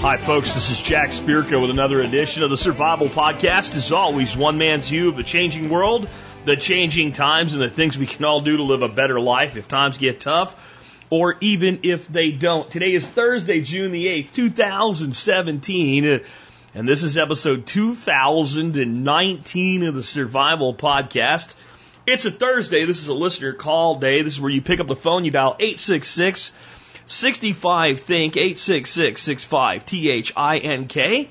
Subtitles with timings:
[0.00, 0.54] Hi, folks.
[0.54, 3.76] This is Jack Spirko with another edition of the Survival Podcast.
[3.76, 6.08] As always, one man's view of the changing world,
[6.44, 9.56] the changing times, and the things we can all do to live a better life
[9.56, 10.56] if times get tough,
[11.10, 12.68] or even if they don't.
[12.70, 16.20] Today is Thursday, June the 8th, 2017,
[16.76, 21.54] and this is episode 2019 of the Survival Podcast.
[22.06, 22.84] It's a Thursday.
[22.84, 24.20] This is a listener call day.
[24.20, 26.52] This is where you pick up the phone, you dial 866
[27.06, 31.30] 65 Think, 866 65 T H I N K.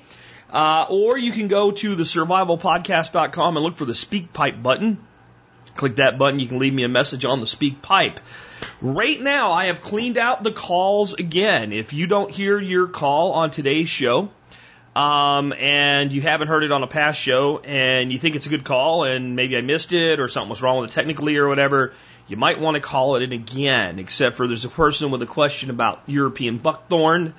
[0.49, 4.97] Uh, or you can go to the survivalpodcast.com and look for the speak pipe button.
[5.75, 6.39] Click that button.
[6.39, 8.19] You can leave me a message on the speak pipe.
[8.81, 11.71] Right now, I have cleaned out the calls again.
[11.71, 14.31] If you don't hear your call on today's show,
[14.95, 18.49] um, and you haven't heard it on a past show, and you think it's a
[18.49, 21.47] good call, and maybe I missed it, or something was wrong with it technically, or
[21.47, 21.93] whatever,
[22.27, 25.27] you might want to call it in again, except for there's a person with a
[25.27, 27.33] question about European buckthorn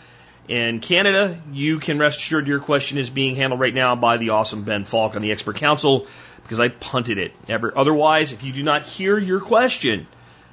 [0.48, 1.40] in Canada.
[1.50, 4.84] You can rest assured your question is being handled right now by the awesome Ben
[4.84, 6.06] Falk on the Expert Council
[6.42, 7.32] because I punted it.
[7.48, 10.06] Ever, otherwise, if you do not hear your question,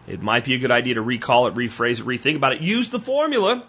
[0.07, 2.61] it might be a good idea to recall it, rephrase it, rethink about it.
[2.61, 3.63] Use the formula.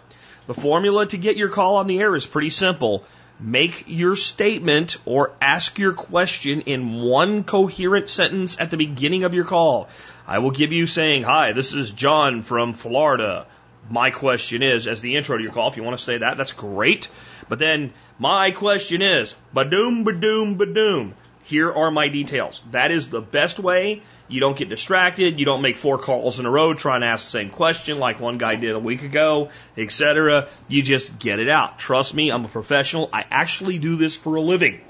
[0.47, 3.03] The formula to get your call on the air is pretty simple.
[3.39, 9.33] Make your statement or ask your question in one coherent sentence at the beginning of
[9.33, 9.89] your call.
[10.25, 13.45] I will give you saying, Hi, this is John from Florida.
[13.89, 16.37] My question is, as the intro to your call, if you want to say that,
[16.37, 17.09] that's great.
[17.49, 21.13] But then, my question is, badoom, badoom, badoom.
[21.43, 22.63] Here are my details.
[22.71, 24.01] That is the best way.
[24.27, 25.39] You don't get distracted.
[25.39, 28.19] You don't make four calls in a row trying to ask the same question like
[28.19, 30.47] one guy did a week ago, etc.
[30.67, 31.77] You just get it out.
[31.77, 33.09] Trust me, I'm a professional.
[33.13, 34.81] I actually do this for a living.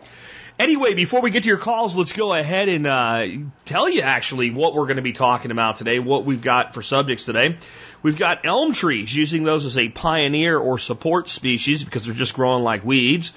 [0.57, 3.27] Anyway, before we get to your calls, let's go ahead and uh,
[3.65, 6.81] tell you actually what we're going to be talking about today, what we've got for
[6.81, 7.57] subjects today.
[8.01, 12.35] We've got elm trees, using those as a pioneer or support species because they're just
[12.35, 13.33] growing like weeds.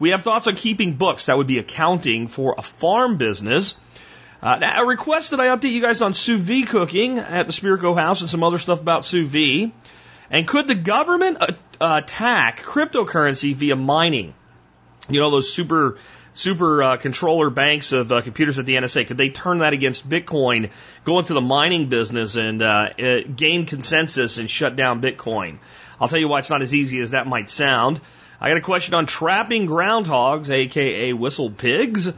[0.00, 1.26] We have thoughts on keeping books.
[1.26, 3.76] That would be accounting for a farm business.
[4.46, 7.98] Uh, a request that I update you guys on sous vide cooking at the Spirko
[7.98, 9.72] House and some other stuff about sous vide.
[10.30, 11.38] And could the government
[11.80, 14.34] attack cryptocurrency via mining?
[15.08, 15.98] You know, those super
[16.32, 20.08] super uh, controller banks of uh, computers at the NSA, could they turn that against
[20.08, 20.70] Bitcoin,
[21.02, 25.58] go into the mining business and uh, uh, gain consensus and shut down Bitcoin?
[26.00, 28.00] I'll tell you why it's not as easy as that might sound.
[28.40, 32.12] I got a question on trapping groundhogs, aka whistle pigs.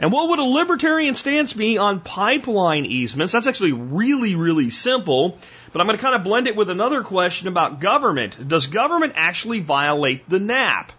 [0.00, 3.34] And what would a libertarian stance be on pipeline easements?
[3.34, 5.36] That's actually really, really simple,
[5.72, 8.48] but I'm going to kind of blend it with another question about government.
[8.48, 10.92] Does government actually violate the NAP?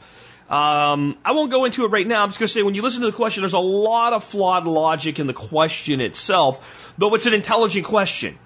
[0.51, 2.22] Um, I won't go into it right now.
[2.22, 4.23] I'm just going to say when you listen to the question, there's a lot of
[4.23, 8.38] flawed logic in the question itself, though it's an intelligent question.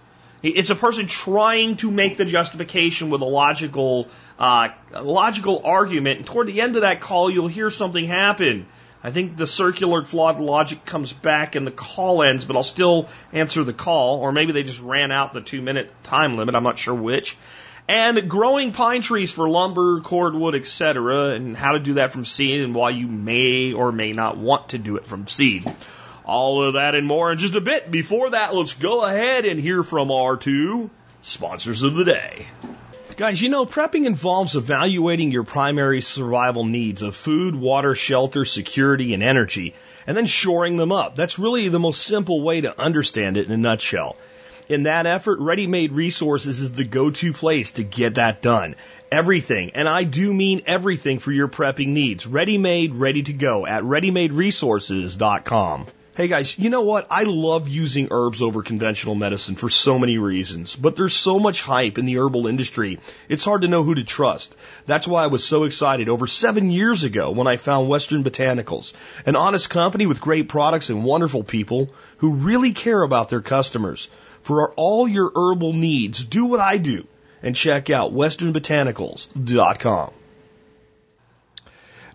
[0.41, 4.07] It's a person trying to make the justification with a logical,
[4.39, 4.69] uh,
[5.01, 6.19] logical argument.
[6.19, 8.67] And toward the end of that call, you'll hear something happen.
[9.05, 13.07] I think the circular flawed logic comes back and the call ends, but I'll still
[13.31, 14.17] answer the call.
[14.17, 16.55] Or maybe they just ran out the two minute time limit.
[16.55, 17.37] I'm not sure which.
[17.87, 22.61] And growing pine trees for lumber, cordwood, etc., and how to do that from seed
[22.61, 25.71] and why you may or may not want to do it from seed.
[26.25, 27.91] All of that and more in just a bit.
[27.91, 30.89] Before that, let's go ahead and hear from our two
[31.21, 32.47] sponsors of the day.
[33.17, 39.13] Guys, you know, prepping involves evaluating your primary survival needs of food, water, shelter, security,
[39.13, 39.73] and energy,
[40.05, 41.15] and then shoring them up.
[41.15, 44.17] That's really the most simple way to understand it in a nutshell.
[44.67, 48.75] In that effort, Ready Made Resources is the go-to place to get that done.
[49.09, 52.27] Everything, and I do mean everything for your prepping needs.
[52.27, 55.85] Ready made, ready to go at readymaderesources.com.
[56.15, 57.07] Hey guys, you know what?
[57.09, 61.61] I love using herbs over conventional medicine for so many reasons, but there's so much
[61.61, 64.55] hype in the herbal industry, it's hard to know who to trust.
[64.85, 68.93] That's why I was so excited over seven years ago when I found Western Botanicals,
[69.25, 71.89] an honest company with great products and wonderful people
[72.19, 74.07] who really care about their customers.
[74.41, 77.05] For all your herbal needs, do what I do
[77.43, 80.13] and check out westernbotanicals.com.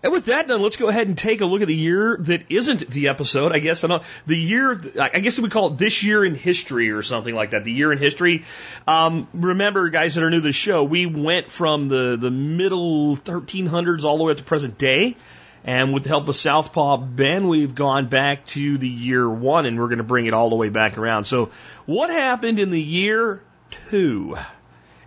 [0.03, 2.45] And with that done, let's go ahead and take a look at the year that
[2.49, 3.51] isn't the episode.
[3.53, 4.81] I guess I don't, the year.
[4.99, 7.65] I guess we call it this year in history or something like that.
[7.65, 8.45] The year in history.
[8.87, 13.15] Um, remember, guys that are new to the show, we went from the the middle
[13.15, 15.17] 1300s all the way up to present day.
[15.63, 19.79] And with the help of Southpaw Ben, we've gone back to the year one and
[19.79, 21.25] we're going to bring it all the way back around.
[21.25, 21.51] So
[21.85, 23.43] what happened in the year
[23.89, 24.35] two?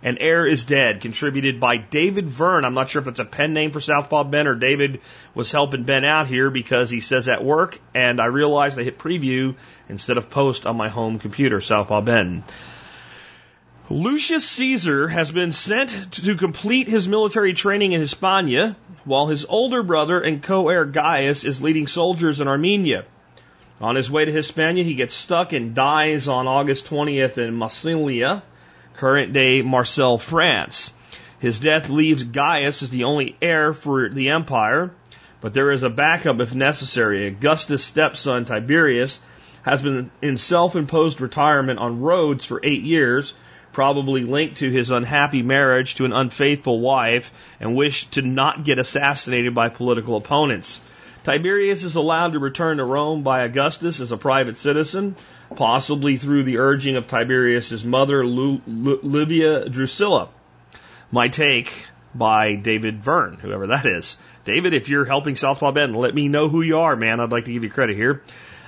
[0.05, 2.63] And Heir is Dead, contributed by David Verne.
[2.63, 5.01] I'm not sure if that's a pen name for Southpaw Ben or David
[5.33, 8.99] was helping Ben out here because he says at work, and I realized I hit
[8.99, 9.55] preview
[9.89, 12.43] instead of post on my home computer, Southpaw Ben.
[13.89, 18.75] Lucius Caesar has been sent to complete his military training in Hispania,
[19.05, 23.05] while his older brother and co-heir Gaius is leading soldiers in Armenia.
[23.81, 28.43] On his way to Hispania, he gets stuck and dies on August 20th in Massilia,
[28.97, 30.91] current day Marseille, France.
[31.39, 34.91] His death leaves Gaius as the only heir for the empire,
[35.41, 37.27] but there is a backup if necessary.
[37.27, 39.19] Augustus' stepson, Tiberius,
[39.63, 43.33] has been in self imposed retirement on Rhodes for eight years,
[43.73, 48.79] probably linked to his unhappy marriage to an unfaithful wife and wished to not get
[48.79, 50.79] assassinated by political opponents.
[51.25, 55.15] Tiberius is allowed to return to Rome by Augustus as a private citizen,
[55.55, 60.29] possibly through the urging of Tiberius's mother, Livia Drusilla.
[61.11, 64.17] My take by David Verne, whoever that is.
[64.45, 67.19] David, if you're helping Southpaw Ben, let me know who you are, man.
[67.19, 68.23] I'd like to give you credit here.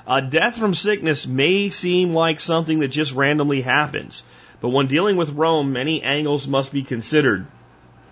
[0.06, 4.24] Uh, death from sickness may seem like something that just randomly happens,
[4.62, 7.46] but when dealing with Rome, many angles must be considered.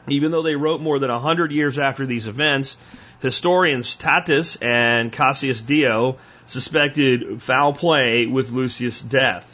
[0.08, 2.78] Even though they wrote more than a hundred years after these events,
[3.22, 6.18] historians Tacitus and Cassius Dio
[6.48, 9.52] suspected foul play with Lucius' death.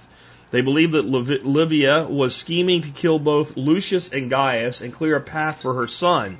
[0.51, 5.21] They believe that Livia was scheming to kill both Lucius and Gaius and clear a
[5.21, 6.39] path for her son,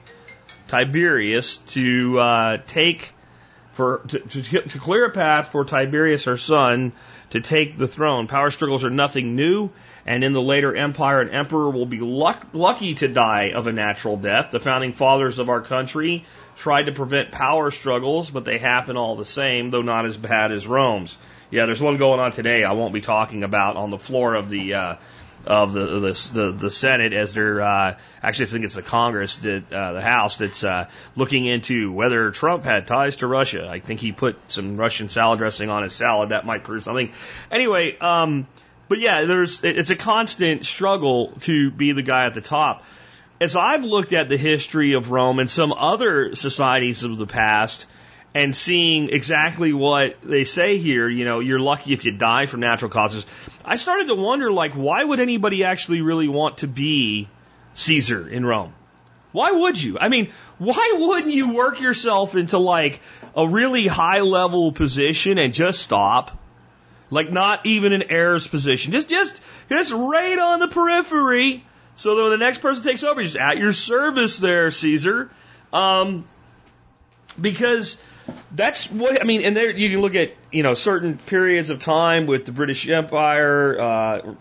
[0.67, 3.13] Tiberius, to uh, take
[3.71, 6.91] for to, to, to clear a path for Tiberius, her son,
[7.29, 8.27] to take the throne.
[8.27, 9.69] Power struggles are nothing new,
[10.05, 13.71] and in the later empire, an emperor will be luck, lucky to die of a
[13.71, 14.51] natural death.
[14.51, 16.25] The founding fathers of our country
[16.61, 20.51] tried to prevent power struggles, but they happen all the same, though not as bad
[20.51, 21.17] as Rome's.
[21.49, 22.63] Yeah, there's one going on today.
[22.63, 24.95] I won't be talking about on the floor of the uh,
[25.47, 29.37] of the the the, the Senate as they're uh, actually I think it's the Congress
[29.37, 33.67] that uh, the House that's uh, looking into whether Trump had ties to Russia.
[33.67, 36.29] I think he put some Russian salad dressing on his salad.
[36.29, 37.11] That might prove something.
[37.49, 38.47] Anyway, um,
[38.87, 42.83] but yeah, there's it's a constant struggle to be the guy at the top
[43.41, 47.87] as I've looked at the history of Rome and some other societies of the past
[48.35, 52.59] and seeing exactly what they say here, you know, you're lucky if you die from
[52.59, 53.25] natural causes,
[53.65, 57.27] I started to wonder, like, why would anybody actually really want to be
[57.73, 58.73] Caesar in Rome?
[59.31, 59.97] Why would you?
[59.99, 60.29] I mean,
[60.59, 63.01] why wouldn't you work yourself into like
[63.35, 66.37] a really high level position and just stop?
[67.09, 68.91] Like not even an heir's position.
[68.91, 71.65] Just, just, just right on the periphery
[71.95, 75.29] so that when the next person takes over, he's at your service there, Caesar.
[75.73, 76.25] Um,
[77.39, 78.01] because
[78.51, 79.43] that's what I mean.
[79.43, 82.87] And there you can look at you know certain periods of time with the British
[82.87, 84.35] Empire, uh,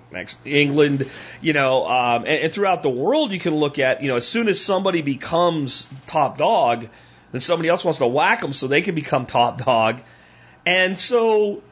[0.44, 1.08] England,
[1.40, 4.26] you know, um, and, and throughout the world you can look at you know as
[4.26, 6.88] soon as somebody becomes top dog,
[7.32, 10.00] then somebody else wants to whack them so they can become top dog.
[10.66, 11.62] And so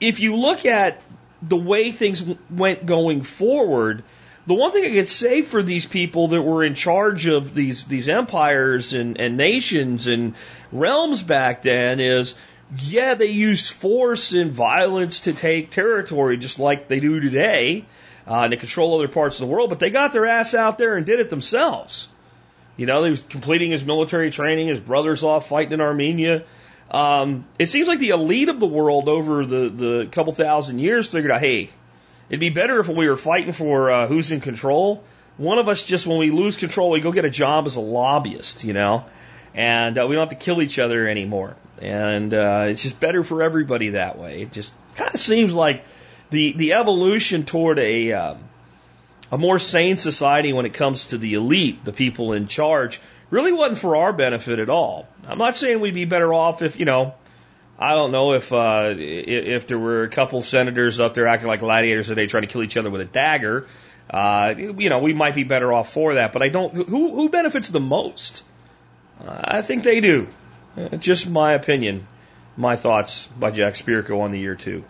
[0.00, 1.00] if you look at
[1.42, 4.04] the way things went going forward,
[4.48, 7.84] the one thing I could say for these people that were in charge of these
[7.84, 10.34] these empires and, and nations and
[10.72, 12.34] realms back then is
[12.78, 17.84] yeah, they used force and violence to take territory just like they do today
[18.26, 20.78] uh, and to control other parts of the world, but they got their ass out
[20.78, 22.08] there and did it themselves.
[22.78, 26.44] You know, he was completing his military training, his brother's off fighting in Armenia.
[26.90, 31.06] Um, it seems like the elite of the world over the, the couple thousand years
[31.06, 31.70] figured out, hey,
[32.28, 35.02] It'd be better if we were fighting for uh, who's in control.
[35.38, 37.80] One of us just, when we lose control, we go get a job as a
[37.80, 39.04] lobbyist, you know,
[39.54, 41.56] and uh, we don't have to kill each other anymore.
[41.80, 44.42] And uh, it's just better for everybody that way.
[44.42, 45.84] It just kind of seems like
[46.30, 48.38] the the evolution toward a um,
[49.30, 53.52] a more sane society when it comes to the elite, the people in charge, really
[53.52, 55.06] wasn't for our benefit at all.
[55.26, 57.14] I'm not saying we'd be better off if you know
[57.78, 61.60] I don't know if uh, if there were a couple senators up there acting like
[61.60, 63.66] gladiators today trying to kill each other with a dagger.
[64.10, 66.74] Uh, you know, we might be better off for that, but I don't.
[66.74, 68.42] Who who benefits the most?
[69.24, 70.26] Uh, I think they do.
[70.76, 72.08] Uh, just my opinion,
[72.56, 74.82] my thoughts by Jack Spirko on the year two.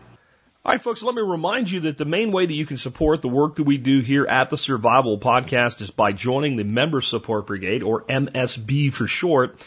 [0.65, 3.23] All right, folks, let me remind you that the main way that you can support
[3.23, 7.01] the work that we do here at the Survival Podcast is by joining the Member
[7.01, 9.59] Support Brigade, or MSB for short.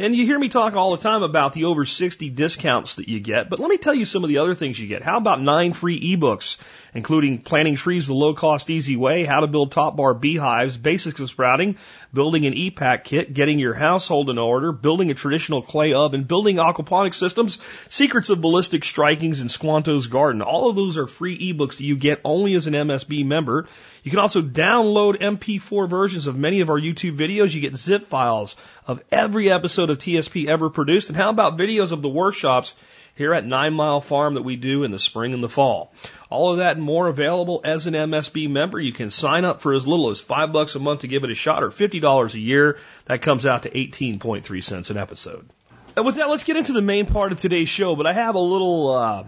[0.00, 3.18] And you hear me talk all the time about the over 60 discounts that you
[3.18, 5.02] get, but let me tell you some of the other things you get.
[5.02, 6.56] How about nine free ebooks,
[6.98, 11.20] including Planting Trees the Low Cost Easy Way, How to Build Top Bar Beehives, Basics
[11.20, 11.76] of Sprouting,
[12.12, 16.56] building an EPAC kit, getting your household in order, building a traditional clay oven, building
[16.56, 20.42] aquaponic systems, secrets of ballistic strikings, and Squanto's garden.
[20.42, 23.68] All of those are free ebooks that you get only as an MSB member.
[24.02, 27.54] You can also download MP4 versions of many of our YouTube videos.
[27.54, 28.56] You get zip files
[28.88, 31.10] of every episode of TSP ever produced.
[31.10, 32.74] And how about videos of the workshops
[33.18, 35.92] here at Nine Mile Farm that we do in the spring and the fall.
[36.30, 38.78] All of that and more available as an MSB member.
[38.78, 41.30] You can sign up for as little as five bucks a month to give it
[41.30, 42.78] a shot or $50 a year.
[43.06, 45.48] That comes out to 18.3 cents an episode.
[45.96, 47.96] And with that, let's get into the main part of today's show.
[47.96, 49.24] But I have a little, uh,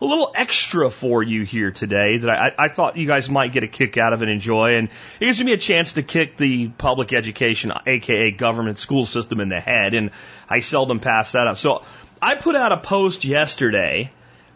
[0.00, 3.64] a little extra for you here today that I, I thought you guys might get
[3.64, 4.76] a kick out of and enjoy.
[4.76, 4.88] And
[5.20, 9.48] it gives me a chance to kick the public education, aka government school system in
[9.48, 9.94] the head.
[9.94, 10.10] And
[10.48, 11.58] I seldom pass that up.
[11.58, 11.82] So
[12.20, 14.10] I put out a post yesterday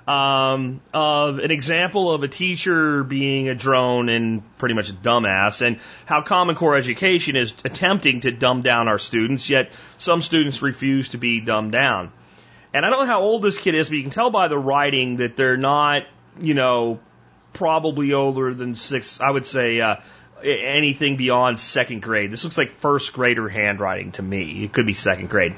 [0.06, 5.64] um, of an example of a teacher being a drone and pretty much a dumbass,
[5.64, 10.60] and how Common Core education is attempting to dumb down our students, yet some students
[10.60, 12.12] refuse to be dumbed down.
[12.74, 14.58] And I don't know how old this kid is, but you can tell by the
[14.58, 16.04] writing that they're not,
[16.40, 17.00] you know,
[17.52, 19.20] probably older than six.
[19.20, 19.96] I would say uh,
[20.42, 22.30] anything beyond second grade.
[22.30, 24.64] This looks like first grader handwriting to me.
[24.64, 25.54] It could be second grade.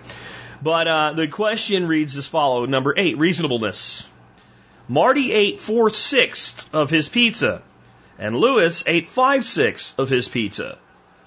[0.64, 4.08] But uh, the question reads as follows Number eight, reasonableness.
[4.88, 7.60] Marty ate four sixths of his pizza,
[8.18, 10.78] and Lewis ate five sixths of his pizza.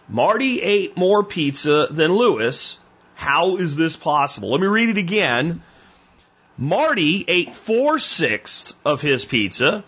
[0.10, 2.80] Marty ate more pizza than Lewis.
[3.14, 4.52] How is this possible?
[4.52, 5.62] Let me read it again.
[6.58, 9.84] Marty ate four sixths of his pizza,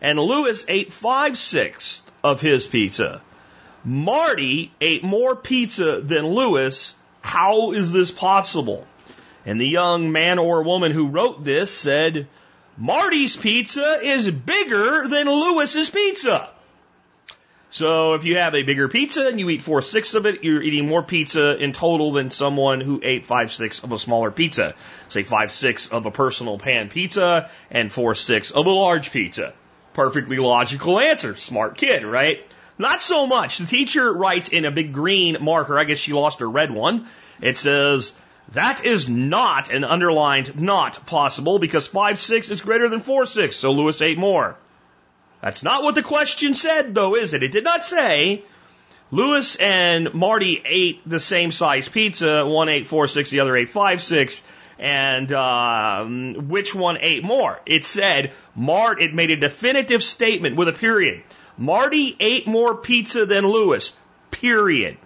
[0.00, 3.22] and Lewis ate five sixths of his pizza.
[3.84, 6.94] Marty ate more pizza than Lewis.
[7.24, 8.86] How is this possible?
[9.46, 12.28] And the young man or woman who wrote this said,
[12.76, 16.50] Marty's pizza is bigger than Lewis's pizza.
[17.70, 20.62] So if you have a bigger pizza and you eat four sixths of it, you're
[20.62, 24.74] eating more pizza in total than someone who ate five sixths of a smaller pizza.
[25.08, 29.54] Say five sixths of a personal pan pizza and four sixths of a large pizza.
[29.94, 31.36] Perfectly logical answer.
[31.36, 32.46] Smart kid, right?
[32.78, 33.58] Not so much.
[33.58, 37.06] The teacher writes in a big green marker, I guess she lost her red one.
[37.40, 38.12] It says,
[38.52, 43.56] that is not an underlined not possible because 5 6 is greater than 4 6,
[43.56, 44.56] so Lewis ate more.
[45.40, 47.42] That's not what the question said, though, is it?
[47.42, 48.44] It did not say
[49.10, 52.44] Lewis and Marty ate the same size pizza.
[52.46, 54.42] One ate 4 6, the other ate 5 6
[54.78, 57.60] and um, which one ate more.
[57.64, 59.00] It said Mart.
[59.00, 61.22] It made a definitive statement with a period.
[61.56, 63.94] Marty ate more pizza than Lewis.
[64.30, 64.96] Period.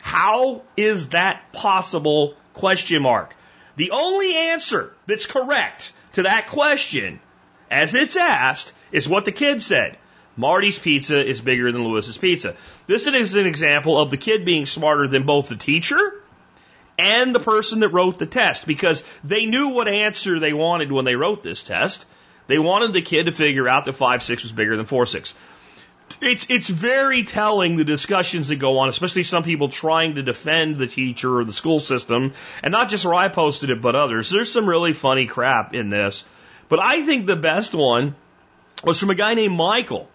[0.00, 2.34] How is that possible?
[2.52, 3.34] Question mark.
[3.76, 7.18] The only answer that's correct to that question,
[7.70, 9.98] as it's asked, is what the kid said.
[10.36, 12.54] Marty's pizza is bigger than Lewis's pizza.
[12.86, 16.22] This is an example of the kid being smarter than both the teacher
[16.98, 21.04] and the person that wrote the test because they knew what answer they wanted when
[21.04, 22.06] they wrote this test.
[22.46, 25.34] They wanted the kid to figure out that 5 6 was bigger than 4 6
[26.24, 30.78] it's it's very telling the discussions that go on, especially some people trying to defend
[30.78, 34.30] the teacher or the school system, and not just where I posted it, but others.
[34.30, 36.24] There's some really funny crap in this,
[36.68, 38.16] but I think the best one
[38.82, 40.08] was from a guy named Michael,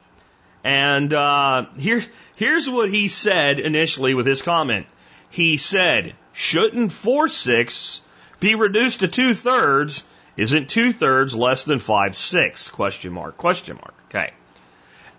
[0.64, 2.04] and uh, here
[2.36, 4.88] here's what he said initially with his comment.
[5.30, 8.02] He said, "Shouldn't four six
[8.40, 10.04] be reduced to two thirds?
[10.38, 12.70] Isn't two thirds less than five six?
[12.70, 13.38] Question mark.
[13.38, 13.94] Question mark.
[14.10, 14.34] Okay."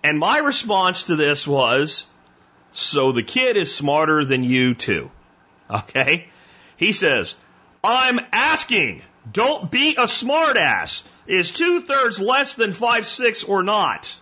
[0.03, 2.07] And my response to this was,
[2.71, 5.11] so the kid is smarter than you too.
[5.69, 6.27] Okay?
[6.77, 7.35] He says,
[7.83, 11.03] I'm asking, don't be a smartass.
[11.27, 14.19] Is two thirds less than five six or not?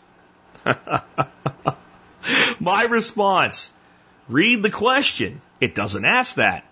[2.60, 3.72] my response,
[4.28, 5.42] read the question.
[5.62, 6.66] It doesn't ask that.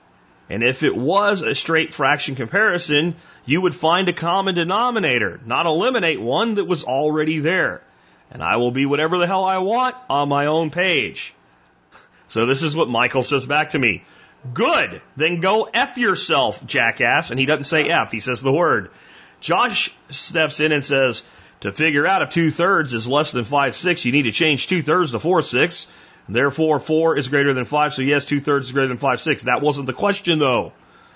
[0.49, 5.65] And if it was a straight fraction comparison, you would find a common denominator, not
[5.65, 7.81] eliminate one that was already there
[8.31, 11.33] and I will be whatever the hell I want on my own page.
[12.27, 14.03] So this is what Michael says back to me.
[14.53, 15.01] Good.
[15.15, 17.31] Then go F yourself, jackass.
[17.31, 18.91] And he doesn't say F, he says the word.
[19.39, 21.23] Josh steps in and says,
[21.61, 24.67] to figure out if two thirds is less than five six, you need to change
[24.67, 25.87] two thirds to four six.
[26.29, 27.93] Therefore, four is greater than five.
[27.93, 29.43] So yes, two thirds is greater than five six.
[29.43, 30.73] That wasn't the question though.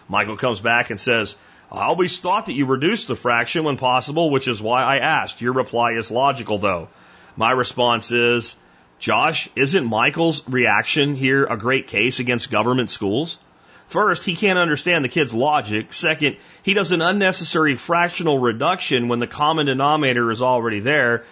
[0.07, 1.35] Michael comes back and says,
[1.71, 5.41] I always thought that you reduced the fraction when possible, which is why I asked.
[5.41, 6.89] Your reply is logical though.
[7.35, 8.55] My response is,
[8.99, 13.39] Josh, isn't Michael's reaction here a great case against government schools?
[13.87, 15.93] First, he can't understand the kid's logic.
[15.93, 21.23] Second, he does an unnecessary fractional reduction when the common denominator is already there.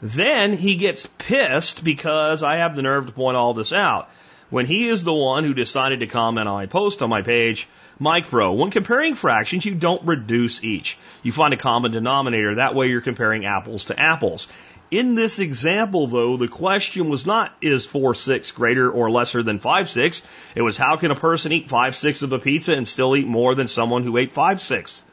[0.00, 4.08] Then he gets pissed because I have the nerve to point all this out.
[4.50, 7.68] when he is the one who decided to comment on my post on my page.
[7.98, 10.96] Mike Bro, when comparing fractions, you don't reduce each.
[11.22, 12.54] You find a common denominator.
[12.54, 14.46] That way you're comparing apples to apples.
[14.90, 19.58] In this example, though, the question was not is 4 6 greater or lesser than
[19.58, 20.22] 5 6.
[20.54, 23.26] It was how can a person eat 5 6 of a pizza and still eat
[23.26, 25.04] more than someone who ate 5 6?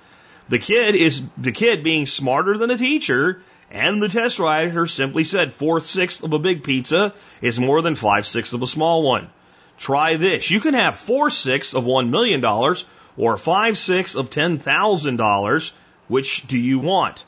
[0.47, 5.25] The kid is the kid being smarter than the teacher, and the test writer simply
[5.25, 9.03] said four sixths of a big pizza is more than five sixths of a small
[9.03, 9.29] one.
[9.77, 10.49] Try this.
[10.51, 12.85] You can have four sixths of one million dollars
[13.17, 15.73] or five sixths of ten thousand dollars.
[16.07, 17.25] Which do you want?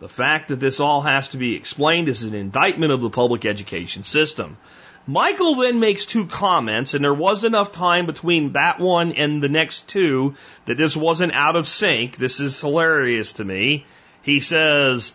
[0.00, 3.44] The fact that this all has to be explained is an indictment of the public
[3.44, 4.56] education system.
[5.06, 9.48] Michael then makes two comments, and there was enough time between that one and the
[9.48, 10.34] next two
[10.66, 12.16] that this wasn't out of sync.
[12.16, 13.86] This is hilarious to me.
[14.22, 15.14] He says,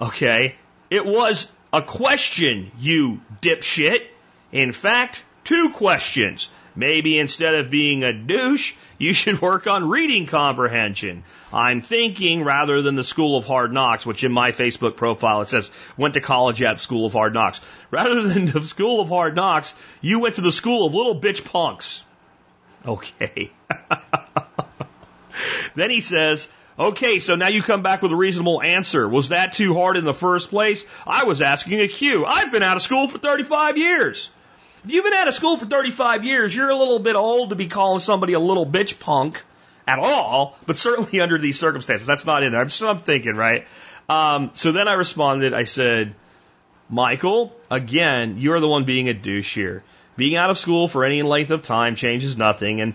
[0.00, 0.56] okay,
[0.88, 4.06] it was a question, you dipshit.
[4.52, 6.48] In fact, two questions.
[6.74, 11.24] Maybe instead of being a douche, you should work on reading comprehension.
[11.52, 15.48] I'm thinking rather than the School of Hard Knocks, which in my Facebook profile it
[15.48, 17.60] says went to college at School of Hard Knocks.
[17.90, 21.44] Rather than the School of Hard Knocks, you went to the School of Little Bitch
[21.44, 22.02] Punks.
[22.86, 23.50] Okay.
[25.74, 26.48] then he says,
[26.78, 29.06] Okay, so now you come back with a reasonable answer.
[29.06, 30.86] Was that too hard in the first place?
[31.06, 32.24] I was asking a cue.
[32.24, 34.30] I've been out of school for 35 years.
[34.84, 37.56] If you've been out of school for 35 years, you're a little bit old to
[37.56, 39.44] be calling somebody a little bitch punk
[39.86, 42.06] at all, but certainly under these circumstances.
[42.06, 42.60] That's not in there.
[42.60, 43.66] I'm just I'm thinking, right?
[44.08, 46.16] Um, so then I responded, I said,
[46.88, 49.84] Michael, again, you're the one being a douche here.
[50.16, 52.94] Being out of school for any length of time changes nothing and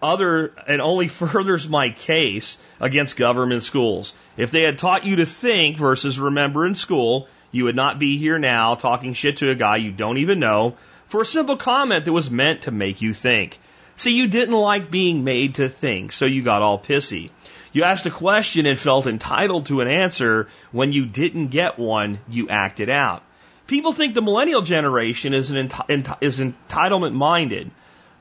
[0.00, 4.14] other and only furthers my case against government schools.
[4.36, 8.16] If they had taught you to think versus remember in school, you would not be
[8.16, 10.76] here now talking shit to a guy you don't even know
[11.08, 13.58] for a simple comment that was meant to make you think.
[13.96, 17.30] See, you didn't like being made to think, so you got all pissy.
[17.72, 20.48] You asked a question and felt entitled to an answer.
[20.72, 23.22] When you didn't get one, you acted out.
[23.66, 27.70] People think the millennial generation is, enti- is entitlement minded,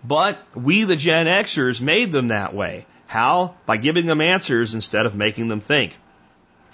[0.04, 2.86] but we, the Gen Xers, made them that way.
[3.06, 3.56] How?
[3.66, 5.98] By giving them answers instead of making them think.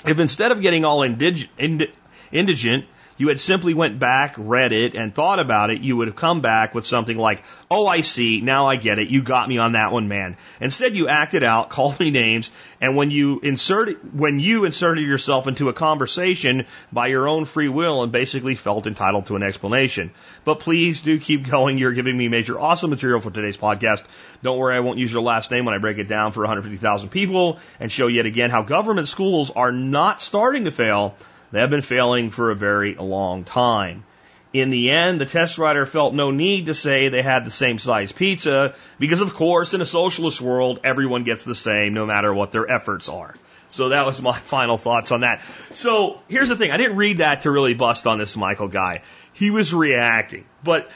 [0.05, 1.91] If instead of getting all indig- ind-
[2.31, 2.85] indigent,
[3.21, 6.41] you had simply went back, read it, and thought about it, you would have come
[6.41, 8.41] back with something like, Oh, I see.
[8.41, 9.09] Now I get it.
[9.09, 10.37] You got me on that one, man.
[10.59, 12.49] Instead, you acted out, called me names,
[12.81, 17.69] and when you inserted, when you inserted yourself into a conversation by your own free
[17.69, 20.09] will and basically felt entitled to an explanation.
[20.43, 21.77] But please do keep going.
[21.77, 24.03] You're giving me major awesome material for today's podcast.
[24.41, 27.09] Don't worry, I won't use your last name when I break it down for 150,000
[27.09, 31.15] people and show yet again how government schools are not starting to fail
[31.51, 34.03] they have been failing for a very long time.
[34.53, 37.79] In the end, the test writer felt no need to say they had the same
[37.79, 42.33] size pizza because, of course, in a socialist world, everyone gets the same no matter
[42.33, 43.33] what their efforts are.
[43.69, 45.41] So that was my final thoughts on that.
[45.73, 46.71] So here's the thing.
[46.71, 49.03] I didn't read that to really bust on this Michael guy.
[49.31, 50.89] He was reacting, but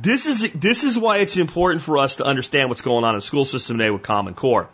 [0.00, 3.18] this is, this is why it's important for us to understand what's going on in
[3.18, 4.68] the school system today with Common Core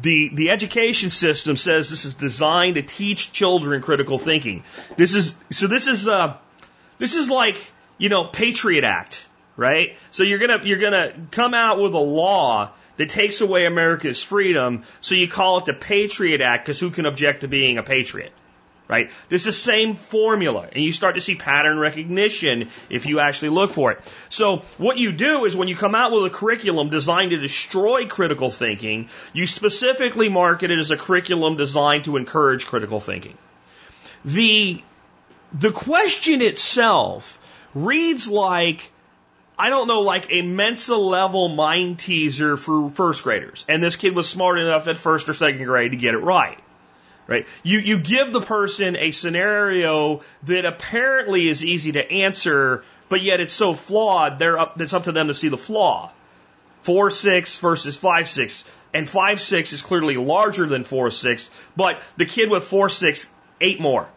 [0.00, 4.64] the, the education system says this is designed to teach children critical thinking.
[4.96, 6.36] This is, so this is, uh,
[6.98, 7.56] this is like,
[7.98, 9.26] you know, Patriot Act,
[9.56, 9.96] right?
[10.10, 14.84] So you're gonna, you're gonna come out with a law that takes away America's freedom,
[15.00, 18.32] so you call it the Patriot Act, because who can object to being a patriot?
[18.92, 19.10] Right?
[19.30, 23.48] This is the same formula, and you start to see pattern recognition if you actually
[23.48, 24.12] look for it.
[24.28, 28.06] So what you do is when you come out with a curriculum designed to destroy
[28.06, 33.38] critical thinking, you specifically market it as a curriculum designed to encourage critical thinking.
[34.26, 34.82] The,
[35.54, 37.38] the question itself
[37.74, 38.92] reads like
[39.58, 43.64] I don't know, like a Mensa level mind teaser for first graders.
[43.68, 46.58] And this kid was smart enough at first or second grade to get it right
[47.26, 47.46] right?
[47.62, 53.40] You, you give the person a scenario that apparently is easy to answer, but yet
[53.40, 56.10] it's so flawed, they're up, it's up to them to see the flaw.
[56.82, 58.64] 4 6 versus 5 6.
[58.94, 63.26] And 5 6 is clearly larger than 4 6, but the kid with 4 6
[63.60, 64.08] ate more.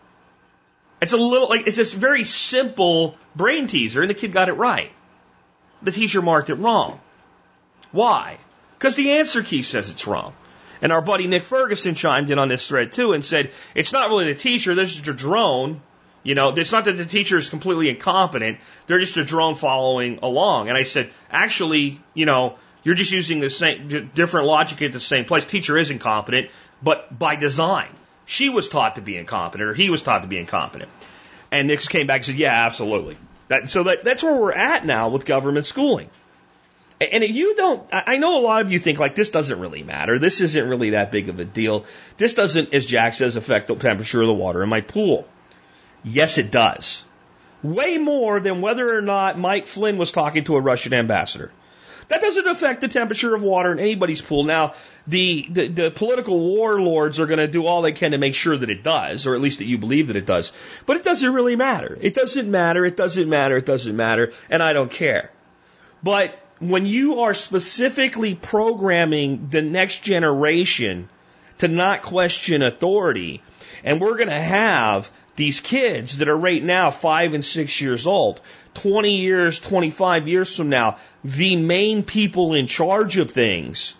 [1.01, 4.53] It's a little like, it's this very simple brain teaser, and the kid got it
[4.53, 4.91] right.
[5.83, 6.99] The teacher marked it wrong.
[7.91, 8.37] Why?
[8.77, 10.33] Because the answer key says it's wrong.
[10.81, 14.09] And our buddy Nick Ferguson chimed in on this thread too and said, it's not
[14.09, 15.81] really the teacher, this is a drone.
[16.23, 18.57] You know, it's not that the teacher is completely incompetent.
[18.87, 20.69] They're just a drone following along.
[20.69, 24.99] And I said, actually, you know, you're just using the same, different logic at the
[24.99, 25.45] same place.
[25.45, 26.49] Teacher is incompetent,
[26.81, 27.89] but by design.
[28.25, 30.89] She was taught to be incompetent or he was taught to be incompetent.
[31.51, 33.17] And Nick came back and said, yeah, absolutely.
[33.47, 36.09] That, so that, that's where we're at now with government schooling.
[37.01, 39.83] And if you don't, I know a lot of you think like this doesn't really
[39.83, 40.17] matter.
[40.17, 41.85] This isn't really that big of a deal.
[42.15, 45.27] This doesn't, as Jack says, affect the temperature of the water in my pool.
[46.05, 47.05] Yes, it does.
[47.63, 51.51] Way more than whether or not Mike Flynn was talking to a Russian ambassador.
[52.07, 54.43] That doesn't affect the temperature of water in anybody's pool.
[54.43, 54.75] Now,
[55.07, 58.55] the, the, the political warlords are going to do all they can to make sure
[58.55, 60.53] that it does, or at least that you believe that it does.
[60.85, 61.97] But it doesn't really matter.
[61.99, 62.85] It doesn't matter.
[62.85, 63.57] It doesn't matter.
[63.57, 64.33] It doesn't matter.
[64.49, 65.31] And I don't care.
[66.03, 71.09] But when you are specifically programming the next generation
[71.59, 73.41] to not question authority,
[73.83, 78.07] and we're going to have these kids that are right now five and six years
[78.07, 78.41] old,
[78.75, 83.95] 20 years, 25 years from now, the main people in charge of things,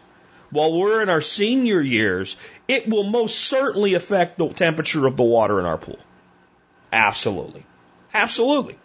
[0.49, 5.23] while we're in our senior years, it will most certainly affect the temperature of the
[5.23, 5.99] water in our pool.
[6.93, 7.65] Absolutely.
[8.13, 8.77] Absolutely.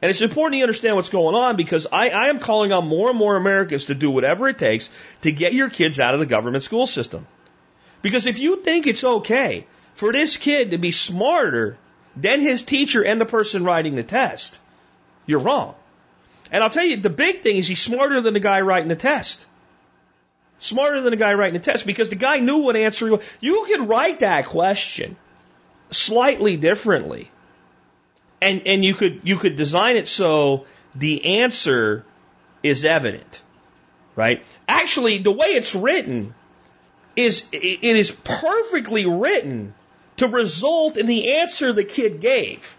[0.00, 3.08] And it's important to understand what's going on because I, I am calling on more
[3.08, 4.90] and more Americans to do whatever it takes
[5.22, 7.26] to get your kids out of the government school system.
[8.00, 11.76] Because if you think it's okay for this kid to be smarter
[12.16, 14.60] than his teacher and the person writing the test,
[15.26, 15.74] you're wrong.
[16.52, 18.96] And I'll tell you, the big thing is he's smarter than the guy writing the
[18.96, 19.46] test.
[20.60, 23.24] Smarter than the guy writing the test because the guy knew what answer he was.
[23.40, 25.16] You can write that question
[25.90, 27.30] slightly differently.
[28.40, 32.04] And, and you could, you could design it so the answer
[32.62, 33.42] is evident,
[34.14, 34.44] right?
[34.68, 36.34] Actually, the way it's written
[37.16, 39.74] is, it is perfectly written
[40.18, 42.76] to result in the answer the kid gave.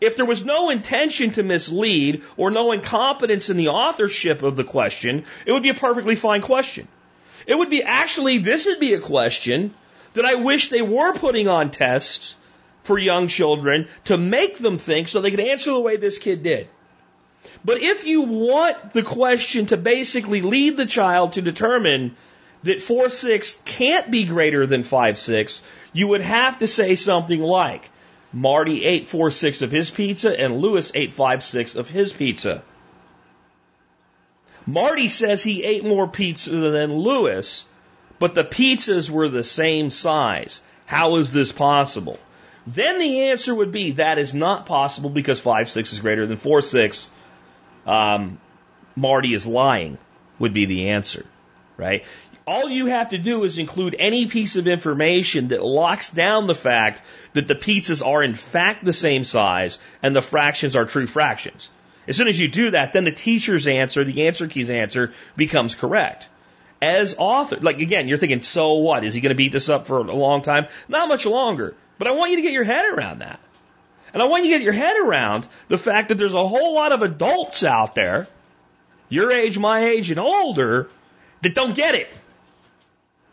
[0.00, 4.64] If there was no intention to mislead or no incompetence in the authorship of the
[4.64, 6.88] question, it would be a perfectly fine question.
[7.46, 9.74] It would be actually, this would be a question
[10.14, 12.34] that I wish they were putting on tests
[12.82, 16.42] for young children to make them think so they could answer the way this kid
[16.42, 16.68] did.
[17.64, 22.16] But if you want the question to basically lead the child to determine
[22.62, 27.40] that 4 6 can't be greater than 5 6, you would have to say something
[27.40, 27.90] like
[28.32, 32.62] Marty ate 4 6 of his pizza and Lewis ate 5 6 of his pizza.
[34.64, 37.64] Marty says he ate more pizza than Lewis,
[38.20, 40.60] but the pizzas were the same size.
[40.86, 42.18] How is this possible?
[42.66, 46.36] Then the answer would be that is not possible because 5 6 is greater than
[46.36, 47.10] 4 6.
[47.86, 48.38] Um,
[48.94, 49.98] Marty is lying,
[50.38, 51.24] would be the answer,
[51.76, 52.04] right?
[52.46, 56.54] All you have to do is include any piece of information that locks down the
[56.54, 57.00] fact
[57.34, 61.70] that the pizzas are in fact the same size and the fractions are true fractions.
[62.06, 65.76] As soon as you do that, then the teacher's answer, the answer key's answer, becomes
[65.76, 66.28] correct.
[66.82, 69.04] As author, like again, you're thinking, so what?
[69.04, 70.66] Is he going to beat this up for a long time?
[70.88, 71.76] Not much longer.
[71.96, 73.38] But I want you to get your head around that.
[74.12, 76.74] And I want you to get your head around the fact that there's a whole
[76.74, 78.26] lot of adults out there,
[79.08, 80.90] your age, my age, and older,
[81.42, 82.08] that don't get it.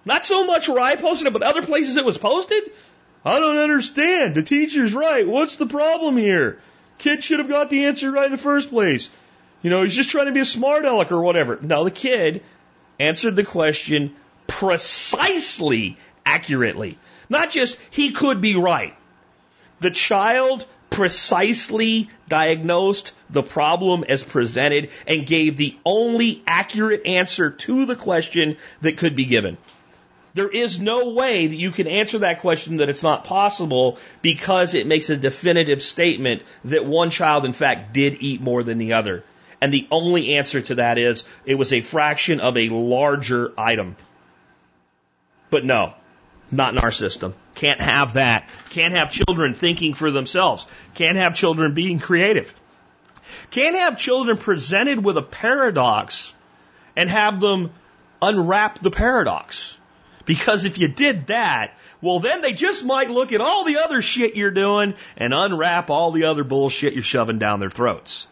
[0.05, 2.71] Not so much where I posted it, but other places it was posted.
[3.25, 4.35] I don't understand.
[4.35, 5.27] The teacher's right.
[5.27, 6.59] What's the problem here?
[6.99, 9.09] Kid should have got the answer right in the first place.
[9.63, 11.57] You know, he's just trying to be a smart aleck or whatever.
[11.59, 12.43] No, the kid
[12.99, 14.15] answered the question
[14.47, 16.97] precisely accurately.
[17.29, 18.95] Not just he could be right.
[19.79, 27.85] The child precisely diagnosed the problem as presented and gave the only accurate answer to
[27.85, 29.57] the question that could be given.
[30.33, 34.73] There is no way that you can answer that question that it's not possible because
[34.73, 38.93] it makes a definitive statement that one child, in fact, did eat more than the
[38.93, 39.23] other.
[39.62, 43.95] And the only answer to that is it was a fraction of a larger item.
[45.50, 45.93] But no,
[46.52, 47.34] not in our system.
[47.56, 48.50] Can't have that.
[48.69, 50.65] Can't have children thinking for themselves.
[50.95, 52.54] Can't have children being creative.
[53.52, 56.34] Can't have children presented with a paradox
[56.95, 57.72] and have them
[58.22, 59.78] unwrap the paradox.
[60.26, 64.02] Because if you did that, well, then they just might look at all the other
[64.02, 68.28] shit you're doing and unwrap all the other bullshit you're shoving down their throats.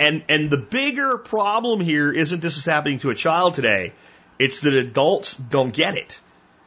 [0.00, 3.92] And, and the bigger problem here isn't this was happening to a child today.
[4.38, 6.20] It's that adults don't get it.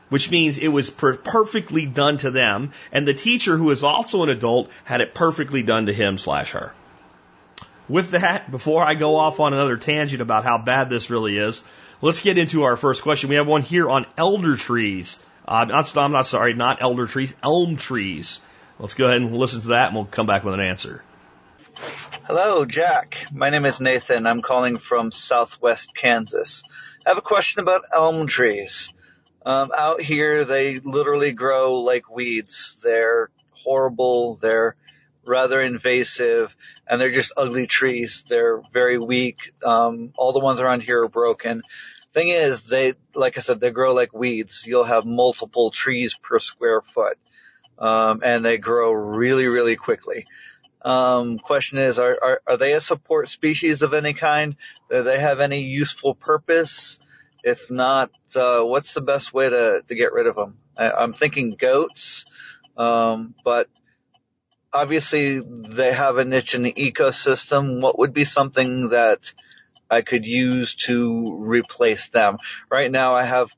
[0.10, 4.22] Which means it was per- perfectly done to them, and the teacher, who is also
[4.24, 6.74] an adult, had it perfectly done to him slash her.
[7.90, 11.64] With that, before I go off on another tangent about how bad this really is,
[12.04, 13.30] Let's get into our first question.
[13.30, 15.18] We have one here on elder trees.
[15.48, 18.42] Uh, not, I'm not sorry, not elder trees, elm trees.
[18.78, 21.02] Let's go ahead and listen to that and we'll come back with an answer.
[22.26, 23.18] Hello, Jack.
[23.34, 24.26] My name is Nathan.
[24.26, 26.64] I'm calling from southwest Kansas.
[27.06, 28.94] I have a question about elm trees.
[29.46, 32.78] Um, out here, they literally grow like weeds.
[32.82, 34.38] They're horrible.
[34.42, 34.78] They're
[35.26, 36.56] rather invasive,
[36.88, 38.24] and they're just ugly trees.
[38.30, 39.52] They're very weak.
[39.62, 41.62] Um, all the ones around here are broken.
[42.14, 44.64] Thing is, they, like I said, they grow like weeds.
[44.66, 47.18] You'll have multiple trees per square foot.
[47.78, 50.26] Um, and they grow really, really quickly.
[50.84, 54.56] Um, question is, are, are, are they a support species of any kind?
[54.90, 57.00] Do they have any useful purpose?
[57.44, 60.58] If not, uh, what's the best way to, to get rid of them?
[60.78, 62.26] I, I'm thinking goats,
[62.78, 63.70] um, but
[64.74, 67.82] obviously they have a niche in the ecosystem.
[67.82, 69.34] What would be something that
[69.90, 72.38] I could use to replace them?
[72.70, 73.50] Right now I have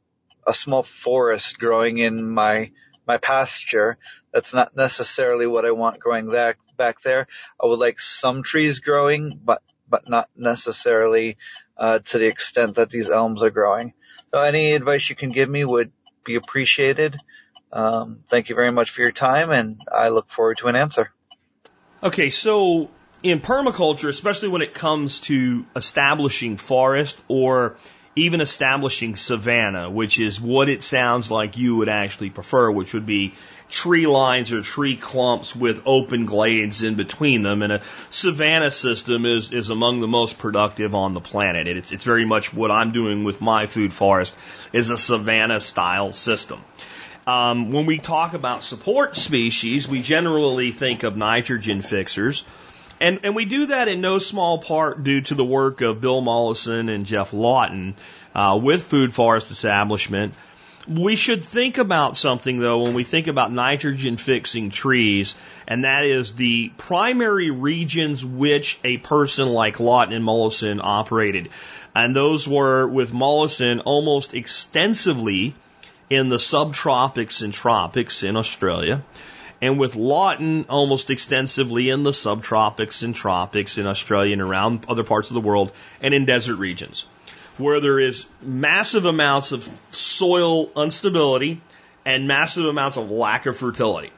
[0.46, 2.72] a small forest growing in my
[3.08, 3.98] my pasture.
[4.34, 7.28] That's not necessarily what I want growing back back there.
[7.62, 11.38] I would like some trees growing, but but not necessarily
[11.78, 13.94] uh, to the extent that these elms are growing.
[14.32, 15.92] So any advice you can give me would
[16.26, 17.18] be appreciated.
[17.72, 21.12] Um, thank you very much for your time, and I look forward to an answer.
[22.02, 22.90] Okay, so
[23.24, 27.78] in permaculture, especially when it comes to establishing forest or
[28.16, 33.06] even establishing savanna, which is what it sounds like you would actually prefer, which would
[33.06, 33.34] be
[33.70, 37.62] tree lines or tree clumps with open glades in between them.
[37.62, 41.68] And a savanna system is, is among the most productive on the planet.
[41.68, 44.38] It's, it's very much what I'm doing with my food forest
[44.72, 46.64] is a savanna style system.
[47.28, 52.46] Um, when we talk about support species, we generally think of nitrogen fixers.
[53.00, 56.22] And, and we do that in no small part due to the work of Bill
[56.22, 57.96] Mollison and Geoff Lawton
[58.34, 60.34] uh, with Food Forest Establishment.
[60.88, 65.34] We should think about something though when we think about nitrogen fixing trees,
[65.68, 71.50] and that is the primary regions which a person like Lawton and Mollison operated.
[71.96, 75.56] And those were with Mollison almost extensively
[76.10, 79.04] in the subtropics and tropics in Australia
[79.62, 85.04] and with Lawton almost extensively in the subtropics and tropics in Australia and around other
[85.04, 87.06] parts of the world and in desert regions
[87.58, 91.62] where there is massive amounts of soil instability
[92.06, 94.12] and massive amounts of lack of fertility.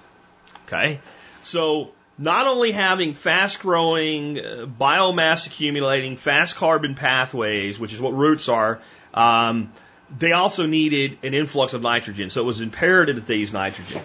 [0.66, 1.00] Okay?
[1.44, 8.14] So, not only having fast growing, uh, biomass accumulating, fast carbon pathways, which is what
[8.14, 8.82] roots are,
[9.14, 9.72] um,
[10.18, 12.30] they also needed an influx of nitrogen.
[12.30, 14.02] So it was imperative that they use nitrogen.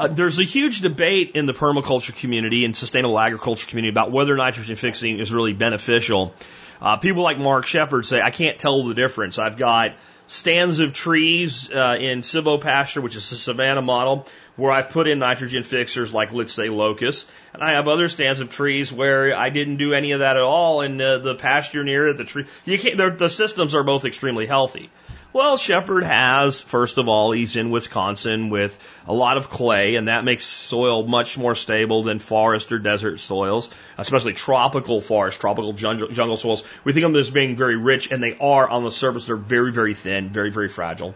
[0.00, 4.34] Uh, there's a huge debate in the permaculture community and sustainable agriculture community about whether
[4.34, 6.32] nitrogen fixing is really beneficial.
[6.80, 9.38] Uh, people like Mark Shepard say, I can't tell the difference.
[9.38, 9.92] I've got
[10.26, 15.18] stands of trees uh, in silvopasture, which is a savanna model, where I've put in
[15.18, 17.28] nitrogen fixers like, let's say, locust.
[17.52, 20.42] And I have other stands of trees where I didn't do any of that at
[20.42, 24.06] all, and uh, the pasture near it, the tree, you can't, the systems are both
[24.06, 24.88] extremely healthy.
[25.32, 30.08] Well, Shepard has, first of all, he's in Wisconsin with a lot of clay, and
[30.08, 35.72] that makes soil much more stable than forest or desert soils, especially tropical forest, tropical
[35.72, 36.64] jungle, jungle soils.
[36.82, 39.26] We think of them as being very rich, and they are on the surface.
[39.26, 41.14] They're very, very thin, very, very fragile.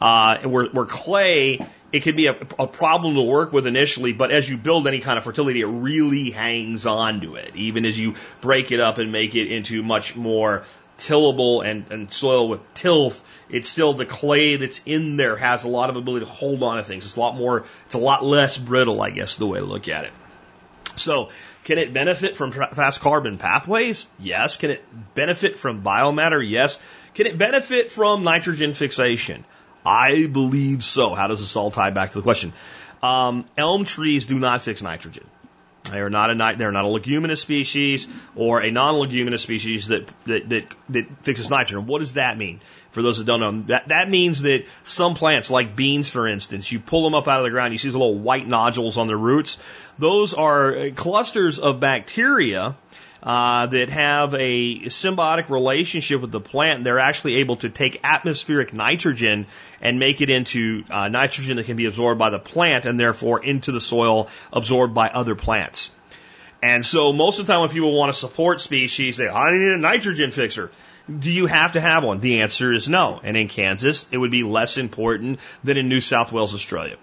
[0.00, 4.32] Uh, where, where clay, it can be a, a problem to work with initially, but
[4.32, 7.96] as you build any kind of fertility, it really hangs on to it, even as
[7.96, 10.64] you break it up and make it into much more
[11.02, 15.68] tillable and, and soil with tilth, it's still the clay that's in there has a
[15.68, 17.04] lot of ability to hold on to things.
[17.04, 19.88] It's a lot more, it's a lot less brittle, I guess, the way to look
[19.88, 20.12] at it.
[20.96, 21.30] So,
[21.64, 24.06] can it benefit from fast carbon pathways?
[24.18, 24.56] Yes.
[24.56, 24.84] Can it
[25.14, 26.46] benefit from biomatter?
[26.46, 26.80] Yes.
[27.14, 29.44] Can it benefit from nitrogen fixation?
[29.84, 31.14] I believe so.
[31.14, 32.52] How does this all tie back to the question?
[33.02, 35.24] Um, elm trees do not fix nitrogen.
[35.90, 40.48] They are not a they're not a leguminous species or a non-leguminous species that, that
[40.48, 41.86] that that fixes nitrogen.
[41.86, 42.60] What does that mean?
[42.92, 46.70] For those that don't know, that that means that some plants, like beans, for instance,
[46.70, 49.08] you pull them up out of the ground, you see these little white nodules on
[49.08, 49.58] their roots.
[49.98, 52.76] Those are clusters of bacteria
[53.22, 58.72] uh, that have a symbiotic relationship with the plant, they're actually able to take atmospheric
[58.72, 59.46] nitrogen
[59.80, 63.44] and make it into uh, nitrogen that can be absorbed by the plant and therefore
[63.44, 65.90] into the soil absorbed by other plants.
[66.62, 69.72] And so most of the time when people want to support species, they, I need
[69.72, 70.70] a nitrogen fixer.
[71.18, 72.20] Do you have to have one?
[72.20, 73.20] The answer is no.
[73.22, 76.96] And in Kansas, it would be less important than in New South Wales, Australia.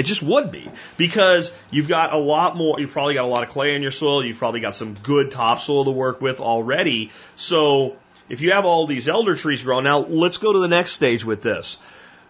[0.00, 3.42] It just would be because you've got a lot more, you've probably got a lot
[3.42, 4.24] of clay in your soil.
[4.24, 7.10] You've probably got some good topsoil to work with already.
[7.36, 7.96] So
[8.30, 11.22] if you have all these elder trees growing, now let's go to the next stage
[11.22, 11.76] with this.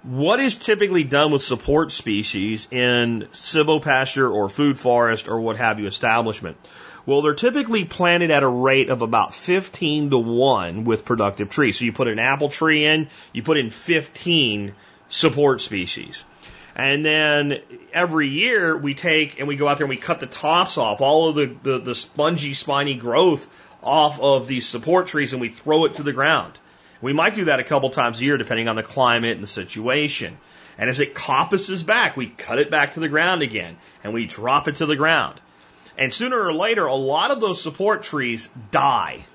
[0.02, 5.78] What is typically done with support species in silvopasture or food forest or what have
[5.78, 6.56] you establishment?
[7.06, 11.78] Well, they're typically planted at a rate of about 15 to 1 with productive trees.
[11.78, 14.74] So you put an apple tree in, you put in 15
[15.08, 16.24] support species.
[16.74, 17.60] And then
[17.92, 21.00] every year we take and we go out there and we cut the tops off,
[21.00, 23.46] all of the, the, the spongy, spiny growth
[23.82, 26.58] off of these support trees and we throw it to the ground.
[27.00, 29.48] We might do that a couple times a year depending on the climate and the
[29.48, 30.38] situation.
[30.78, 34.26] And as it coppices back, we cut it back to the ground again and we
[34.26, 35.40] drop it to the ground.
[35.98, 39.26] And sooner or later, a lot of those support trees die.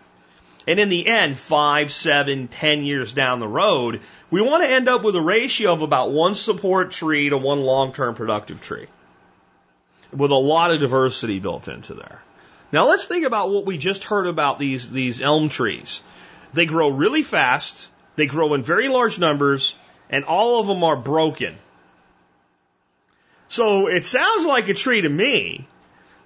[0.68, 4.02] And in the end, five, seven, ten years down the road,
[4.32, 7.62] we want to end up with a ratio of about one support tree to one
[7.62, 8.88] long-term productive tree.
[10.12, 12.22] With a lot of diversity built into there.
[12.72, 16.02] Now let's think about what we just heard about these, these elm trees.
[16.54, 19.76] They grow really fast, they grow in very large numbers,
[20.10, 21.58] and all of them are broken.
[23.48, 25.68] So it sounds like a tree to me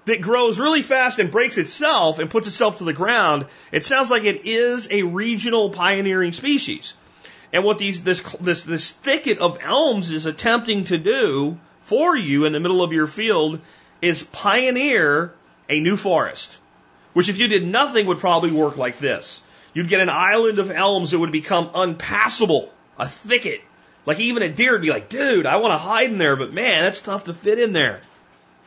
[0.09, 3.45] that grows really fast and breaks itself and puts itself to the ground.
[3.71, 6.93] It sounds like it is a regional pioneering species.
[7.53, 12.45] And what these, this, this, this thicket of elms is attempting to do for you
[12.45, 13.61] in the middle of your field
[14.01, 15.33] is pioneer
[15.69, 16.57] a new forest.
[17.13, 19.43] Which if you did nothing would probably work like this.
[19.73, 23.61] You'd get an island of elms that would become unpassable, a thicket.
[24.05, 26.53] Like even a deer would be like, dude, I want to hide in there, but
[26.53, 28.01] man, that's tough to fit in there.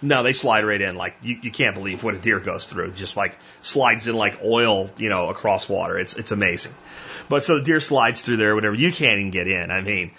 [0.03, 0.97] No, they slide right in.
[0.97, 2.93] Like you, you can't believe what a deer goes through.
[2.93, 5.99] Just like slides in like oil, you know, across water.
[5.99, 6.75] It's it's amazing.
[7.29, 8.75] But so the deer slides through there, whatever.
[8.75, 9.71] You can't even get in.
[9.71, 10.11] I mean,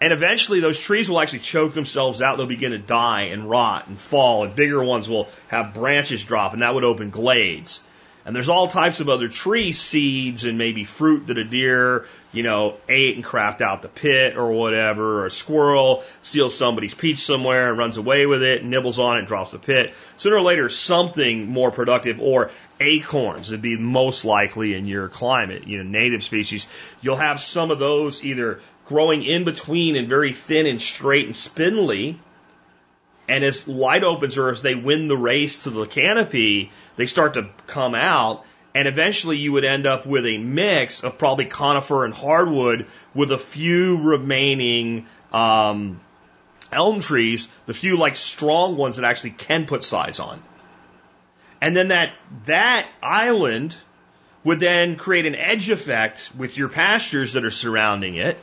[0.00, 2.36] and eventually those trees will actually choke themselves out.
[2.36, 6.52] They'll begin to die and rot and fall, and bigger ones will have branches drop,
[6.52, 7.82] and that would open glades.
[8.26, 12.42] And there's all types of other tree seeds and maybe fruit that a deer, you
[12.42, 17.18] know, ate and crapped out the pit or whatever, or a squirrel steals somebody's peach
[17.18, 19.92] somewhere and runs away with it, nibbles on it, drops the pit.
[20.16, 25.66] Sooner or later, something more productive or acorns would be most likely in your climate,
[25.66, 26.66] you know, native species.
[27.02, 31.36] You'll have some of those either growing in between and very thin and straight and
[31.36, 32.18] spindly,
[33.28, 37.34] and as light opens or as they win the race to the canopy, they start
[37.34, 38.44] to come out.
[38.74, 43.30] And eventually you would end up with a mix of probably conifer and hardwood with
[43.30, 46.00] a few remaining um,
[46.72, 50.42] elm trees, the few like strong ones that actually can put size on.
[51.60, 52.12] And then that,
[52.46, 53.74] that island
[54.42, 58.38] would then create an edge effect with your pastures that are surrounding it.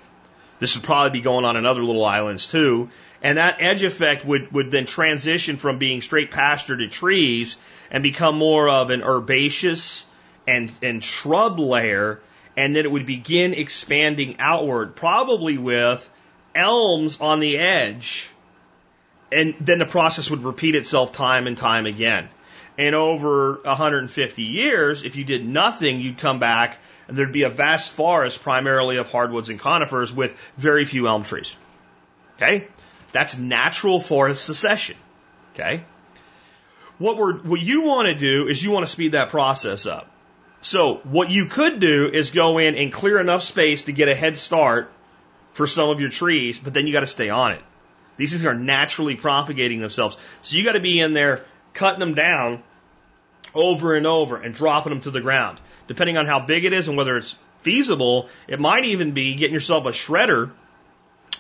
[0.60, 2.90] This would probably be going on in other little islands too.
[3.22, 7.58] And that edge effect would, would then transition from being straight pasture to trees
[7.92, 10.06] and become more of an herbaceous
[10.48, 12.20] and, and shrub layer.
[12.58, 16.10] And then it would begin expanding outward, probably with
[16.56, 18.30] elms on the edge.
[19.32, 22.28] And then the process would repeat itself time and time again.
[22.78, 27.50] And over 150 years, if you did nothing, you'd come back and there'd be a
[27.50, 31.56] vast forest primarily of hardwoods and conifers with very few elm trees.
[32.36, 32.68] Okay?
[33.12, 34.98] That's natural forest succession.
[35.54, 35.84] Okay?
[36.98, 40.08] What we're, what you want to do is you want to speed that process up.
[40.62, 44.16] So what you could do is go in and clear enough space to get a
[44.16, 44.92] head start
[45.54, 47.62] for some of your trees, but then you got to stay on it.
[48.18, 50.16] These things are naturally propagating themselves.
[50.44, 51.44] So you got to be in there
[51.74, 52.62] cutting them down
[53.56, 55.60] over and over and dropping them to the ground.
[55.88, 59.54] Depending on how big it is and whether it's feasible, it might even be getting
[59.54, 60.52] yourself a shredder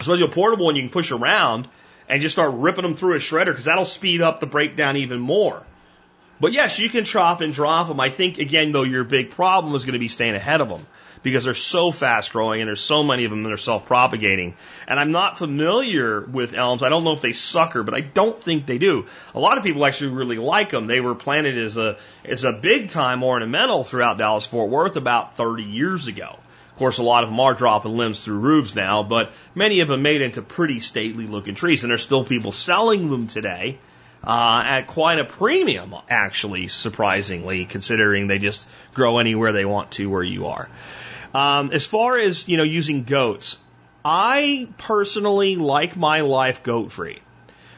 [0.01, 1.67] especially a portable one you can push around
[2.09, 5.19] and just start ripping them through a shredder because that'll speed up the breakdown even
[5.19, 5.63] more.
[6.39, 7.99] But yes, you can chop and drop them.
[7.99, 10.85] I think again though your big problem is going to be staying ahead of them
[11.23, 14.55] because they're so fast growing and there's so many of them that are self propagating.
[14.87, 16.83] And I'm not familiar with elms.
[16.83, 19.05] I don't know if they sucker, but I don't think they do.
[19.35, 20.87] A lot of people actually really like them.
[20.87, 25.35] They were planted as a as a big time ornamental throughout Dallas Fort Worth about
[25.35, 26.39] 30 years ago
[26.81, 30.01] course, a lot of them are dropping limbs through roofs now, but many of them
[30.01, 33.77] made into pretty stately looking trees, and there's still people selling them today
[34.23, 40.09] uh, at quite a premium, actually, surprisingly, considering they just grow anywhere they want to
[40.09, 40.69] where you are.
[41.33, 43.57] Um, as far as you know, using goats,
[44.03, 47.19] I personally like my life goat free.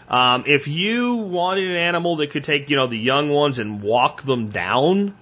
[0.07, 3.81] Um, if you wanted an animal that could take, you know, the young ones and
[3.81, 5.15] walk them down,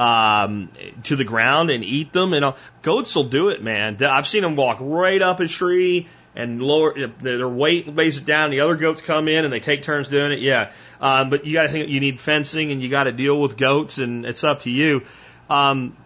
[0.00, 0.70] um,
[1.04, 2.32] to the ground and eat them.
[2.32, 4.02] And goats will do it, man.
[4.02, 8.50] I've seen them walk right up a tree and lower their weight weighs it down.
[8.50, 10.38] The other goats come in and they take turns doing it.
[10.38, 13.40] Yeah, um, but you got to think you need fencing and you got to deal
[13.40, 15.02] with goats, and it's up to you.
[15.50, 15.96] Um,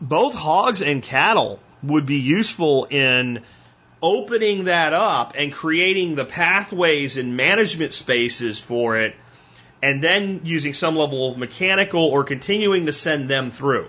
[0.00, 3.42] both hogs and cattle would be useful in
[4.02, 9.14] opening that up and creating the pathways and management spaces for it
[9.82, 13.88] and then using some level of mechanical or continuing to send them through.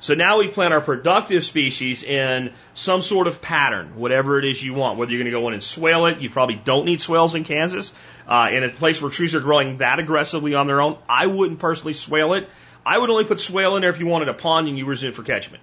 [0.00, 4.62] So now we plant our productive species in some sort of pattern, whatever it is
[4.62, 4.96] you want.
[4.98, 7.44] Whether you're going to go in and swale it, you probably don't need swales in
[7.44, 7.92] Kansas.
[8.26, 11.58] Uh, in a place where trees are growing that aggressively on their own, I wouldn't
[11.58, 12.48] personally swale it.
[12.86, 14.92] I would only put swale in there if you wanted a pond and you were
[14.92, 15.62] it for catchment.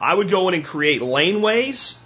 [0.00, 1.96] I would go in and create laneways,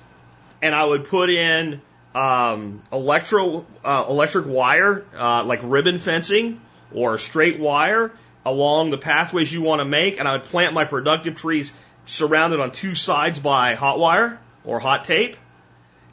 [0.62, 1.82] and I would put in
[2.14, 6.60] um, electro uh, electric wire, uh, like ribbon fencing
[6.92, 8.12] or a straight wire
[8.44, 11.72] along the pathways you want to make, and I would plant my productive trees
[12.06, 15.36] surrounded on two sides by hot wire or hot tape,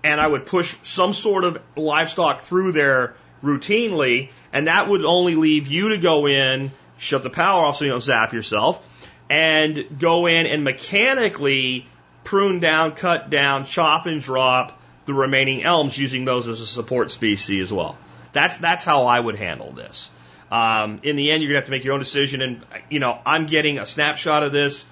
[0.03, 5.35] and I would push some sort of livestock through there routinely, and that would only
[5.35, 8.83] leave you to go in, shut the power off so you don't zap yourself,
[9.29, 11.87] and go in and mechanically
[12.23, 17.11] prune down, cut down, chop and drop the remaining elms using those as a support
[17.11, 17.97] species as well.
[18.33, 20.09] That's that's how I would handle this.
[20.51, 23.19] Um, in the end, you're gonna have to make your own decision, and you know
[23.25, 24.85] I'm getting a snapshot of this,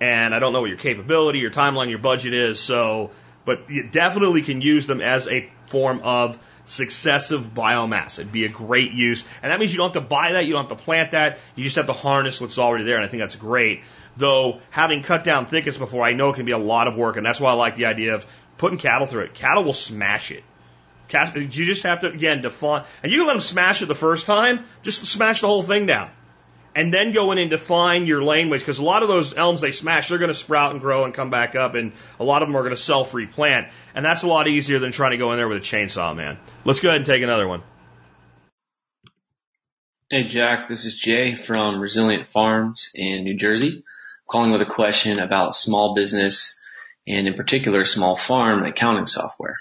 [0.00, 2.60] and I don't know what your capability, your timeline, your budget is.
[2.60, 3.10] So,
[3.44, 8.18] but you definitely can use them as a form of successive biomass.
[8.18, 10.52] It'd be a great use, and that means you don't have to buy that, you
[10.52, 13.08] don't have to plant that, you just have to harness what's already there, and I
[13.08, 13.82] think that's great.
[14.16, 17.16] Though having cut down thickets before, I know it can be a lot of work,
[17.16, 18.26] and that's why I like the idea of
[18.58, 19.34] putting cattle through it.
[19.34, 20.44] Cattle will smash it.
[21.12, 24.26] You just have to, again, define, and you can let them smash it the first
[24.26, 26.10] time, just smash the whole thing down.
[26.74, 29.72] And then go in and define your laneways, because a lot of those elms they
[29.72, 32.48] smash, they're going to sprout and grow and come back up, and a lot of
[32.48, 33.68] them are going to self replant.
[33.94, 36.38] And that's a lot easier than trying to go in there with a chainsaw, man.
[36.64, 37.62] Let's go ahead and take another one.
[40.10, 43.82] Hey, Jack, this is Jay from Resilient Farms in New Jersey.
[44.32, 46.58] calling with a question about small business
[47.06, 49.56] and in particular small farm accounting software.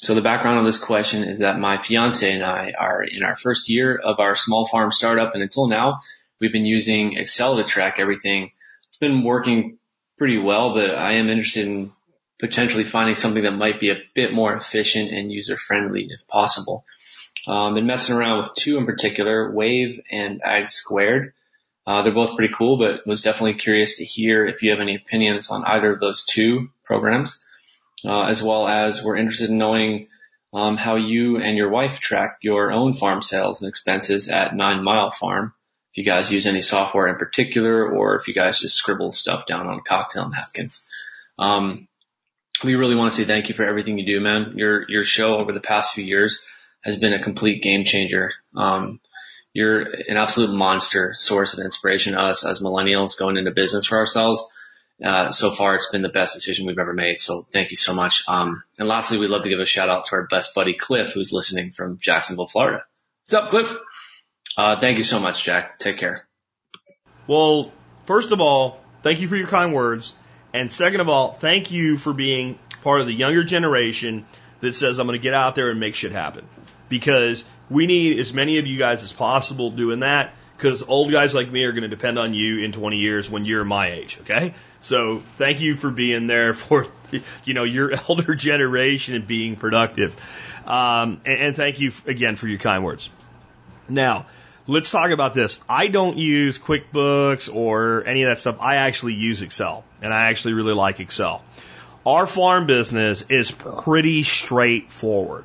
[0.00, 3.36] So the background of this question is that my fiance and I are in our
[3.36, 6.00] first year of our small farm startup and until now
[6.40, 8.52] we've been using Excel to track everything.
[8.88, 9.78] It's been working
[10.18, 11.92] pretty well, but I am interested in
[12.38, 16.84] potentially finding something that might be a bit more efficient and user friendly if possible.
[17.46, 21.32] Um, been messing around with two in particular, Wave and Ag Squared.
[21.86, 24.96] Uh, they're both pretty cool, but was definitely curious to hear if you have any
[24.96, 27.44] opinions on either of those two programs,
[28.04, 30.08] uh, as well as we're interested in knowing
[30.52, 34.82] um, how you and your wife track your own farm sales and expenses at Nine
[34.82, 35.52] Mile Farm.
[35.92, 39.46] If you guys use any software in particular, or if you guys just scribble stuff
[39.46, 40.86] down on cocktail napkins.
[41.38, 41.88] Um,
[42.64, 44.54] we really want to say thank you for everything you do, man.
[44.56, 46.44] Your your show over the past few years
[46.82, 48.32] has been a complete game changer.
[48.54, 49.00] Um,
[49.52, 53.98] you're an absolute monster source of inspiration to us as millennials going into business for
[53.98, 54.46] ourselves.
[55.02, 57.20] Uh, so far, it's been the best decision we've ever made.
[57.20, 58.24] So thank you so much.
[58.28, 61.12] Um, and lastly, we'd love to give a shout out to our best buddy Cliff,
[61.12, 62.84] who's listening from Jacksonville, Florida.
[63.24, 63.76] What's up, Cliff?
[64.56, 65.78] Uh, thank you so much, Jack.
[65.78, 66.26] Take care.
[67.26, 67.72] Well,
[68.06, 70.14] first of all, thank you for your kind words.
[70.54, 74.24] And second of all, thank you for being part of the younger generation
[74.60, 76.46] that says, I'm going to get out there and make shit happen.
[76.88, 81.34] Because we need as many of you guys as possible doing that because old guys
[81.34, 84.18] like me are going to depend on you in 20 years when you're my age.
[84.22, 84.54] Okay.
[84.80, 86.86] So thank you for being there for,
[87.44, 90.16] you know, your elder generation and being productive.
[90.64, 93.10] Um, and, and thank you again for your kind words.
[93.88, 94.26] Now,
[94.66, 95.60] let's talk about this.
[95.68, 98.56] I don't use QuickBooks or any of that stuff.
[98.60, 101.44] I actually use Excel and I actually really like Excel.
[102.04, 105.44] Our farm business is pretty straightforward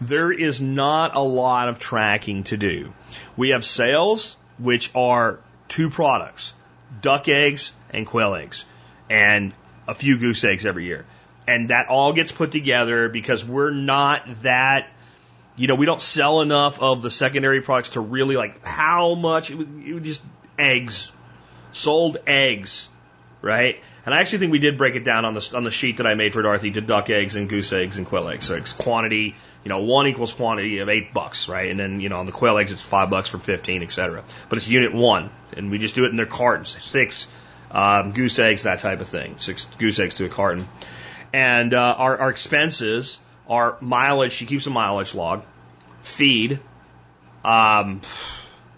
[0.00, 2.92] there is not a lot of tracking to do.
[3.36, 5.38] We have sales, which are
[5.68, 6.54] two products,
[7.00, 8.64] duck eggs and quail eggs,
[9.10, 9.52] and
[9.88, 11.04] a few goose eggs every year.
[11.46, 14.88] And that all gets put together because we're not that,
[15.54, 19.50] you know, we don't sell enough of the secondary products to really like how much,
[19.50, 20.22] it would, just
[20.58, 21.12] eggs,
[21.72, 22.88] sold eggs,
[23.42, 23.80] right?
[24.04, 26.06] And I actually think we did break it down on the on the sheet that
[26.06, 28.46] I made for Dorothy to duck eggs and goose eggs and quail eggs.
[28.46, 29.36] So it's quantity,
[29.66, 31.68] you know, one equals quantity of eight bucks, right?
[31.72, 34.22] And then you know on the quail eggs it's five bucks for fifteen, et cetera.
[34.48, 37.26] But it's unit one, and we just do it in their cartons, six
[37.72, 40.68] um, goose eggs, that type of thing, six goose eggs to a carton.
[41.32, 44.30] And uh, our, our expenses are mileage.
[44.30, 45.42] She keeps a mileage log,
[46.02, 46.60] feed,
[47.44, 48.02] um,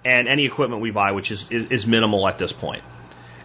[0.07, 2.82] and any equipment we buy, which is, is, is minimal at this point.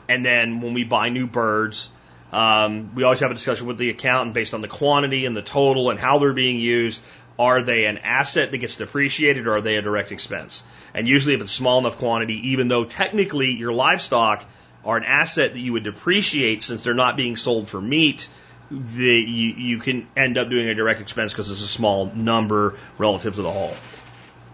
[0.08, 1.90] And then when we buy new birds,
[2.34, 5.44] um, we always have a discussion with the accountant based on the quantity and the
[5.44, 7.00] total and how they're being used.
[7.40, 10.64] Are they an asset that gets depreciated or are they a direct expense?
[10.94, 14.46] And usually if it's small enough quantity, even though technically your livestock
[14.86, 18.28] are an asset that you would depreciate since they're not being sold for meat,
[18.70, 22.76] the, you, you can end up doing a direct expense because it's a small number
[22.98, 23.76] relative to the whole.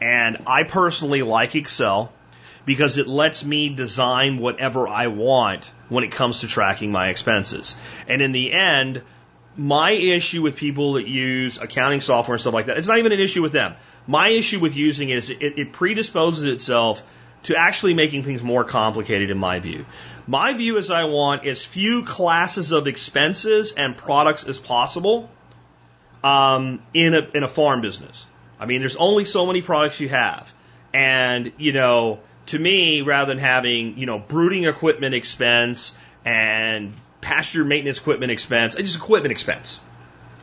[0.02, 2.12] And I personally like Excel
[2.66, 7.76] because it lets me design whatever I want when it comes to tracking my expenses.
[8.08, 9.02] And in the end,
[9.60, 13.12] my issue with people that use accounting software and stuff like that, it's not even
[13.12, 13.76] an issue with them.
[14.08, 17.04] My issue with using it is it, it predisposes itself
[17.44, 19.86] to actually making things more complicated in my view.
[20.28, 25.30] My view is I want as few classes of expenses and products as possible
[26.24, 28.26] um, in a in a farm business.
[28.62, 30.54] I mean, there's only so many products you have,
[30.94, 37.66] and you know, to me, rather than having you know brooding equipment expense and pasture
[37.66, 39.82] maintenance equipment expense, it's just equipment expense,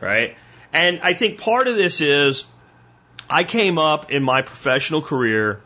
[0.01, 0.35] right?
[0.73, 2.45] And I think part of this is
[3.29, 5.61] I came up in my professional career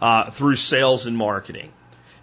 [0.00, 1.72] uh, through sales and marketing.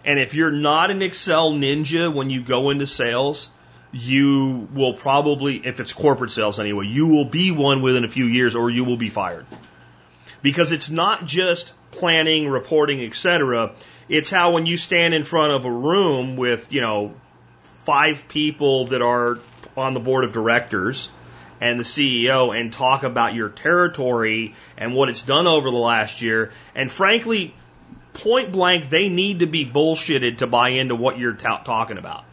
[0.04, 3.50] And if you're not an Excel ninja when you go into sales,
[3.92, 8.24] you will probably, if it's corporate sales anyway, you will be one within a few
[8.24, 9.46] years or you will be fired.
[10.40, 13.74] Because it's not just planning, reporting, etc.
[14.08, 17.14] It's how when you stand in front of a room with, you know,
[17.84, 19.38] five people that are
[19.76, 21.08] on the board of directors
[21.60, 26.22] and the CEO and talk about your territory and what it's done over the last
[26.22, 26.52] year.
[26.74, 27.54] And frankly,
[28.14, 32.24] point blank, they need to be bullshitted to buy into what you're talking about.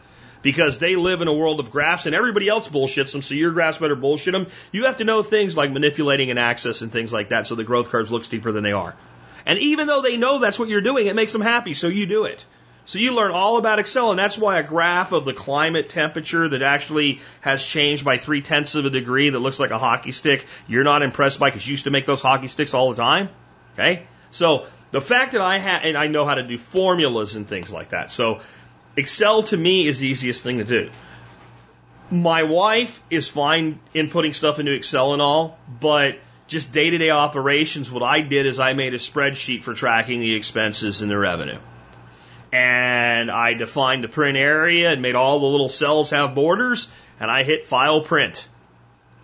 [0.42, 3.50] Because they live in a world of graphs and everybody else bullshits them, so your
[3.50, 4.46] graphs better bullshit them.
[4.72, 7.64] You have to know things like manipulating an axis and things like that so the
[7.64, 8.96] growth curves look steeper than they are.
[9.44, 12.06] And even though they know that's what you're doing, it makes them happy, so you
[12.06, 12.44] do it.
[12.86, 16.48] So you learn all about Excel, and that's why a graph of the climate temperature
[16.48, 20.12] that actually has changed by three tenths of a degree that looks like a hockey
[20.12, 22.96] stick, you're not impressed by because you used to make those hockey sticks all the
[22.96, 23.28] time.
[23.74, 24.06] Okay?
[24.30, 27.72] So the fact that I have, and I know how to do formulas and things
[27.72, 28.10] like that.
[28.10, 28.40] So
[28.96, 30.90] Excel to me is the easiest thing to do.
[32.10, 36.18] My wife is fine inputting stuff into Excel and all, but
[36.48, 40.20] just day to day operations, what I did is I made a spreadsheet for tracking
[40.20, 41.58] the expenses and the revenue.
[42.52, 46.88] And I defined the print area and made all the little cells have borders,
[47.20, 48.46] and I hit file print.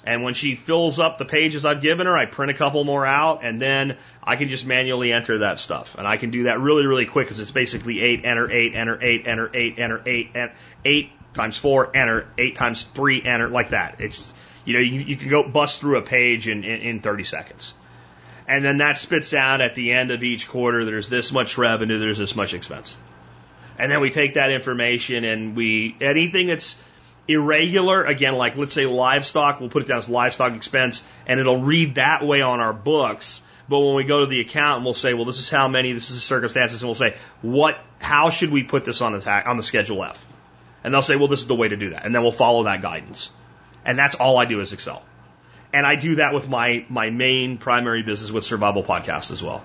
[0.07, 3.05] And when she fills up the pages I've given her, I print a couple more
[3.05, 5.97] out, and then I can just manually enter that stuff.
[5.99, 9.03] And I can do that really, really quick because it's basically eight, enter eight, enter
[9.03, 10.55] eight, enter eight, enter eight, enter
[10.85, 14.01] eight times four, enter eight times three, enter like that.
[14.01, 14.33] It's
[14.65, 17.75] you know you, you can go bust through a page in, in, in 30 seconds.
[18.49, 20.85] And then that spits out at the end of each quarter.
[20.85, 21.99] There's this much revenue.
[21.99, 22.97] There's this much expense.
[23.79, 26.77] And then we take that information and we anything that's
[27.29, 31.63] irregular, again, like let's say livestock, we'll put it down as livestock expense and it'll
[31.63, 33.43] read that way on our books.
[33.69, 36.11] But when we go to the account, we'll say, well, this is how many, this
[36.11, 39.57] is the circumstances, and we'll say, what, how should we put this on the, on
[39.57, 40.25] the schedule F?
[40.85, 42.07] And they'll say, well, this is the way to do that.
[42.07, 43.31] And then we'll follow that guidance.
[43.85, 45.03] And that's all I do is Excel.
[45.73, 49.65] And I do that with my, my main primary business with Survival Podcast as well.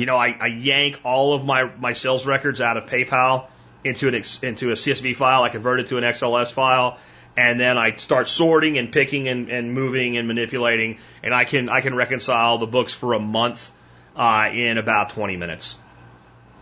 [0.00, 3.48] You know, I, I yank all of my, my sales records out of PayPal
[3.84, 5.42] into an into a CSV file.
[5.42, 6.98] I convert it to an XLS file,
[7.36, 11.68] and then I start sorting and picking and, and moving and manipulating, and I can
[11.68, 13.70] I can reconcile the books for a month
[14.16, 15.76] uh, in about 20 minutes.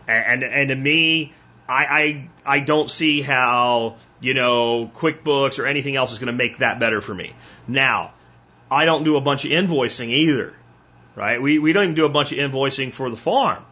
[0.08, 1.32] And and, and to me,
[1.68, 6.32] I, I I don't see how you know QuickBooks or anything else is going to
[6.32, 7.34] make that better for me.
[7.68, 8.14] Now,
[8.68, 10.54] I don't do a bunch of invoicing either,
[11.18, 11.42] right?
[11.42, 13.64] We we don't even do a bunch of invoicing for the farm.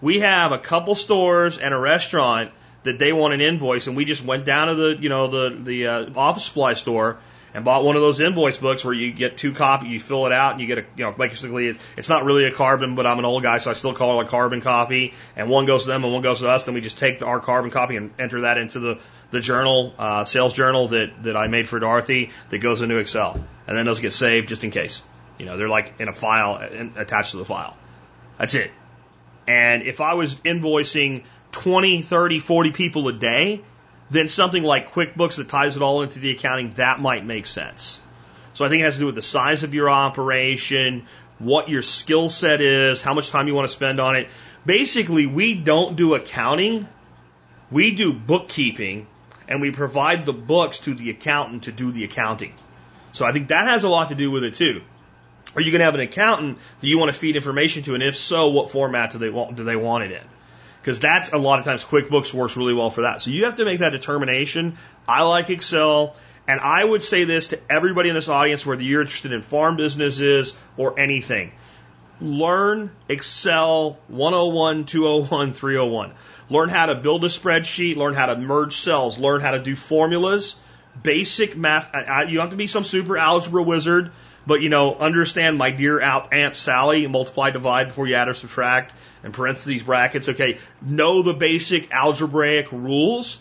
[0.00, 2.52] We have a couple stores and a restaurant
[2.84, 5.56] that they want an invoice, and we just went down to the you know the
[5.62, 7.18] the uh, office supply store
[7.54, 10.32] and bought one of those invoice books where you get two copies, you fill it
[10.32, 13.18] out, and you get a you know basically it's not really a carbon, but I'm
[13.18, 15.88] an old guy, so I still call it a carbon copy, and one goes to
[15.88, 16.66] them and one goes to us.
[16.66, 19.00] Then we just take the, our carbon copy and enter that into the
[19.32, 23.44] the journal, uh, sales journal that that I made for Dorothy that goes into Excel,
[23.66, 25.02] and then those get saved just in case.
[25.42, 27.76] You know, they're like in a file uh, in, attached to the file.
[28.38, 28.70] That's it.
[29.48, 33.60] And if I was invoicing 20, 30, 40 people a day,
[34.08, 38.00] then something like QuickBooks that ties it all into the accounting, that might make sense.
[38.54, 41.06] So I think it has to do with the size of your operation,
[41.40, 44.28] what your skill set is, how much time you want to spend on it.
[44.64, 46.86] Basically, we don't do accounting,
[47.68, 49.08] we do bookkeeping,
[49.48, 52.54] and we provide the books to the accountant to do the accounting.
[53.10, 54.82] So I think that has a lot to do with it too.
[55.54, 58.02] Are you going to have an accountant that you want to feed information to, and
[58.02, 59.56] if so, what format do they want?
[59.56, 60.26] Do they want it in?
[60.82, 63.22] because that's a lot of times QuickBooks works really well for that.
[63.22, 64.76] So you have to make that determination.
[65.06, 66.16] I like Excel.
[66.48, 69.76] And I would say this to everybody in this audience, whether you're interested in farm
[69.76, 71.52] businesses or anything.
[72.20, 76.12] Learn Excel 101, 201, 301.
[76.50, 79.76] Learn how to build a spreadsheet, learn how to merge cells, learn how to do
[79.76, 80.56] formulas,
[81.00, 81.92] basic math.
[81.94, 84.10] You don't have to be some super algebra wizard,
[84.46, 88.94] But you know, understand my dear Aunt Sally, multiply, divide before you add or subtract,
[89.22, 90.28] and parentheses, brackets.
[90.28, 93.40] Okay, know the basic algebraic rules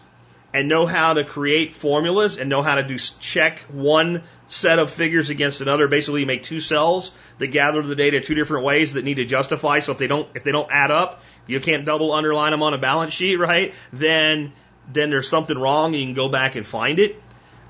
[0.54, 4.90] and know how to create formulas and know how to do check one set of
[4.90, 5.88] figures against another.
[5.88, 9.26] Basically, you make two cells that gather the data two different ways that need to
[9.26, 9.80] justify.
[9.80, 12.74] So if they don't, if they don't add up, you can't double underline them on
[12.74, 13.74] a balance sheet, right?
[13.94, 14.54] Then,
[14.92, 15.94] then there's something wrong.
[15.94, 17.22] You can go back and find it.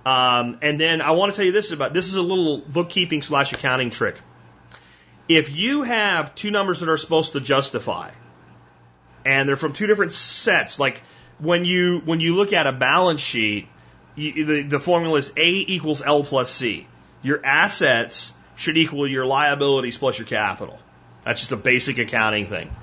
[0.05, 3.21] Um, and then I want to tell you this about this is a little bookkeeping
[3.21, 4.19] slash accounting trick.
[5.29, 8.11] If you have two numbers that are supposed to justify,
[9.25, 11.03] and they're from two different sets, like
[11.37, 13.67] when you when you look at a balance sheet,
[14.15, 16.87] you, the, the formula is A equals L plus C.
[17.21, 20.79] Your assets should equal your liabilities plus your capital.
[21.23, 22.75] That's just a basic accounting thing.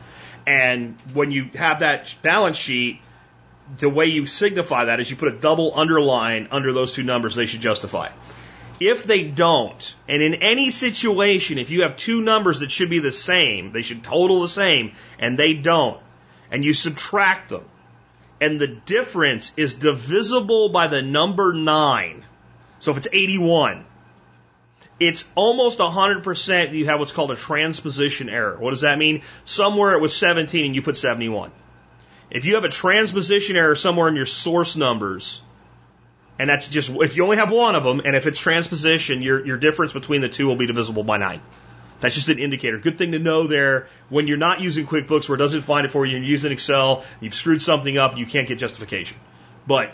[0.46, 3.00] And when you have that balance sheet,
[3.76, 7.34] the way you signify that is you put a double underline under those two numbers
[7.34, 8.10] they should justify.
[8.80, 13.00] If they don't, and in any situation, if you have two numbers that should be
[13.00, 16.00] the same, they should total the same, and they don't,
[16.50, 17.64] and you subtract them,
[18.40, 22.24] and the difference is divisible by the number 9,
[22.78, 23.84] so if it's 81,
[25.00, 28.56] it's almost 100% you have what's called a transposition error.
[28.58, 29.22] What does that mean?
[29.44, 31.52] Somewhere it was 17 and you put 71.
[32.30, 35.42] If you have a transposition error somewhere in your source numbers,
[36.38, 39.44] and that's just if you only have one of them, and if it's transposition, your
[39.44, 41.40] your difference between the two will be divisible by nine.
[42.00, 42.78] That's just an indicator.
[42.78, 45.90] Good thing to know there when you're not using QuickBooks where it doesn't find it
[45.90, 49.16] for you and you're using Excel, you've screwed something up, you can't get justification.
[49.66, 49.92] But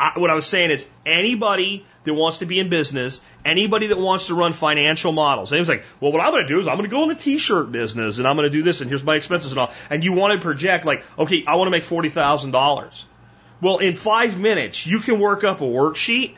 [0.00, 3.98] I, what I was saying is anybody that wants to be in business, anybody that
[3.98, 6.68] wants to run financial models, and it's like, well, what I'm going to do is
[6.68, 8.88] I'm going to go in the t-shirt business and I'm going to do this and
[8.88, 9.72] here's my expenses and all.
[9.90, 13.04] And you want to project like, okay, I want to make $40,000.
[13.60, 16.36] Well, in five minutes, you can work up a worksheet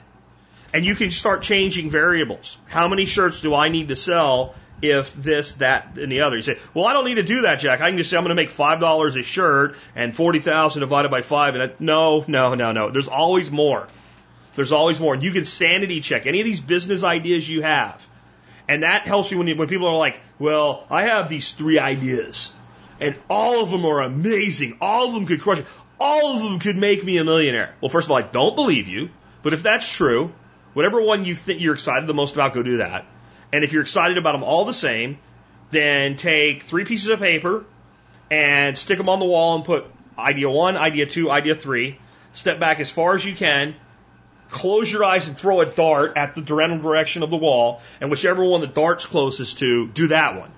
[0.72, 2.56] and you can start changing variables.
[2.66, 6.36] How many shirts do I need to sell if this, that, and the other.
[6.36, 7.80] You say, well, I don't need to do that, Jack.
[7.80, 10.80] I can just say I'm going to make five dollars a shirt and forty thousand
[10.80, 11.54] divided by five.
[11.54, 12.90] And I, no, no, no, no.
[12.90, 13.88] There's always more.
[14.56, 15.14] There's always more.
[15.14, 18.06] And you can sanity check any of these business ideas you have,
[18.68, 21.78] and that helps me when you, when people are like, well, I have these three
[21.78, 22.52] ideas,
[23.00, 24.78] and all of them are amazing.
[24.80, 25.66] All of them could crush it.
[25.98, 27.74] All of them could make me a millionaire.
[27.82, 29.10] Well, first of all, I don't believe you,
[29.42, 30.32] but if that's true,
[30.72, 33.04] whatever one you think you're excited the most about, go do that.
[33.52, 35.18] And if you're excited about them all the same,
[35.70, 37.64] then take three pieces of paper
[38.30, 39.86] and stick them on the wall and put
[40.18, 41.98] idea one, idea two, idea three.
[42.32, 43.74] Step back as far as you can.
[44.50, 48.44] Close your eyes and throw a dart at the direction of the wall, and whichever
[48.44, 50.50] one the dart's closest to, do that one.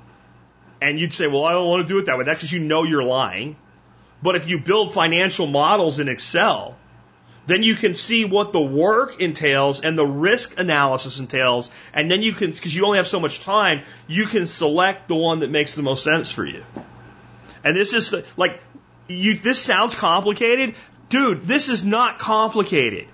[0.80, 2.24] And you'd say, well, I don't want to do it that way.
[2.24, 3.56] That's because you know you're lying.
[4.22, 6.76] But if you build financial models in Excel,
[7.46, 11.70] then you can see what the work entails and the risk analysis entails.
[11.92, 15.16] And then you can, because you only have so much time, you can select the
[15.16, 16.62] one that makes the most sense for you.
[17.64, 18.60] And this is the, like,
[19.08, 20.74] you, this sounds complicated.
[21.08, 23.08] Dude, this is not complicated.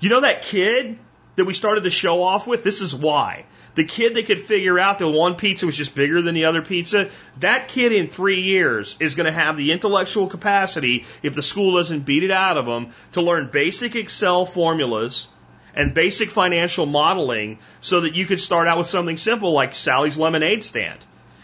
[0.00, 0.98] You know that kid
[1.36, 2.64] that we started the show off with?
[2.64, 3.44] This is why.
[3.80, 6.60] The kid that could figure out that one pizza was just bigger than the other
[6.60, 7.08] pizza,
[7.38, 11.76] that kid in three years is going to have the intellectual capacity, if the school
[11.76, 15.28] doesn't beat it out of him, to learn basic Excel formulas
[15.74, 20.18] and basic financial modeling so that you could start out with something simple like Sally's
[20.18, 20.98] lemonade stand.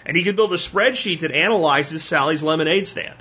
[0.05, 3.16] And he could build a spreadsheet that analyzes Sally's lemonade stand.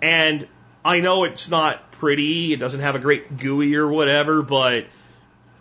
[0.00, 0.48] And
[0.82, 4.86] I know it's not pretty, it doesn't have a great GUI or whatever, but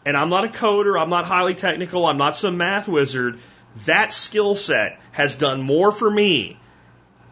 [0.07, 3.39] and I'm not a coder, I'm not highly technical, I'm not some math wizard,
[3.87, 6.57] that skill set has done more for me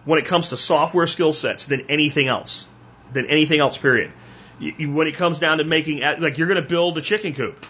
[0.03, 2.67] when it comes to software skill sets than anything else.
[3.13, 4.11] Than anything else, period.
[4.59, 7.65] When it comes down to making, like you're going to build a chicken coop,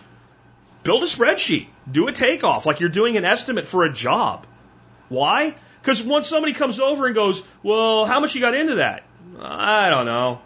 [0.81, 4.47] build a spreadsheet, do a takeoff, like you're doing an estimate for a job.
[5.09, 5.53] Why?
[5.83, 9.03] Because once somebody comes over and goes, well, how much you got into that?
[9.39, 10.41] I don't know.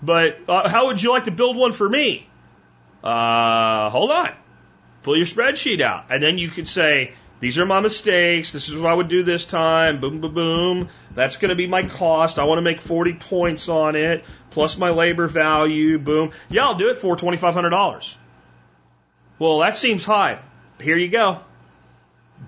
[0.00, 2.27] But uh, how would you like to build one for me?
[3.08, 4.34] Uh, hold on.
[5.02, 6.06] Pull your spreadsheet out.
[6.10, 8.52] And then you can say, these are my mistakes.
[8.52, 9.98] This is what I would do this time.
[9.98, 10.88] Boom, boom, boom.
[11.14, 12.38] That's going to be my cost.
[12.38, 15.98] I want to make 40 points on it, plus my labor value.
[15.98, 16.32] Boom.
[16.50, 18.16] Yeah, I'll do it for $2,500.
[19.38, 20.40] Well, that seems high.
[20.78, 21.40] Here you go.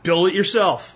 [0.02, 0.94] Build it yourself.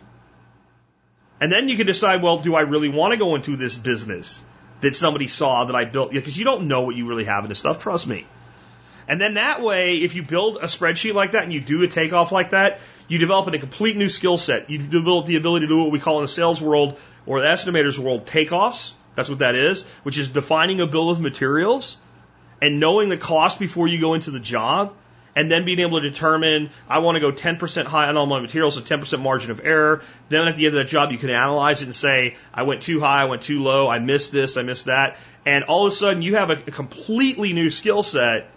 [1.41, 4.45] And then you can decide, well, do I really want to go into this business
[4.83, 6.11] that somebody saw that I built?
[6.11, 7.79] Because you don't know what you really have in this stuff.
[7.79, 8.27] Trust me.
[9.09, 11.88] And then that way, if you build a spreadsheet like that and you do a
[11.88, 14.70] takeoff like that, you develop a complete new skill set.
[14.70, 17.46] You develop the ability to do what we call in the sales world or the
[17.46, 18.94] estimators world takeoffs.
[19.14, 21.96] That's what that is, which is defining a bill of materials
[22.61, 24.94] and knowing the cost before you go into the job
[25.36, 28.40] and then being able to determine I want to go 10% high on all my
[28.40, 30.02] materials, a 10% margin of error.
[30.28, 32.82] Then at the end of that job, you can analyze it and say, I went
[32.82, 35.16] too high, I went too low, I missed this, I missed that.
[35.44, 38.50] And all of a sudden, you have a completely new skill set.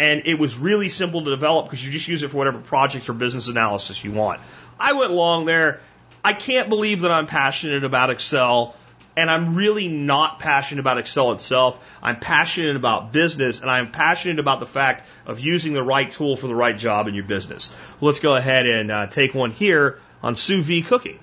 [0.00, 3.08] And it was really simple to develop because you just use it for whatever projects
[3.08, 4.40] or business analysis you want.
[4.78, 5.80] I went long there.
[6.24, 8.76] I can't believe that I'm passionate about Excel
[9.18, 11.98] and I'm really not passionate about Excel itself.
[12.00, 16.36] I'm passionate about business and I'm passionate about the fact of using the right tool
[16.36, 17.68] for the right job in your business.
[18.00, 21.18] Let's go ahead and uh, take one here on sous vide cooking.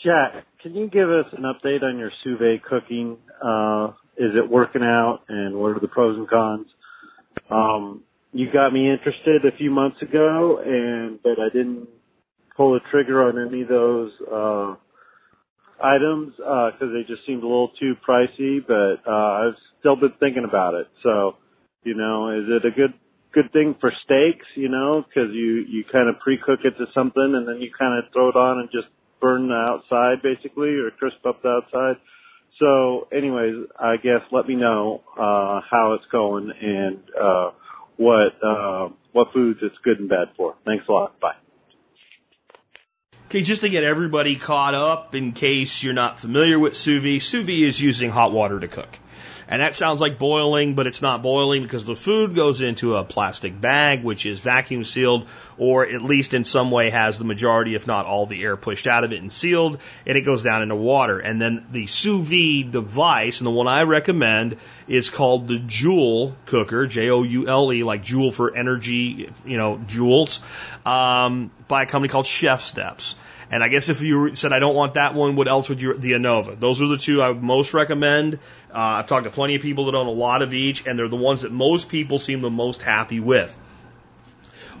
[0.00, 3.18] Jack, can you give us an update on your sous vide cooking?
[3.40, 6.66] Uh, is it working out and what are the pros and cons?
[7.50, 11.88] Um, you got me interested a few months ago and, but I didn't
[12.56, 14.74] pull the trigger on any of those, uh,
[15.82, 18.64] items because uh, they just seemed a little too pricey.
[18.66, 20.88] But uh, I've still been thinking about it.
[21.02, 21.36] So,
[21.84, 22.94] you know, is it a good
[23.32, 24.46] good thing for steaks?
[24.54, 28.02] You know, because you you kind of pre-cook it to something and then you kind
[28.02, 28.88] of throw it on and just
[29.20, 31.96] burn the outside basically or crisp up the outside.
[32.58, 37.50] So, anyways, I guess let me know uh, how it's going and uh,
[37.96, 40.54] what uh, what foods it's good and bad for.
[40.64, 41.18] Thanks a lot.
[41.18, 41.34] Bye.
[43.26, 47.22] Okay, just to get everybody caught up in case you're not familiar with sous vide,
[47.22, 48.98] sous vide is using hot water to cook.
[49.48, 53.04] And that sounds like boiling, but it's not boiling because the food goes into a
[53.04, 55.28] plastic bag, which is vacuum sealed,
[55.58, 58.86] or at least in some way has the majority, if not all, the air pushed
[58.86, 61.18] out of it and sealed, and it goes down into water.
[61.18, 64.56] And then the sous vide device, and the one I recommend,
[64.88, 70.40] is called the Joule cooker, J-O-U-L-E, like Joule for energy, you know, joules,
[70.86, 73.14] um, by a company called ChefSteps.
[73.54, 75.94] And I guess if you said I don't want that one, what else would you?
[75.94, 76.58] The Anova.
[76.58, 78.40] Those are the two I would most recommend.
[78.68, 81.06] Uh, I've talked to plenty of people that own a lot of each, and they're
[81.06, 83.56] the ones that most people seem the most happy with.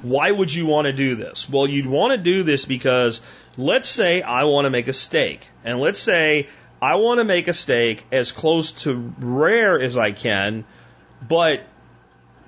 [0.02, 1.48] Why would you want to do this?
[1.48, 3.20] Well, you'd want to do this because
[3.56, 6.48] let's say I want to make a steak, and let's say
[6.82, 10.64] I want to make a steak as close to rare as I can,
[11.28, 11.60] but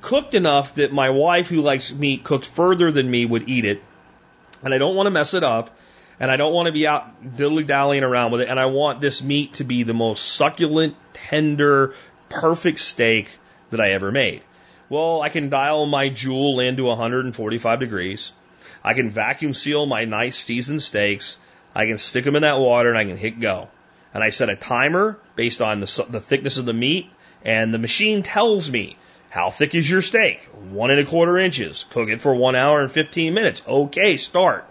[0.01, 3.81] cooked enough that my wife, who likes meat cooked further than me, would eat it,
[4.65, 5.71] and I don't want to mess it up
[6.19, 8.49] and I don't want to be out dilly dallying around with it.
[8.49, 11.95] And I want this meat to be the most succulent, tender,
[12.29, 13.29] perfect steak
[13.71, 14.43] that I ever made.
[14.89, 18.33] Well, I can dial my Joule into 145 degrees.
[18.83, 21.37] I can vacuum seal my nice seasoned steaks.
[21.75, 23.69] I can stick them in that water and I can hit go.
[24.15, 27.11] And I set a timer based on the, the thickness of the meat,
[27.45, 28.97] and the machine tells me
[29.29, 30.49] how thick is your steak?
[30.71, 31.85] One and a quarter inches.
[31.91, 33.61] Cook it for one hour and 15 minutes.
[33.69, 34.65] Okay, start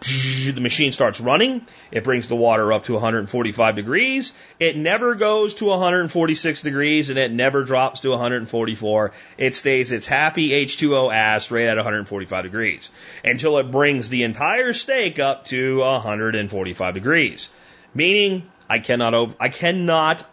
[0.00, 1.66] the machine starts running.
[1.90, 4.32] It brings the water up to 145 degrees.
[4.58, 9.12] It never goes to 146 degrees and it never drops to 144.
[9.36, 12.90] It stays its happy H2O ass right at 145 degrees
[13.24, 17.50] until it brings the entire steak up to 145 degrees.
[17.92, 20.24] Meaning I cannot over, I cannot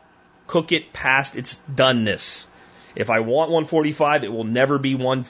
[0.46, 2.48] cook it past its doneness.
[2.98, 5.24] If I want 145, it will never be one,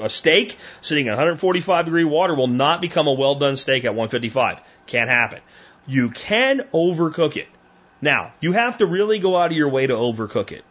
[0.00, 3.90] a steak sitting at 145 degree water will not become a well done steak at
[3.90, 4.62] 155.
[4.86, 5.40] Can't happen.
[5.86, 7.48] You can overcook it.
[8.00, 10.64] Now, you have to really go out of your way to overcook it.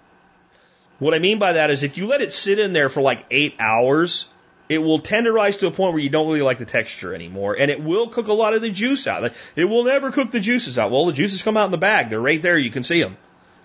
[0.99, 3.25] What I mean by that is if you let it sit in there for like
[3.29, 4.29] eight hours,
[4.69, 7.69] it will tenderize to a point where you don't really like the texture anymore, and
[7.69, 9.33] it will cook a lot of the juice out.
[9.57, 10.91] It will never cook the juices out.
[10.91, 12.57] Well, the juices come out in the bag; they're right there.
[12.57, 13.17] You can see them.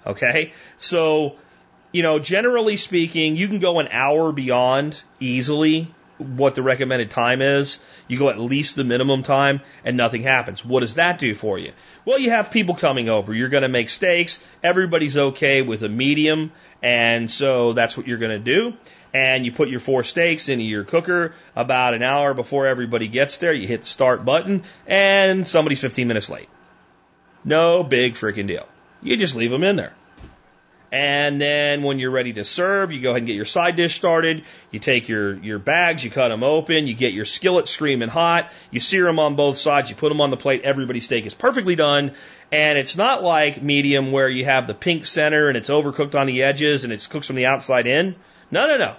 [0.05, 1.37] Okay, so
[1.93, 7.43] you know, generally speaking, you can go an hour beyond easily what the recommended time
[7.43, 7.79] is.
[8.09, 10.65] You go at least the minimum time and nothing happens.
[10.65, 11.73] What does that do for you?
[12.05, 13.35] Well, you have people coming over.
[13.35, 14.43] You're going to make steaks.
[14.63, 16.53] Everybody's okay with a medium.
[16.83, 18.75] And so that's what you're going to do.
[19.15, 23.37] And you put your four steaks into your cooker about an hour before everybody gets
[23.37, 23.53] there.
[23.53, 26.49] You hit the start button and somebody's 15 minutes late.
[27.45, 28.67] No big freaking deal.
[29.03, 29.93] You just leave them in there.
[30.93, 33.95] And then when you're ready to serve, you go ahead and get your side dish
[33.95, 34.45] started.
[34.71, 38.51] You take your, your bags, you cut them open, you get your skillet screaming hot,
[38.71, 41.33] you sear them on both sides, you put them on the plate, everybody's steak is
[41.33, 42.13] perfectly done.
[42.53, 46.27] And it's not like medium where you have the pink center and it's overcooked on
[46.27, 48.15] the edges and it's cooked from the outside in.
[48.51, 48.97] No, no, no.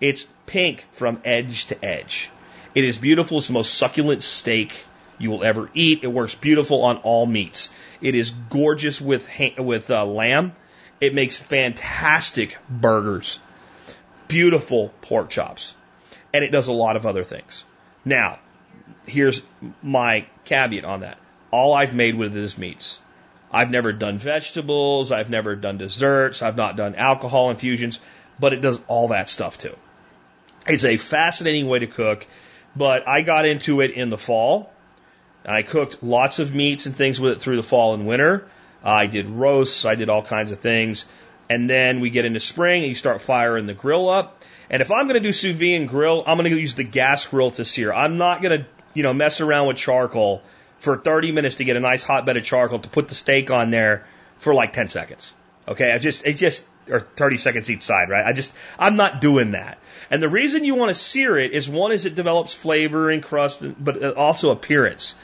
[0.00, 2.28] It's pink from edge to edge.
[2.74, 3.38] It is beautiful.
[3.38, 4.84] It's the most succulent steak
[5.18, 6.00] you will ever eat.
[6.02, 7.70] It works beautiful on all meats.
[8.00, 10.52] It is gorgeous with, with uh, lamb.
[11.00, 13.38] It makes fantastic burgers,
[14.28, 15.74] beautiful pork chops,
[16.32, 17.64] and it does a lot of other things.
[18.04, 18.38] Now,
[19.06, 19.42] here's
[19.82, 21.18] my caveat on that.
[21.50, 23.00] All I've made with it is meats.
[23.52, 28.00] I've never done vegetables, I've never done desserts, I've not done alcohol infusions,
[28.38, 29.76] but it does all that stuff too.
[30.66, 32.26] It's a fascinating way to cook,
[32.74, 34.72] but I got into it in the fall.
[35.44, 38.48] I cooked lots of meats and things with it through the fall and winter.
[38.82, 41.06] I did roasts, I did all kinds of things.
[41.48, 44.42] And then we get into spring and you start firing the grill up.
[44.68, 46.84] And if I'm going to do sous vide and grill, I'm going to use the
[46.84, 47.92] gas grill to sear.
[47.92, 50.42] I'm not going to, you know, mess around with charcoal
[50.78, 53.50] for 30 minutes to get a nice hot bed of charcoal to put the steak
[53.50, 54.06] on there
[54.38, 55.32] for like 10 seconds.
[55.68, 55.92] Okay.
[55.92, 58.26] I just, it just, or 30 seconds each side, right?
[58.26, 59.78] I just, I'm not doing that.
[60.10, 63.22] And the reason you want to sear it is one is it develops flavor and
[63.22, 65.14] crust, but also appearance.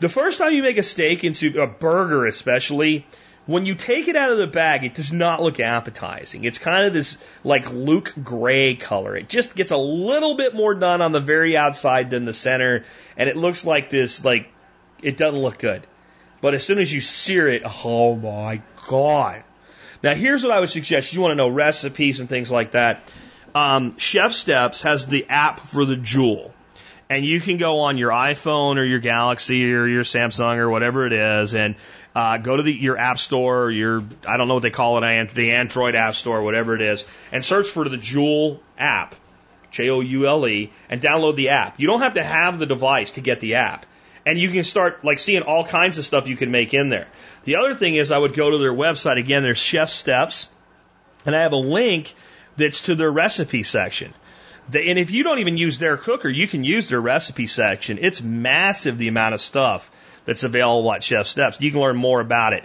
[0.00, 3.04] The first time you make a steak and a burger especially,
[3.46, 6.44] when you take it out of the bag, it does not look appetizing.
[6.44, 9.16] It's kind of this like Luke gray color.
[9.16, 12.84] It just gets a little bit more done on the very outside than the center,
[13.16, 14.52] and it looks like this like
[15.02, 15.86] it doesn't look good.
[16.40, 19.42] But as soon as you sear it, oh my god!
[20.02, 21.12] Now here's what I would suggest.
[21.12, 23.00] You want to know recipes and things like that.
[23.52, 26.54] Um, ChefSteps has the app for the Joule
[27.10, 31.06] and you can go on your iPhone or your Galaxy or your Samsung or whatever
[31.06, 31.74] it is, and
[32.14, 35.02] uh, go to the, your App Store, or your I don't know what they call
[35.02, 39.14] it, the Android App Store, whatever it is, and search for the Joule app,
[39.70, 41.80] J O U L E, and download the app.
[41.80, 43.86] You don't have to have the device to get the app,
[44.26, 47.08] and you can start like seeing all kinds of stuff you can make in there.
[47.44, 49.42] The other thing is, I would go to their website again.
[49.42, 50.48] There's ChefSteps,
[51.24, 52.14] and I have a link
[52.56, 54.12] that's to their recipe section.
[54.74, 57.98] And if you don't even use their cooker, you can use their recipe section.
[58.00, 59.90] It's massive the amount of stuff
[60.24, 61.60] that's available at ChefSteps.
[61.60, 62.64] You can learn more about it.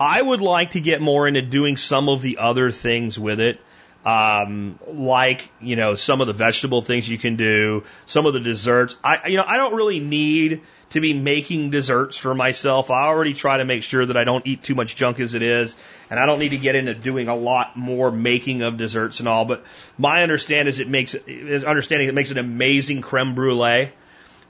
[0.00, 3.60] I would like to get more into doing some of the other things with it.
[4.04, 8.40] Um, like, you know, some of the vegetable things you can do, some of the
[8.40, 8.96] desserts.
[9.02, 10.60] I, you know, I don't really need
[10.94, 12.88] to be making desserts for myself.
[12.88, 15.42] I already try to make sure that I don't eat too much junk as it
[15.42, 15.74] is,
[16.08, 19.28] and I don't need to get into doing a lot more making of desserts and
[19.28, 19.44] all.
[19.44, 19.64] But
[19.98, 23.90] my understanding is it makes understanding it makes an amazing creme brulee.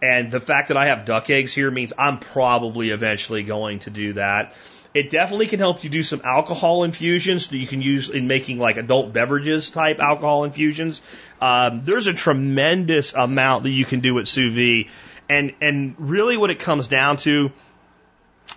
[0.03, 3.90] And the fact that I have duck eggs here means I'm probably eventually going to
[3.90, 4.53] do that.
[4.92, 8.59] It definitely can help you do some alcohol infusions that you can use in making
[8.59, 11.01] like adult beverages type alcohol infusions.
[11.40, 14.90] Um, there's a tremendous amount that you can do with sous vide
[15.29, 17.51] and, and really what it comes down to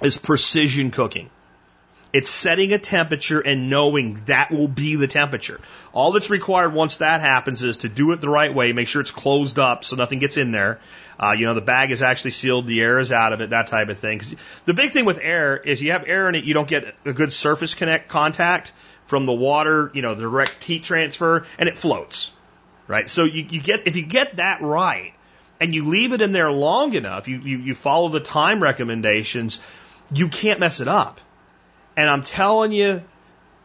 [0.01, 1.29] is precision cooking.
[2.13, 5.59] It's setting a temperature and knowing that will be the temperature.
[5.93, 9.01] All that's required once that happens is to do it the right way, make sure
[9.01, 10.79] it's closed up so nothing gets in there.
[11.19, 13.67] Uh, you know, the bag is actually sealed, the air is out of it, that
[13.67, 14.21] type of thing.
[14.65, 17.13] The big thing with air is you have air in it, you don't get a
[17.13, 18.71] good surface connect contact
[19.05, 22.31] from the water, you know, direct heat transfer, and it floats.
[22.87, 23.09] Right?
[23.09, 25.13] So you, you get, if you get that right,
[25.59, 29.59] and you leave it in there long enough, you, you, you follow the time recommendations,
[30.13, 31.19] you can't mess it up.
[31.95, 33.03] And I'm telling you,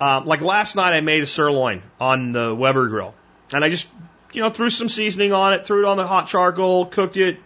[0.01, 3.15] uh, like last night I made a sirloin on the Weber grill.
[3.53, 3.87] And I just,
[4.33, 7.39] you know, threw some seasoning on it, threw it on the hot charcoal, cooked it.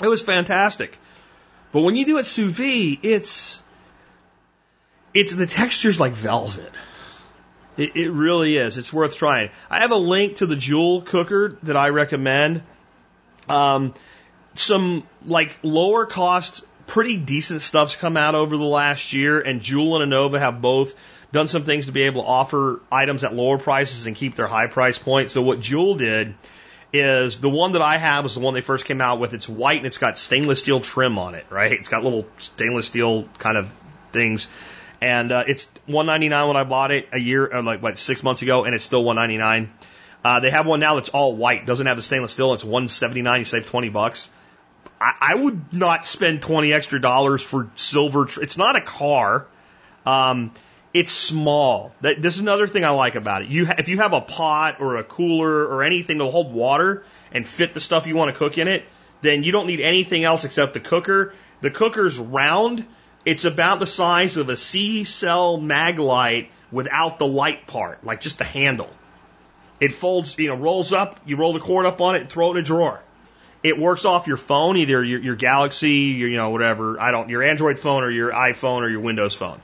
[0.00, 0.98] It was fantastic.
[1.70, 3.62] But when you do it sous vide, it's,
[5.12, 6.72] it's, the texture's like velvet.
[7.76, 8.78] It, it really is.
[8.78, 9.50] It's worth trying.
[9.70, 12.62] I have a link to the Joule cooker that I recommend.
[13.50, 13.94] Um,
[14.54, 20.02] some like lower cost, pretty decent stuff's come out over the last year, and Joule
[20.02, 20.94] and Anova have both
[21.32, 24.46] done some things to be able to offer items at lower prices and keep their
[24.46, 25.30] high price point.
[25.30, 26.34] So what Joule did
[26.92, 29.34] is the one that I have is the one they first came out with.
[29.34, 31.72] It's white and it's got stainless steel trim on it, right?
[31.72, 33.70] It's got little stainless steel kind of
[34.12, 34.48] things.
[35.00, 38.42] And uh, it's 199 when I bought it a year, or like what, six months
[38.42, 39.72] ago, and it's still 199.
[40.24, 42.52] Uh, they have one now that's all white, doesn't have the stainless steel.
[42.54, 43.40] It's 179.
[43.40, 44.30] You save 20 bucks.
[45.00, 48.24] I, I would not spend 20 extra dollars for silver.
[48.26, 49.46] Tr- it's not a car.
[50.04, 50.52] Um,
[50.92, 51.94] it's small.
[52.00, 53.48] That, this is another thing I like about it.
[53.48, 57.04] You, ha- if you have a pot or a cooler or anything to hold water
[57.30, 58.84] and fit the stuff you want to cook in it,
[59.20, 61.34] then you don't need anything else except the cooker.
[61.60, 62.86] The cooker's round.
[63.24, 68.38] It's about the size of a C cell Maglite without the light part, like just
[68.38, 68.90] the handle.
[69.80, 72.48] It folds, you know, rolls up, you roll the cord up on it and throw
[72.48, 73.00] it in a drawer.
[73.62, 77.28] It works off your phone, either your, your Galaxy, your, you know, whatever, I don't,
[77.28, 79.60] your Android phone or your iPhone or your Windows phone.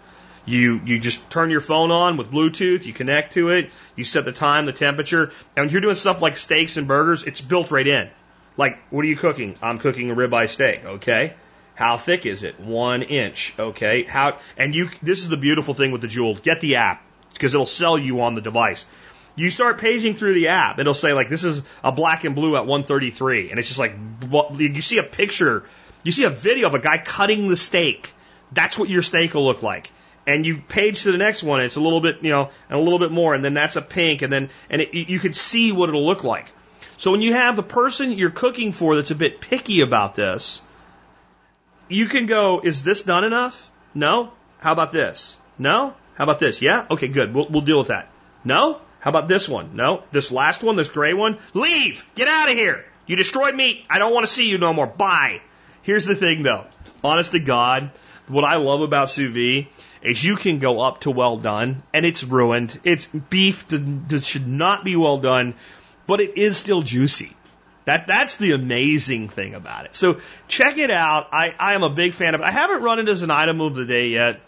[0.46, 4.24] You, you just turn your phone on with Bluetooth, you connect to it, you set
[4.24, 7.70] the time, the temperature, and when you're doing stuff like steaks and burgers, it's built
[7.70, 8.10] right in.
[8.56, 9.56] Like, what are you cooking?
[9.62, 11.34] I'm cooking a ribeye steak, okay?
[11.74, 12.60] How thick is it?
[12.60, 14.04] One inch, okay?
[14.04, 16.34] How, and you, this is the beautiful thing with the Joule.
[16.34, 17.02] Get the app,
[17.32, 18.84] because it'll sell you on the device
[19.36, 22.56] you start paging through the app, it'll say like this is a black and blue
[22.56, 23.94] at 133, and it's just like
[24.58, 25.64] you see a picture,
[26.02, 28.12] you see a video of a guy cutting the steak.
[28.52, 29.90] That's what your steak will look like.
[30.26, 32.82] And you page to the next one, it's a little bit, you know, and a
[32.82, 35.72] little bit more, and then that's a pink, and then and it, you can see
[35.72, 36.50] what it'll look like.
[36.96, 40.62] So when you have the person you're cooking for that's a bit picky about this,
[41.88, 43.70] you can go, is this done enough?
[43.94, 44.32] No?
[44.58, 45.36] How about this?
[45.58, 45.94] No?
[46.14, 46.62] How about this?
[46.62, 46.86] Yeah?
[46.90, 47.34] Okay, good.
[47.34, 48.08] We'll, we'll deal with that.
[48.44, 48.80] No?
[49.04, 49.76] How about this one?
[49.76, 50.02] No?
[50.12, 51.36] This last one, this gray one?
[51.52, 52.06] Leave!
[52.14, 52.86] Get out of here!
[53.06, 53.84] You destroyed me!
[53.90, 54.86] I don't want to see you no more.
[54.86, 55.42] Bye.
[55.82, 56.64] Here's the thing though.
[57.04, 57.90] Honest to God,
[58.28, 59.66] what I love about sous vide
[60.00, 62.80] is you can go up to well done and it's ruined.
[62.82, 65.52] It's beef that, should not be well done,
[66.06, 67.36] but it is still juicy.
[67.84, 69.94] That that's the amazing thing about it.
[69.94, 71.28] So check it out.
[71.30, 72.44] I, I am a big fan of it.
[72.44, 74.40] I haven't run it as an item of the day yet.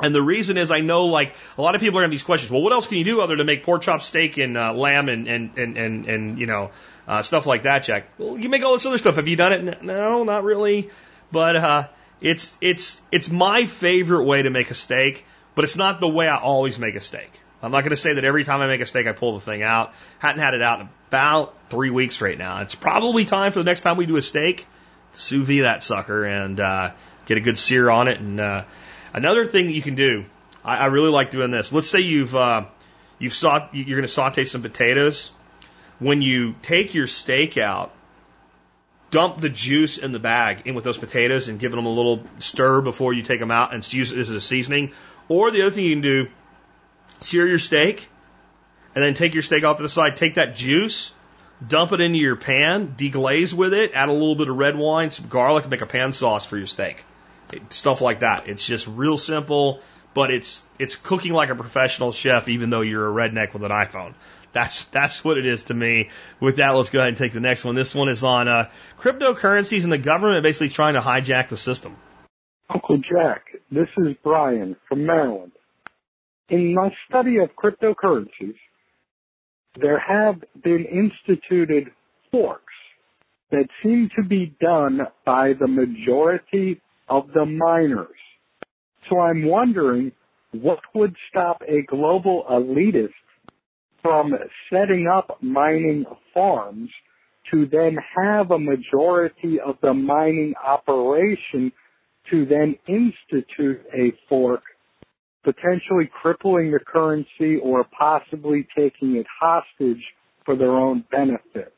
[0.00, 2.50] And the reason is I know like a lot of people are having these questions.
[2.50, 5.08] Well, what else can you do other than make pork chop steak and uh, lamb
[5.08, 6.70] and, and, and, and, and, you know,
[7.06, 8.08] uh, stuff like that, Jack?
[8.18, 9.16] Well, you make all this other stuff.
[9.16, 9.82] Have you done it?
[9.82, 10.90] No, not really.
[11.30, 11.88] But, uh,
[12.20, 15.24] it's, it's, it's my favorite way to make a steak,
[15.54, 17.30] but it's not the way I always make a steak.
[17.62, 19.40] I'm not going to say that every time I make a steak, I pull the
[19.40, 19.92] thing out.
[20.18, 22.60] Hadn't had it out in about three weeks right now.
[22.62, 24.66] It's probably time for the next time we do a steak,
[25.12, 26.90] sous vide that sucker and, uh,
[27.26, 28.64] get a good sear on it and, uh,
[29.12, 30.24] Another thing you can do,
[30.64, 31.72] I, I really like doing this.
[31.72, 32.64] Let's say you've uh,
[33.18, 35.30] you've saute, you're going to saute some potatoes.
[35.98, 37.92] When you take your steak out,
[39.10, 42.24] dump the juice in the bag in with those potatoes and give them a little
[42.38, 44.92] stir before you take them out and use it as a seasoning.
[45.28, 46.28] Or the other thing you can do,
[47.20, 48.08] sear your steak
[48.94, 51.12] and then take your steak off to the side, take that juice,
[51.66, 55.10] dump it into your pan, deglaze with it, add a little bit of red wine,
[55.10, 57.04] some garlic, and make a pan sauce for your steak
[57.70, 58.48] stuff like that.
[58.48, 59.80] It's just real simple,
[60.14, 63.70] but it's it's cooking like a professional chef, even though you're a redneck with an
[63.70, 64.14] iPhone.
[64.52, 66.10] That's that's what it is to me.
[66.40, 67.74] With that, let's go ahead and take the next one.
[67.74, 71.96] This one is on uh, cryptocurrencies and the government basically trying to hijack the system.
[72.68, 75.52] Uncle Jack, this is Brian from Maryland.
[76.48, 78.56] In my study of cryptocurrencies,
[79.80, 81.90] there have been instituted
[82.30, 82.72] forks
[83.50, 86.80] that seem to be done by the majority
[87.12, 88.08] of the miners.
[89.10, 90.12] So I'm wondering
[90.52, 93.10] what would stop a global elitist
[94.00, 94.32] from
[94.70, 96.90] setting up mining farms
[97.50, 101.70] to then have a majority of the mining operation
[102.30, 104.62] to then institute a fork,
[105.44, 110.02] potentially crippling the currency or possibly taking it hostage
[110.46, 111.74] for their own benefit.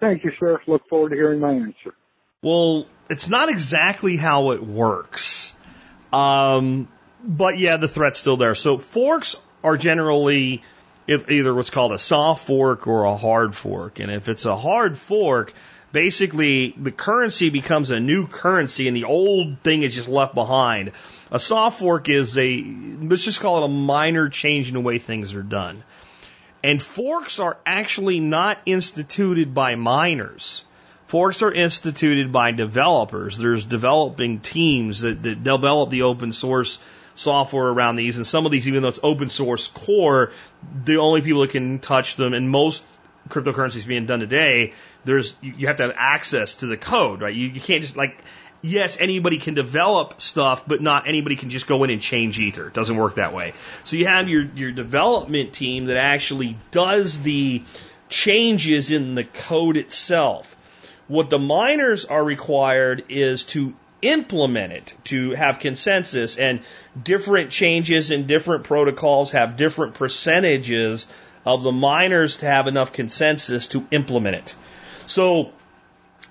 [0.00, 0.58] Thank you, sir.
[0.66, 1.94] Look forward to hearing my answer.
[2.44, 5.54] Well, it's not exactly how it works.
[6.12, 6.88] Um,
[7.24, 8.54] but yeah, the threat's still there.
[8.54, 10.62] So forks are generally
[11.08, 13.98] either what's called a soft fork or a hard fork.
[13.98, 15.54] And if it's a hard fork,
[15.90, 20.92] basically the currency becomes a new currency and the old thing is just left behind.
[21.30, 22.62] A soft fork is a,
[23.00, 25.82] let's just call it a minor change in the way things are done.
[26.62, 30.66] And forks are actually not instituted by miners.
[31.06, 33.36] Forks are instituted by developers.
[33.38, 36.78] There's developing teams that, that develop the open source
[37.14, 40.32] software around these, and some of these, even though it's open source core,
[40.84, 42.84] the only people that can touch them, and most
[43.28, 44.72] cryptocurrencies being done today,
[45.04, 47.34] there's you, you have to have access to the code, right?
[47.34, 48.18] You, you can't just like
[48.64, 52.68] yes, anybody can develop stuff, but not anybody can just go in and change Ether.
[52.68, 53.52] It doesn't work that way.
[53.84, 57.62] So you have your, your development team that actually does the
[58.08, 60.53] changes in the code itself.
[61.08, 66.60] What the miners are required is to implement it, to have consensus, and
[67.02, 71.08] different changes in different protocols have different percentages
[71.44, 74.54] of the miners to have enough consensus to implement it.
[75.06, 75.52] So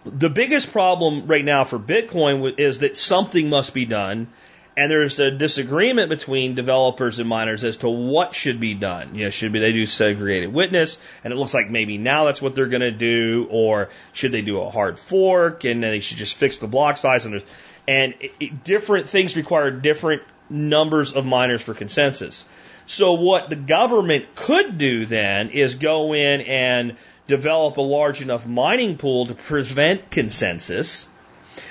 [0.05, 4.27] the biggest problem right now for Bitcoin is that something must be done
[4.75, 9.15] and there's a disagreement between developers and miners as to what should be done.
[9.15, 12.41] You know, should be they do segregated witness, and it looks like maybe now that's
[12.41, 15.99] what they're going to do, or should they do a hard fork and then they
[15.99, 17.25] should just fix the block size?
[17.25, 17.43] And
[17.87, 22.45] and it, it, different things require different numbers of miners for consensus.
[22.85, 26.97] So what the government could do then is go in and
[27.27, 31.07] develop a large enough mining pool to prevent consensus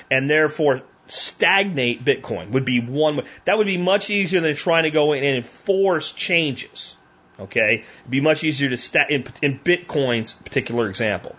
[0.09, 3.17] and therefore stagnate Bitcoin would be one.
[3.17, 3.23] way.
[3.45, 6.97] That would be much easier than trying to go in and enforce changes.
[7.39, 11.35] Okay, It'd be much easier to sta- in, in Bitcoin's particular example.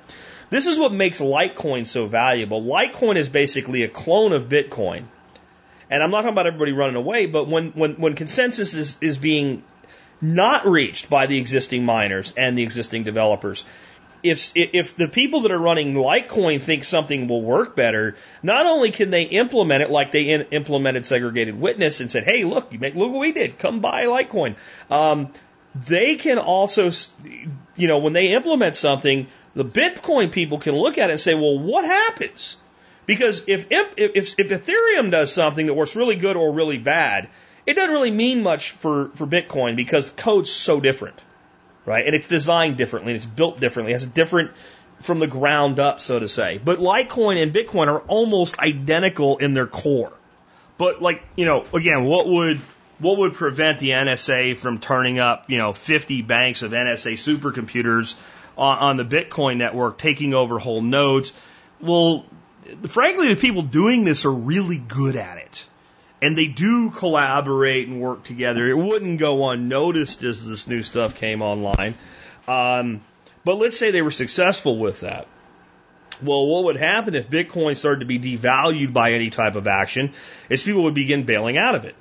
[0.51, 2.63] This is what makes Litecoin so valuable.
[2.63, 5.05] Litecoin is basically a clone of Bitcoin.
[5.91, 9.19] And I'm not talking about everybody running away, but when, when, when consensus is, is
[9.19, 9.63] being
[10.21, 13.65] not reached by the existing miners and the existing developers,
[14.25, 18.91] if if the people that are running Litecoin think something will work better, not only
[18.91, 22.81] can they implement it like they in, implemented segregated witness and said, "Hey, look, you
[22.81, 23.59] make look what we did.
[23.59, 24.57] Come buy Litecoin."
[24.91, 25.29] Um,
[25.75, 26.91] they can also,
[27.77, 31.35] you know, when they implement something, the Bitcoin people can look at it and say,
[31.35, 32.57] well, what happens?
[33.07, 37.29] Because if, if, if, if Ethereum does something that works really good or really bad,
[37.67, 41.21] it doesn't really mean much for, for Bitcoin because the code's so different,
[41.87, 42.07] right?
[42.07, 44.53] And it's designed differently, and it's built differently, it has a different
[45.01, 46.59] from the ground up, so to say.
[46.59, 50.13] But Litecoin and Bitcoin are almost identical in their core.
[50.79, 52.61] But like, you know, again, what would
[52.99, 58.17] what would prevent the NSA from turning up, you know, 50 banks of NSA supercomputers
[58.57, 61.33] on, on the Bitcoin network, taking over whole nodes?
[61.81, 62.25] Well,
[62.89, 65.67] frankly, the people doing this are really good at it.
[66.25, 68.67] And they do collaborate and work together.
[68.67, 71.97] It wouldn't go unnoticed as this new stuff came online.
[72.49, 73.03] Um,
[73.45, 75.27] but let's say they were successful with that.
[76.23, 80.15] Well, what would happen if Bitcoin started to be devalued by any type of action
[80.49, 81.95] is people would begin bailing out of it.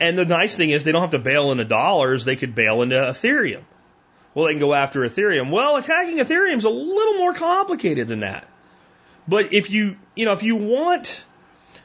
[0.00, 2.82] And the nice thing is they don't have to bail into dollars, they could bail
[2.82, 3.62] into Ethereum.
[4.34, 5.52] Well, they can go after Ethereum.
[5.52, 8.48] Well, attacking Ethereum is a little more complicated than that.
[9.28, 11.24] But if you, you know, if you want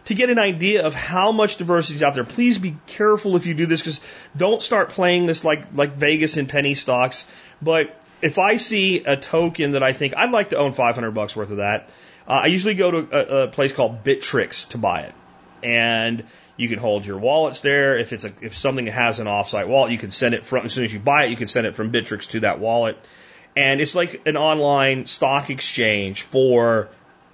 [0.07, 3.45] to get an idea of how much diversity is out there, please be careful if
[3.45, 3.99] you do this because
[4.37, 7.25] don't start playing this like, like Vegas and penny stocks.
[7.61, 11.35] But if I see a token that I think I'd like to own 500 bucks
[11.35, 11.89] worth of that,
[12.25, 15.15] uh, I usually go to a, a place called Bittrex to buy it.
[15.61, 16.23] And
[16.55, 17.97] you can hold your wallets there.
[17.97, 20.71] If it's a, if something has an offsite wallet, you can send it from, as
[20.71, 22.97] soon as you buy it, you can send it from Bittrex to that wallet.
[23.57, 26.87] And it's like an online stock exchange for,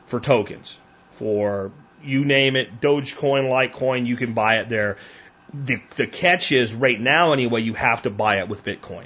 [0.07, 0.75] for tokens,
[1.11, 1.71] for
[2.03, 4.97] you name it, Dogecoin, Litecoin, you can buy it there.
[5.53, 9.05] The, the catch is right now anyway, you have to buy it with Bitcoin.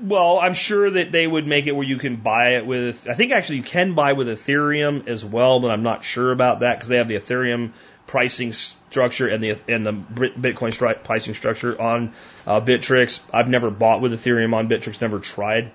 [0.00, 3.06] Well, I'm sure that they would make it where you can buy it with.
[3.08, 6.60] I think actually you can buy with Ethereum as well, but I'm not sure about
[6.60, 7.72] that because they have the Ethereum
[8.06, 12.12] pricing structure and the and the Bitcoin stri- pricing structure on
[12.46, 13.20] uh, Bittrex.
[13.32, 15.72] I've never bought with Ethereum on Bittrex, never tried.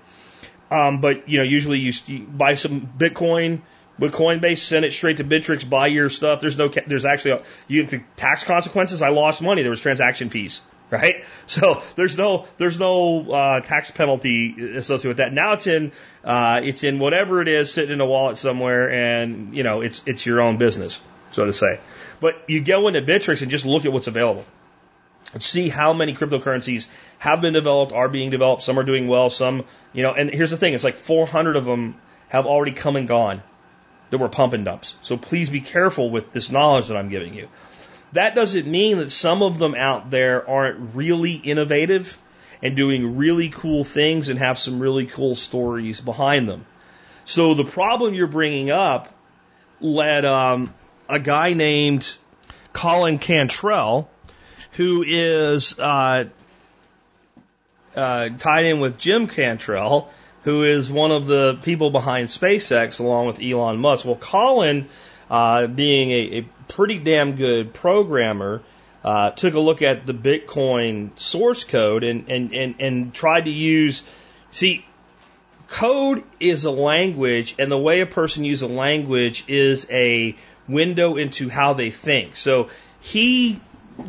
[0.70, 3.62] Um, but you know, usually you, you buy some Bitcoin
[3.98, 6.40] with Coinbase, send it straight to Bittrex, buy your stuff.
[6.40, 7.86] There's no, there's actually, a, you
[8.16, 9.02] tax consequences.
[9.02, 9.62] I lost money.
[9.62, 11.24] There was transaction fees right?
[11.46, 15.32] So there's no there's no uh, tax penalty associated with that.
[15.32, 15.92] Now it's in
[16.22, 20.06] uh, it's in whatever it is sitting in a wallet somewhere, and you know it's
[20.06, 21.80] it's your own business, so to say.
[22.20, 24.44] But you go into Bittrex and just look at what's available.
[25.38, 26.86] See how many cryptocurrencies
[27.18, 28.60] have been developed, are being developed.
[28.60, 30.12] Some are doing well, some you know.
[30.12, 31.94] And here's the thing: it's like 400 of them
[32.28, 33.42] have already come and gone
[34.10, 34.96] that were pump and dumps.
[35.02, 37.48] So please be careful with this knowledge that I'm giving you.
[38.12, 42.18] That doesn't mean that some of them out there aren't really innovative
[42.62, 46.66] and doing really cool things and have some really cool stories behind them.
[47.24, 49.14] So the problem you're bringing up
[49.80, 50.74] led um,
[51.08, 52.16] a guy named
[52.72, 54.10] Colin Cantrell,
[54.72, 56.24] who is uh,
[57.94, 60.10] uh, tied in with Jim Cantrell,
[60.48, 64.06] who is one of the people behind SpaceX along with Elon Musk.
[64.06, 64.88] Well, Colin
[65.28, 68.62] uh, being a, a, pretty damn good programmer,
[69.04, 73.50] uh, took a look at the Bitcoin source code and, and, and, and tried to
[73.50, 74.02] use,
[74.50, 74.86] see,
[75.66, 80.34] code is a language, and the way a person uses a language is a
[80.66, 82.36] window into how they think.
[82.36, 82.70] So
[83.00, 83.60] he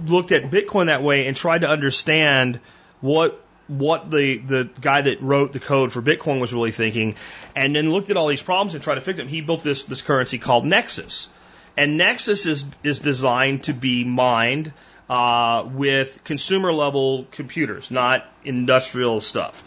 [0.05, 2.61] looked at Bitcoin that way and tried to understand
[3.01, 7.15] what what the, the guy that wrote the code for Bitcoin was really thinking,
[7.55, 9.27] and then looked at all these problems and tried to fix them.
[9.27, 11.29] He built this, this currency called Nexus.
[11.77, 14.73] And Nexus is, is designed to be mined
[15.09, 19.63] uh, with consumer level computers, not industrial stuff.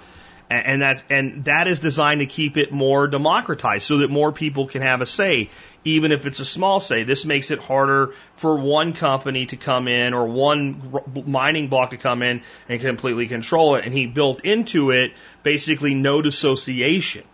[0.50, 4.66] And, that and that is designed to keep it more democratized so that more people
[4.66, 5.48] can have a say,
[5.84, 7.02] even if it's a small say.
[7.02, 11.96] This makes it harder for one company to come in or one mining block to
[11.96, 13.84] come in and completely control it.
[13.84, 15.12] And he built into it
[15.42, 17.24] basically node association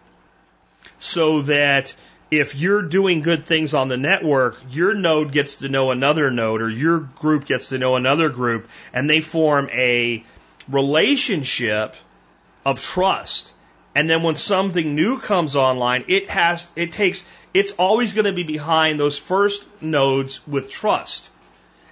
[0.99, 1.95] so that
[2.31, 6.61] if you're doing good things on the network, your node gets to know another node
[6.61, 10.25] or your group gets to know another group and they form a
[10.69, 11.97] relationship
[12.67, 13.55] of trust.
[13.95, 18.33] And then when something new comes online, it has, it takes, it's always going to
[18.33, 21.31] be behind those first nodes with trust.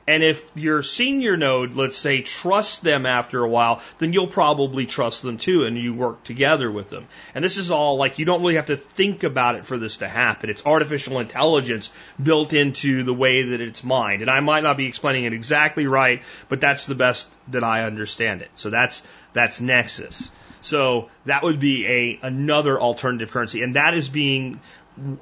[0.09, 4.87] And if your senior node, let's say, trusts them after a while, then you'll probably
[4.87, 7.09] trust them too, and you work together with them.
[7.35, 9.97] And this is all like you don't really have to think about it for this
[9.97, 10.49] to happen.
[10.49, 11.91] It's artificial intelligence
[12.23, 14.23] built into the way that it's mined.
[14.23, 17.83] And I might not be explaining it exactly right, but that's the best that I
[17.83, 18.51] understand it.
[18.55, 19.03] So that's
[19.33, 20.31] that's Nexus.
[20.61, 24.61] So that would be a another alternative currency, and that is being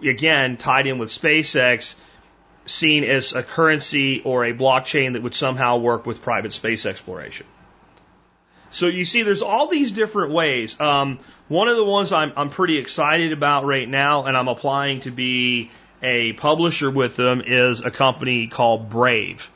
[0.02, 1.94] again tied in with SpaceX,
[2.66, 7.46] seen as a currency or a blockchain that would somehow work with private space exploration.
[8.70, 10.80] So you see, there's all these different ways.
[10.80, 15.01] Um, one of the ones I'm, I'm pretty excited about right now, and I'm applying
[15.01, 15.70] to be
[16.02, 19.51] a publisher with them, is a company called Brave.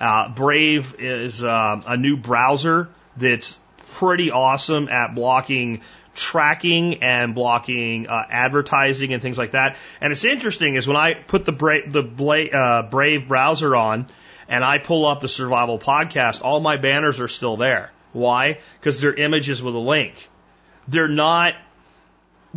[0.00, 3.58] Uh, Brave is uh, a new browser that's
[3.94, 5.80] pretty awesome at blocking
[6.16, 9.76] tracking and blocking uh, advertising and things like that.
[10.00, 14.06] And it's interesting is when I put the Brave, the Bla- uh, Brave browser on
[14.48, 17.90] and I pull up the Survival Podcast, all my banners are still there.
[18.12, 18.58] Why?
[18.80, 20.28] Because they're images with a link.
[20.88, 21.54] They're not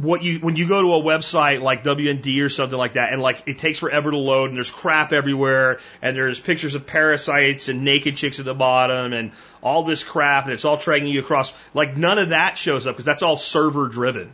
[0.01, 3.21] what you when you go to a website like WND or something like that, and
[3.21, 7.67] like it takes forever to load, and there's crap everywhere, and there's pictures of parasites
[7.67, 9.31] and naked chicks at the bottom, and
[9.61, 11.53] all this crap, and it's all dragging you across.
[11.73, 14.33] Like none of that shows up because that's all server driven.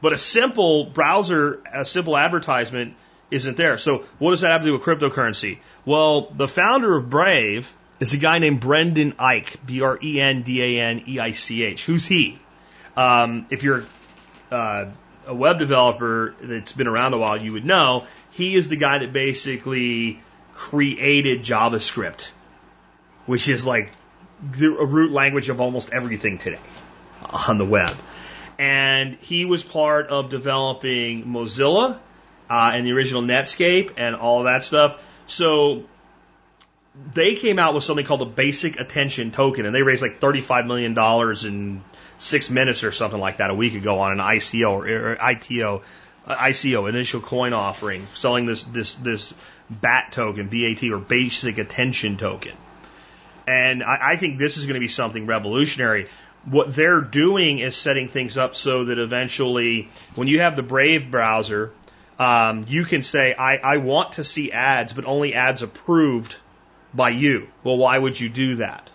[0.00, 2.94] But a simple browser, a simple advertisement
[3.30, 3.78] isn't there.
[3.78, 5.58] So what does that have to do with cryptocurrency?
[5.84, 10.42] Well, the founder of Brave is a guy named Brendan Eich, B R E N
[10.42, 11.84] D A N E I C H.
[11.84, 12.38] Who's he?
[12.96, 13.84] Um, if you're
[14.50, 14.86] uh,
[15.26, 18.98] a web developer that's been around a while, you would know he is the guy
[18.98, 20.20] that basically
[20.54, 22.30] created JavaScript,
[23.26, 23.92] which is like
[24.42, 26.58] the root language of almost everything today
[27.22, 27.94] on the web.
[28.58, 31.98] And he was part of developing Mozilla
[32.50, 35.00] uh, and the original Netscape and all that stuff.
[35.26, 35.84] So
[37.12, 40.66] they came out with something called a basic attention token, and they raised like $35
[40.66, 40.96] million
[41.46, 41.84] in
[42.18, 45.82] six minutes or something like that a week ago on an ICO or, or ITO,
[46.26, 49.32] uh, ICO, initial coin offering, selling this, this, this
[49.70, 52.56] BAT token, BAT, or basic attention token.
[53.46, 56.08] And I, I think this is going to be something revolutionary.
[56.44, 61.10] What they're doing is setting things up so that eventually, when you have the Brave
[61.10, 61.72] browser,
[62.18, 66.34] um, you can say, I, I want to see ads, but only ads approved
[66.92, 67.48] by you.
[67.62, 68.90] Well, why would you do that?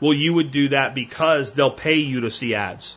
[0.00, 2.96] Well, you would do that because they'll pay you to see ads.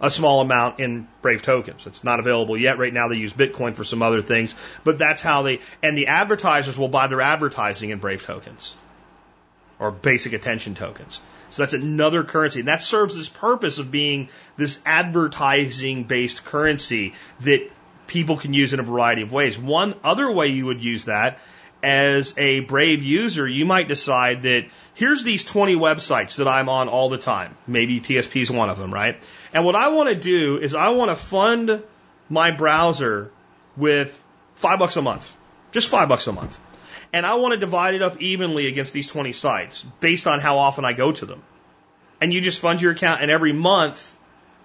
[0.00, 1.86] A small amount in Brave tokens.
[1.86, 2.78] It's not available yet.
[2.78, 6.08] Right now they use Bitcoin for some other things, but that's how they, and the
[6.08, 8.74] advertisers will buy their advertising in Brave tokens
[9.78, 11.20] or basic attention tokens.
[11.50, 12.60] So that's another currency.
[12.60, 17.70] And that serves this purpose of being this advertising based currency that
[18.06, 19.58] people can use in a variety of ways.
[19.58, 21.38] One other way you would use that
[21.84, 26.88] as a Brave user, you might decide that here's these 20 websites that I'm on
[26.88, 27.56] all the time.
[27.66, 29.22] Maybe TSP is one of them, right?
[29.52, 31.82] And what I want to do is I want to fund
[32.30, 33.30] my browser
[33.76, 34.20] with
[34.54, 35.36] five bucks a month,
[35.72, 36.58] just five bucks a month.
[37.12, 40.56] And I want to divide it up evenly against these 20 sites based on how
[40.56, 41.42] often I go to them.
[42.20, 44.16] And you just fund your account and every month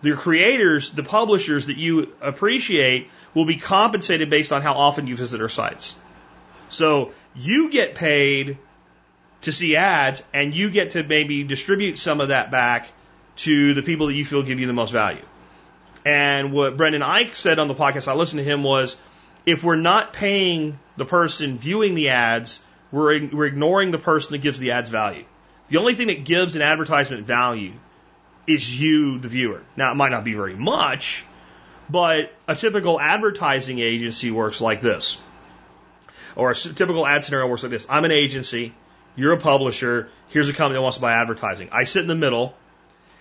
[0.01, 5.17] the creators, the publishers that you appreciate will be compensated based on how often you
[5.17, 5.95] visit our sites.
[6.69, 8.57] So you get paid
[9.41, 12.89] to see ads and you get to maybe distribute some of that back
[13.37, 15.23] to the people that you feel give you the most value.
[16.05, 18.97] And what Brendan Eich said on the podcast, I listened to him, was
[19.45, 22.59] if we're not paying the person viewing the ads,
[22.91, 25.25] we're, we're ignoring the person that gives the ads value.
[25.69, 27.73] The only thing that gives an advertisement value
[28.47, 29.63] is you, the viewer.
[29.77, 31.23] Now, it might not be very much,
[31.89, 35.17] but a typical advertising agency works like this
[36.39, 37.85] or a typical ad scenario works like this.
[37.89, 38.73] I'm an agency,
[39.15, 41.69] you're a publisher, here's a company that wants to buy advertising.
[41.71, 42.53] I sit in the middle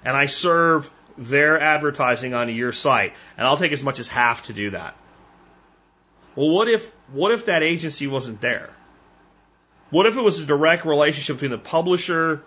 [0.05, 4.45] and I serve their advertising onto your site, and I'll take as much as half
[4.45, 4.97] to do that.
[6.36, 8.70] Well, what if what if that agency wasn't there?
[9.90, 12.43] What if it was a direct relationship between the publisher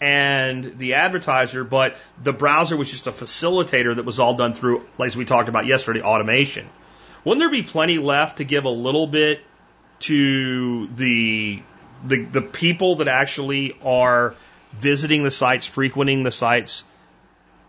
[0.00, 4.84] and the advertiser, but the browser was just a facilitator that was all done through,
[4.98, 6.68] like we talked about yesterday, automation?
[7.24, 9.40] Wouldn't there be plenty left to give a little bit
[10.02, 11.62] to the
[12.04, 14.34] the the people that actually are
[14.72, 16.84] visiting the sites, frequenting the sites.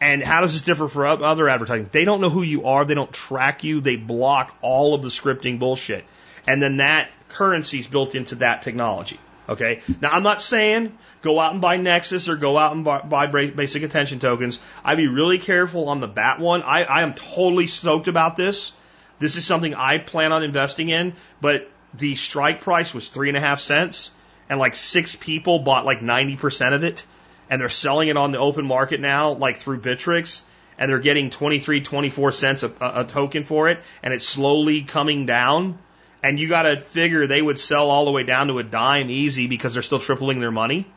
[0.01, 1.89] And how does this differ for other advertising?
[1.91, 2.83] They don't know who you are.
[2.83, 3.79] They don't track you.
[3.79, 6.03] They block all of the scripting bullshit.
[6.45, 9.17] And then that currency is built into that technology.
[9.47, 9.81] Okay.
[10.01, 13.83] Now I'm not saying go out and buy Nexus or go out and buy, basic
[13.83, 14.59] attention tokens.
[14.83, 16.63] I'd be really careful on the bat one.
[16.63, 18.73] I, I am totally stoked about this.
[19.19, 23.37] This is something I plan on investing in, but the strike price was three and
[23.37, 24.11] a half cents,
[24.49, 27.05] and like six people bought like 90% of it,
[27.49, 30.41] and they're selling it on the open market now, like through Bittrex,
[30.77, 35.25] and they're getting 23, 24 cents a, a token for it, and it's slowly coming
[35.25, 35.77] down.
[36.23, 39.09] And you got to figure they would sell all the way down to a dime
[39.09, 40.87] easy because they're still tripling their money.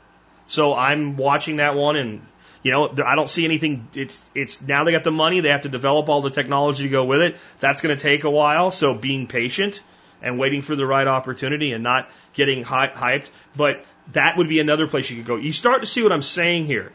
[0.47, 2.24] So I'm watching that one and
[2.62, 3.89] you know, I don't see anything.
[3.94, 5.40] It's it's now they got the money.
[5.40, 7.36] They have to develop all the technology to go with it.
[7.60, 8.70] That's going to take a while.
[8.70, 9.82] So being patient
[10.22, 13.30] and waiting for the right opportunity and not getting hyped.
[13.56, 15.36] But that would be another place you could go.
[15.36, 16.93] You start to see what I'm saying here.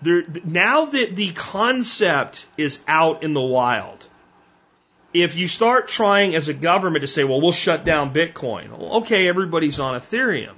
[0.00, 4.06] there, now that the concept is out in the wild,
[5.14, 8.96] if you start trying as a government to say, well, we'll shut down Bitcoin, well,
[8.98, 10.54] okay, everybody's on Ethereum.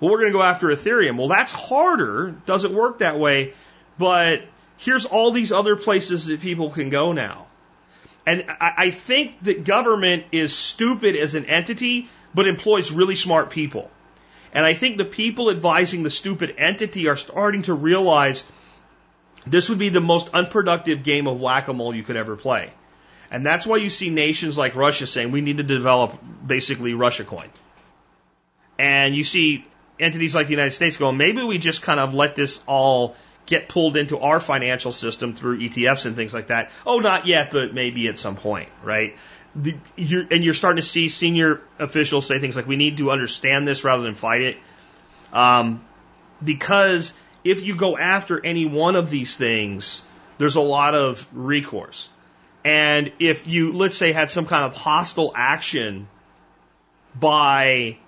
[0.00, 1.16] Well, we're going to go after Ethereum.
[1.16, 2.34] Well, that's harder.
[2.44, 3.54] Doesn't work that way.
[3.98, 4.42] But
[4.76, 7.45] here's all these other places that people can go now.
[8.26, 13.50] And I, I think that government is stupid as an entity, but employs really smart
[13.50, 13.90] people.
[14.52, 18.44] And I think the people advising the stupid entity are starting to realize
[19.46, 22.70] this would be the most unproductive game of whack a mole you could ever play.
[23.30, 27.24] And that's why you see nations like Russia saying we need to develop basically Russia
[27.24, 27.48] coin.
[28.78, 29.64] And you see
[29.98, 33.16] entities like the United States going, maybe we just kind of let this all
[33.46, 36.70] get pulled into our financial system through ETFs and things like that.
[36.84, 39.16] Oh, not yet, but maybe at some point, right?
[39.54, 43.10] The, you're, and you're starting to see senior officials say things like, we need to
[43.10, 44.56] understand this rather than fight it.
[45.32, 45.84] Um,
[46.44, 47.14] because
[47.44, 50.02] if you go after any one of these things,
[50.38, 52.10] there's a lot of recourse.
[52.64, 56.08] And if you, let's say, had some kind of hostile action
[57.14, 57.98] by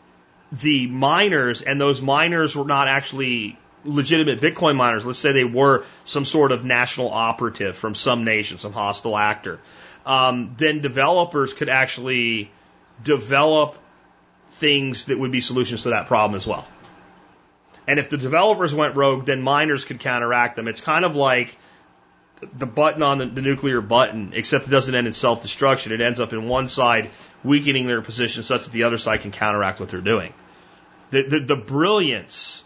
[0.51, 5.85] the miners and those miners were not actually legitimate Bitcoin miners, let's say they were
[6.05, 9.61] some sort of national operative from some nation, some hostile actor,
[10.07, 12.51] um, then developers could actually
[13.03, 13.77] develop
[14.53, 16.67] things that would be solutions to that problem as well.
[17.87, 20.69] And if the developers went rogue, then miners could counteract them.
[20.69, 21.57] It's kind of like
[22.53, 25.93] the button on the, the nuclear button, except it doesn't end in self destruction.
[25.93, 27.11] It ends up in one side
[27.43, 30.35] weakening their position such that the other side can counteract what they're doing.
[31.11, 32.63] The, the, the brilliance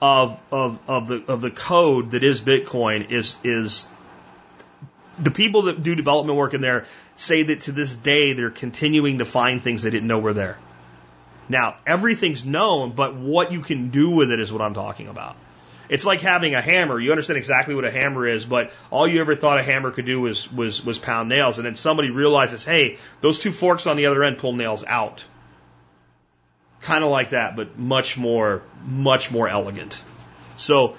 [0.00, 3.88] of, of, of, the, of the code that is Bitcoin is, is
[5.18, 9.18] the people that do development work in there say that to this day they're continuing
[9.18, 10.58] to find things they didn't know were there.
[11.48, 15.36] Now, everything's known, but what you can do with it is what I'm talking about.
[15.88, 17.00] It's like having a hammer.
[17.00, 20.04] You understand exactly what a hammer is, but all you ever thought a hammer could
[20.04, 23.96] do was was was pound nails, and then somebody realizes, hey, those two forks on
[23.96, 25.24] the other end pull nails out.
[26.80, 30.02] Kind of like that, but much more much more elegant.
[30.56, 30.96] So,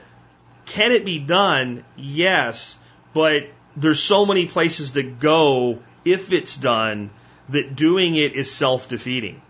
[0.65, 1.83] can it be done?
[1.95, 2.77] Yes,
[3.13, 3.43] but
[3.75, 7.09] there's so many places to go if it's done
[7.49, 9.41] that doing it is self-defeating.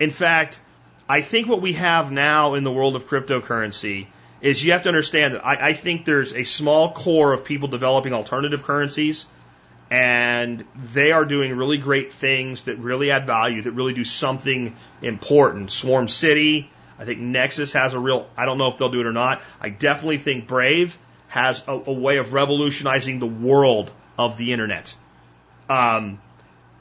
[0.00, 0.58] In fact,
[1.08, 4.06] I think what we have now in the world of cryptocurrency
[4.40, 7.68] is you have to understand that I, I think there's a small core of people
[7.68, 9.26] developing alternative currencies,
[9.94, 14.74] and they are doing really great things that really add value, that really do something
[15.02, 15.70] important.
[15.70, 16.68] Swarm City,
[16.98, 19.40] I think Nexus has a real, I don't know if they'll do it or not.
[19.60, 20.98] I definitely think Brave
[21.28, 24.92] has a, a way of revolutionizing the world of the internet.
[25.68, 26.20] Um,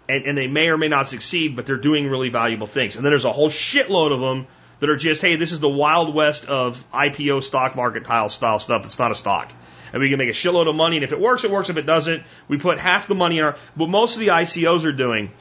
[0.09, 2.95] and, and they may or may not succeed, but they're doing really valuable things.
[2.95, 4.47] And then there's a whole shitload of them
[4.79, 8.57] that are just, hey, this is the wild west of IPO stock market style style
[8.57, 8.87] stuff.
[8.87, 9.51] It's not a stock.
[9.93, 10.97] And we can make a shitload of money.
[10.97, 11.69] And if it works, it works.
[11.69, 14.85] If it doesn't, we put half the money in our, what most of the ICOs
[14.85, 15.31] are doing,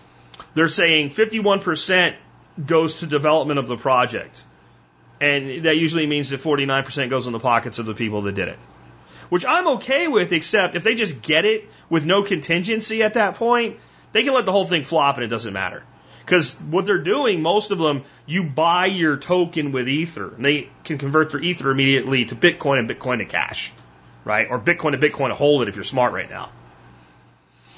[0.54, 2.14] they're saying 51%
[2.64, 4.42] goes to development of the project.
[5.20, 8.48] And that usually means that 49% goes in the pockets of the people that did
[8.48, 8.58] it.
[9.30, 13.36] Which I'm okay with, except if they just get it with no contingency at that
[13.36, 13.78] point,
[14.12, 15.82] they can let the whole thing flop and it doesn't matter.
[16.24, 20.68] Because what they're doing, most of them, you buy your token with Ether, and they
[20.84, 23.72] can convert their Ether immediately to Bitcoin and Bitcoin to cash,
[24.24, 24.46] right?
[24.50, 26.50] Or Bitcoin to Bitcoin to hold it if you're smart right now.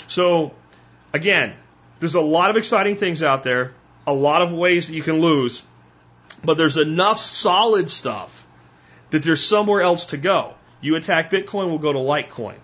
[0.06, 0.52] So,
[1.12, 1.54] again,
[2.00, 3.72] there's a lot of exciting things out there,
[4.06, 5.62] a lot of ways that you can lose,
[6.44, 8.46] but there's enough solid stuff
[9.10, 10.54] that there's somewhere else to go.
[10.80, 12.56] You attack Bitcoin, we'll go to Litecoin.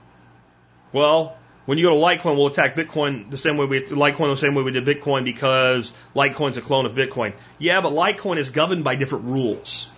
[0.93, 4.37] Well, when you go to Litecoin, we'll attack Bitcoin the same way we Litecoin the
[4.37, 7.33] same way we did Bitcoin because Litecoin's a clone of Bitcoin.
[7.59, 9.89] Yeah, but Litecoin is governed by different rules.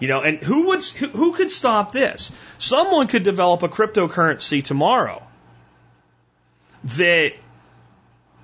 [0.00, 2.32] You know, and who would who, could stop this?
[2.58, 5.26] Someone could develop a cryptocurrency tomorrow
[6.96, 7.32] that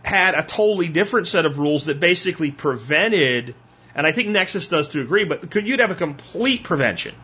[0.02, 3.54] had a totally different set of rules that basically prevented,
[3.94, 7.14] and I think Nexus does to agree, but could you'd have a complete prevention,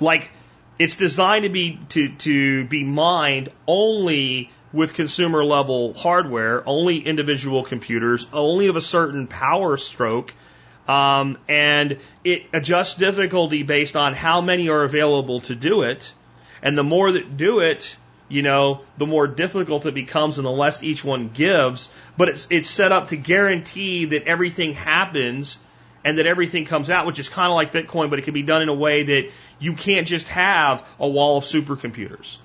[0.00, 0.30] like
[0.78, 7.64] it's designed to be to to be mined only with consumer level hardware, only individual
[7.64, 10.32] computers, only of a certain power stroke,
[10.88, 16.12] um, and it adjusts difficulty based on how many are available to do it.
[16.62, 17.96] And the more that do it,
[18.28, 21.88] you know, the more difficult it becomes and the less each one gives.
[22.16, 25.58] But it's it's set up to guarantee that everything happens
[26.04, 28.42] and that everything comes out, which is kind of like Bitcoin, but it can be
[28.42, 29.30] done in a way that
[29.60, 32.38] you can't just have a wall of supercomputers.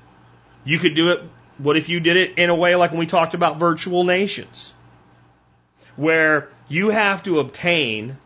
[0.63, 1.23] You could do it,
[1.57, 4.73] what if you did it in a way like when we talked about virtual nations,
[5.95, 8.17] where you have to obtain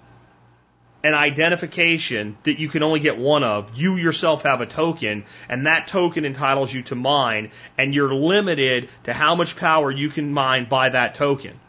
[1.03, 3.75] an identification that you can only get one of.
[3.75, 8.89] You yourself have a token, and that token entitles you to mine, and you're limited
[9.03, 11.59] to how much power you can mine by that token.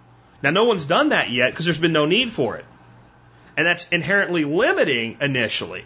[0.42, 2.64] Now, no one's done that yet because there's been no need for it.
[3.56, 5.84] And that's inherently limiting initially.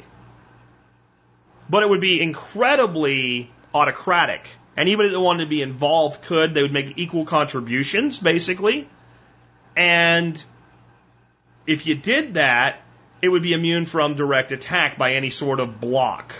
[1.68, 4.48] But it would be incredibly autocratic.
[4.76, 6.54] Anybody that wanted to be involved could.
[6.54, 8.88] They would make equal contributions, basically.
[9.76, 10.42] And
[11.66, 12.80] if you did that,
[13.26, 16.32] it would be immune from direct attack by any sort of block,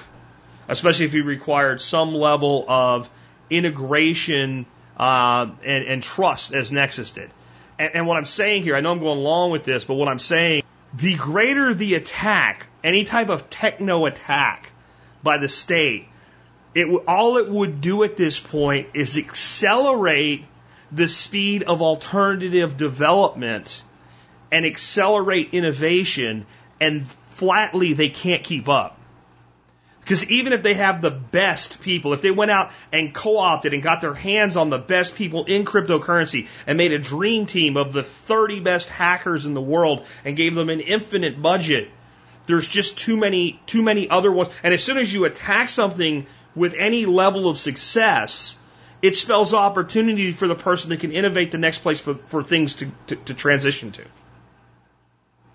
[0.68, 3.10] especially if you required some level of
[3.50, 7.28] integration uh, and, and, trust as Nexus did.
[7.76, 10.06] And, and what I'm saying here, I know I'm going long with this, but what
[10.06, 10.62] I'm saying,
[10.94, 14.70] the greater the attack, any type of techno attack
[15.24, 16.06] by the state,
[16.72, 20.44] it all it would do at this point is accelerate
[20.92, 23.82] the speed of alternative development
[24.52, 26.46] and accelerate innovation
[26.80, 28.98] and flatly they can't keep up.
[30.06, 33.82] Because even if they have the best people, if they went out and co-opted and
[33.82, 37.92] got their hands on the best people in cryptocurrency and made a dream team of
[37.92, 41.90] the 30 best hackers in the world and gave them an infinite budget,
[42.46, 44.50] there's just too many, too many other ones.
[44.62, 48.56] And as soon as you attack something with any level of success,
[49.02, 52.76] it spells opportunity for the person that can innovate the next place for, for things
[52.76, 54.04] to, to, to transition to.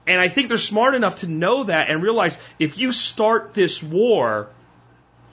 [0.07, 3.83] And I think they're smart enough to know that and realize if you start this
[3.83, 4.49] war,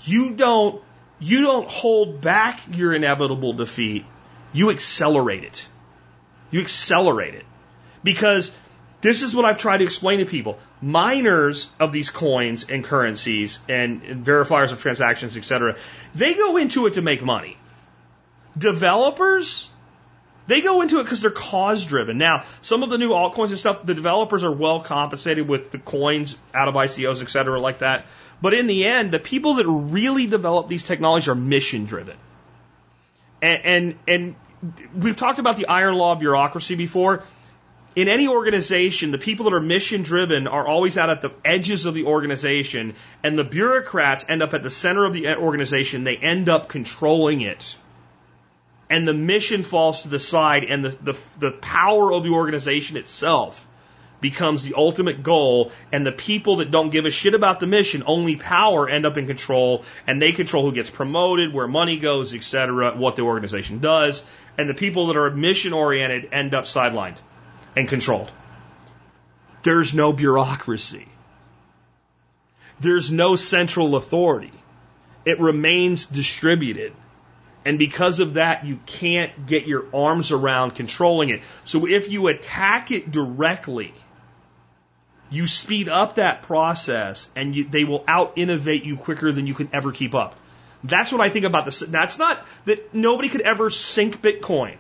[0.05, 0.83] you don't
[1.21, 4.05] you don't hold back your inevitable defeat.
[4.53, 5.67] You accelerate it.
[6.51, 7.45] You accelerate it.
[8.05, 8.53] Because
[9.01, 10.59] this is what I've tried to explain to people.
[10.81, 15.77] Miners of these coins and currencies and, verifiers of transactions, etc.,
[16.15, 17.57] they go into it to make money.
[18.57, 19.69] Developers,
[20.49, 22.17] they go into it because they're cause driven.
[22.17, 25.79] Now, some of the new altcoins and stuff, the developers are well compensated with the
[25.79, 28.07] coins out of ICOs, et cetera, like that.
[28.41, 32.17] But in the end, the people that really develop these technologies are mission driven.
[33.43, 34.35] And, and, and
[34.97, 37.25] we've talked about the iron law of bureaucracy before.
[37.95, 41.85] In any organization, the people that are mission driven are always out at the edges
[41.85, 46.05] of the organization, and the bureaucrats end up at the center of the organization.
[46.05, 47.77] They end up controlling it
[48.91, 52.97] and the mission falls to the side and the, the, the power of the organization
[52.97, 53.67] itself
[54.21, 58.03] becomes the ultimate goal and the people that don't give a shit about the mission
[58.07, 62.35] only power end up in control and they control who gets promoted where money goes
[62.35, 64.23] etc what the organization does
[64.57, 67.17] and the people that are mission oriented end up sidelined
[67.77, 68.31] and controlled.
[69.63, 71.07] There's no bureaucracy.
[72.81, 74.53] There's no central authority.
[75.25, 76.93] It remains distributed
[77.65, 81.43] and because of that, you can't get your arms around controlling it.
[81.65, 83.93] So if you attack it directly,
[85.31, 89.55] you speed up that process and you, they will out innovate you quicker than you
[89.55, 90.37] can ever keep up.
[90.85, 91.81] That's what I think about this.
[91.81, 94.77] That's not that nobody could ever sink Bitcoin,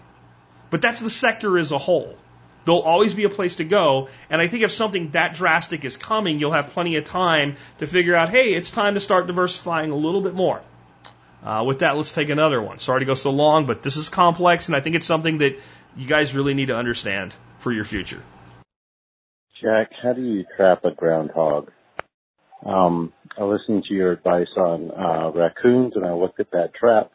[0.70, 2.16] but that's the sector as a whole.
[2.64, 4.08] There'll always be a place to go.
[4.30, 7.86] And I think if something that drastic is coming, you'll have plenty of time to
[7.86, 10.62] figure out, hey, it's time to start diversifying a little bit more.
[11.42, 12.78] Uh, with that, let's take another one.
[12.78, 15.58] Sorry to go so long, but this is complex, and I think it's something that
[15.96, 18.22] you guys really need to understand for your future.
[19.62, 21.70] Jack, how do you trap a groundhog?
[22.64, 27.10] Um, I listened to your advice on uh, raccoons, and I looked at that trap,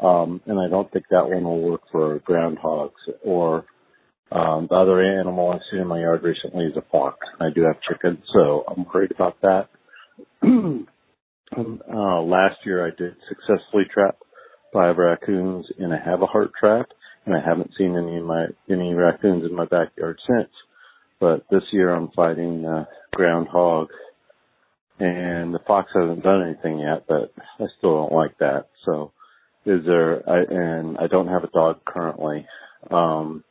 [0.00, 2.90] um, and I don't think that one will work for groundhogs.
[3.24, 3.64] Or
[4.32, 7.18] um, the other animal I've seen in my yard recently is a fox.
[7.40, 9.68] I do have chickens, so I'm worried about that.
[11.56, 14.18] Uh, last year I did successfully trap
[14.72, 16.86] five raccoons in a Havahart trap,
[17.26, 20.50] and I haven't seen any of my any raccoons in my backyard since.
[21.18, 23.88] But this year I'm fighting uh, groundhog,
[25.00, 28.68] and the fox hasn't done anything yet, but I still don't like that.
[28.86, 29.12] So,
[29.66, 30.22] is there?
[30.28, 32.46] I, and I don't have a dog currently.
[32.90, 33.42] Um,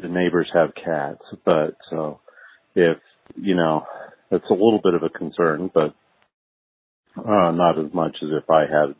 [0.00, 2.20] the neighbors have cats, but so
[2.76, 2.98] if
[3.34, 3.86] you know,
[4.30, 5.94] it's a little bit of a concern, but
[7.16, 8.94] uh, not as much as if I had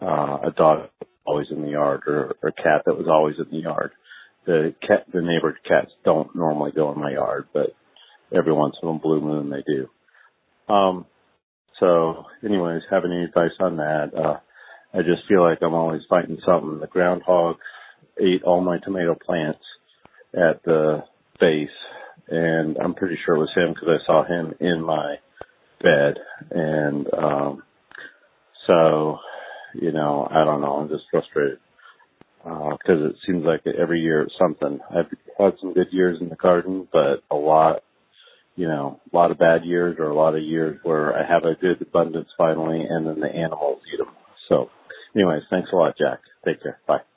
[0.00, 0.88] uh, a dog
[1.24, 3.92] always in the yard or, or a cat that was always in the yard.
[4.46, 7.74] The cat, the neighbor cats don't normally go in my yard, but
[8.34, 10.72] every once in a blue moon they do.
[10.72, 11.06] Um,
[11.80, 14.10] so anyways, have any advice on that?
[14.16, 14.38] Uh,
[14.94, 16.80] I just feel like I'm always fighting something.
[16.80, 17.56] The groundhog
[18.20, 19.60] ate all my tomato plants
[20.34, 21.04] at the
[21.40, 21.68] base
[22.28, 25.16] and I'm pretty sure it was him because I saw him in my
[25.82, 26.18] bed.
[26.50, 27.62] And, um,
[28.66, 29.18] so,
[29.74, 30.74] you know, I don't know.
[30.74, 31.58] I'm just frustrated.
[32.44, 34.78] Uh, cause it seems like every year it's something.
[34.90, 37.82] I've had some good years in the garden, but a lot
[38.58, 41.44] you know, a lot of bad years or a lot of years where I have
[41.44, 44.08] a good abundance finally and then the animals eat them.
[44.48, 44.68] So
[45.14, 46.18] anyways, thanks a lot, Jack.
[46.44, 46.80] Take care.
[46.86, 47.07] Bye.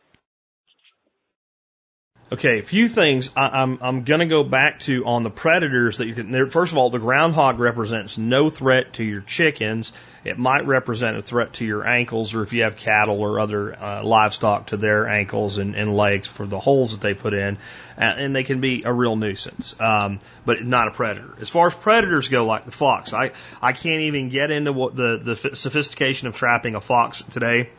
[2.34, 5.98] Okay, a few things I, I'm I'm going to go back to on the predators
[5.98, 6.50] that you can.
[6.50, 9.92] First of all, the groundhog represents no threat to your chickens.
[10.24, 13.78] It might represent a threat to your ankles, or if you have cattle or other
[13.78, 17.58] uh, livestock, to their ankles and, and legs for the holes that they put in,
[17.98, 19.76] and, they can be a real nuisance.
[19.82, 21.36] Um, but not a predator.
[21.42, 23.32] As far as predators go, like the fox, I
[23.62, 27.72] I can't even get into what the the sophistication of trapping a fox today.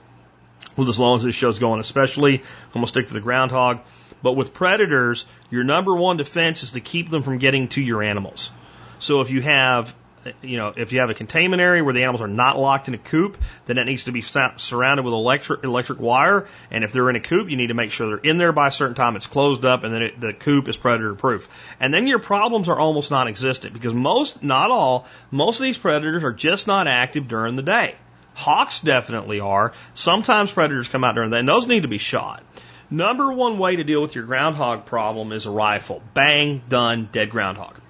[0.77, 3.81] With as long as this show's going, especially I'm gonna stick to the groundhog.
[4.23, 8.03] But with predators, your number one defense is to keep them from getting to your
[8.03, 8.51] animals.
[8.99, 9.94] So if you have
[10.43, 12.94] you know, if you have a containment area where the animals are not locked in
[12.94, 13.36] a coop,
[13.66, 16.47] then it needs to be surrounded with electric electric wire.
[16.70, 18.69] And if they're in a coop, you need to make sure they're in there by
[18.69, 19.16] a certain time.
[19.16, 21.49] It's closed up, and then it, the coop is predator proof.
[21.81, 26.24] And then your problems are almost non-existent because most, not all, most of these predators
[26.24, 27.97] are just not active during the day.
[28.35, 29.73] Hawks definitely are.
[29.94, 32.43] Sometimes predators come out during the day, and those need to be shot.
[32.93, 36.02] Number one way to deal with your groundhog problem is a rifle.
[36.12, 37.81] Bang, done, dead groundhog.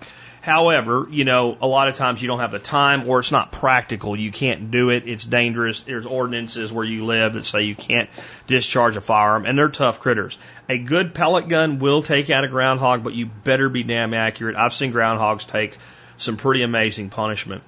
[0.40, 3.50] However, you know, a lot of times you don't have the time or it's not
[3.50, 4.14] practical.
[4.14, 5.08] You can't do it.
[5.08, 5.80] It's dangerous.
[5.80, 8.08] There's ordinances where you live that say you can't
[8.46, 10.38] discharge a firearm and they're tough critters.
[10.68, 14.54] A good pellet gun will take out a groundhog, but you better be damn accurate.
[14.54, 15.78] I've seen groundhogs take
[16.16, 17.64] some pretty amazing punishment.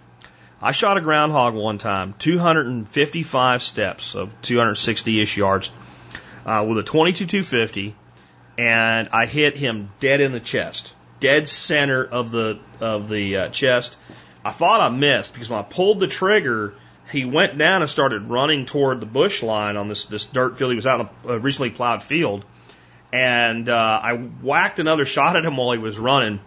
[0.63, 5.73] I shot a groundhog one time, 255 steps, so 260 ish yards
[6.45, 7.95] uh, with a 22 250,
[8.59, 13.49] and I hit him dead in the chest, dead center of the of the uh,
[13.49, 13.97] chest.
[14.45, 16.75] I thought I missed because when I pulled the trigger,
[17.11, 20.71] he went down and started running toward the bush line on this this dirt field.
[20.71, 22.45] He was out in a, recently plowed field,
[23.13, 26.41] and uh, I whacked another shot at him while he was running,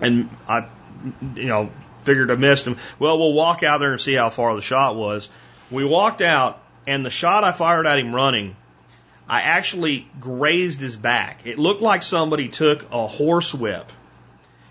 [0.00, 0.68] and I,
[1.34, 1.70] you know,
[2.04, 2.76] figured I missed him.
[2.98, 5.28] Well, we'll walk out there and see how far the shot was.
[5.70, 8.56] We walked out, and the shot I fired at him running
[9.30, 11.42] I actually grazed his back.
[11.46, 13.92] It looked like somebody took a horse whip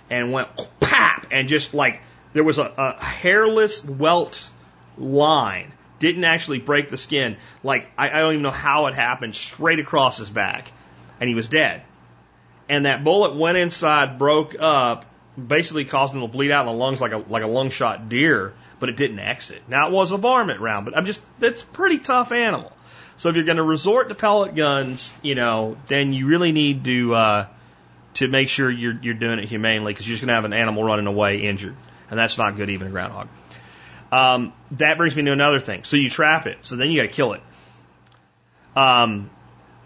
[0.09, 0.49] and went
[0.81, 2.01] pap and just like
[2.33, 4.51] there was a, a hairless welt
[4.97, 5.71] line.
[5.99, 7.37] Didn't actually break the skin.
[7.63, 9.33] Like I, I don't even know how it happened.
[9.33, 10.73] Straight across his back,
[11.21, 11.81] and he was dead.
[12.67, 15.05] And that bullet went inside, broke up,
[15.47, 18.09] basically caused him to bleed out in the lungs like a like a lung shot
[18.09, 19.61] deer, but it didn't exit.
[19.69, 22.73] Now it was a varmint round, but I'm just that's pretty tough animal.
[23.19, 26.85] So if you're going to resort to pellet guns, you know, then you really need
[26.85, 27.47] to uh,
[28.13, 30.53] to make sure you're you're doing it humanely because you're just going to have an
[30.53, 31.75] animal running away injured,
[32.09, 33.27] and that's not good even a groundhog.
[34.09, 35.83] Um, that brings me to another thing.
[35.83, 37.41] So you trap it, so then you got to kill it.
[38.73, 39.29] Um,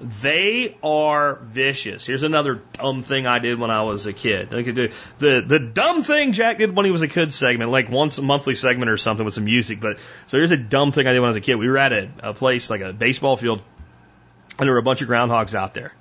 [0.03, 2.05] they are vicious.
[2.05, 4.49] Here's another dumb thing I did when I was a kid.
[4.49, 8.21] The the dumb thing Jack did when he was a kid segment, like once a
[8.21, 9.79] monthly segment or something with some music.
[9.79, 11.55] But so here's a dumb thing I did when I was a kid.
[11.55, 13.61] We were at a, a place like a baseball field,
[14.59, 15.93] and there were a bunch of groundhogs out there,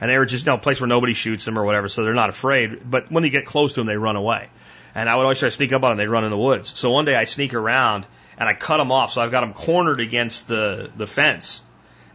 [0.00, 2.04] and they were just you know a place where nobody shoots them or whatever, so
[2.04, 2.90] they're not afraid.
[2.90, 4.48] But when you get close to them, they run away.
[4.94, 5.98] And I would always try to sneak up on them.
[5.98, 6.72] They'd run in the woods.
[6.78, 8.06] So one day I sneak around
[8.38, 9.12] and I cut them off.
[9.12, 11.62] So I've got them cornered against the the fence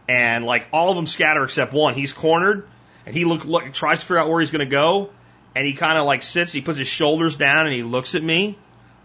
[0.08, 1.94] and like all of them scatter except one.
[1.94, 2.68] He's cornered,
[3.06, 5.10] and he look, look tries to figure out where he's going to go,
[5.54, 6.52] and he kind of like sits.
[6.52, 8.58] He puts his shoulders down and he looks at me,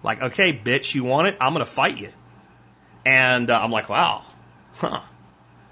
[0.04, 1.38] like, "Okay, bitch, you want it?
[1.40, 2.10] I'm going to fight you."
[3.06, 4.26] And uh, I'm like, "Wow,
[4.76, 5.02] huh?"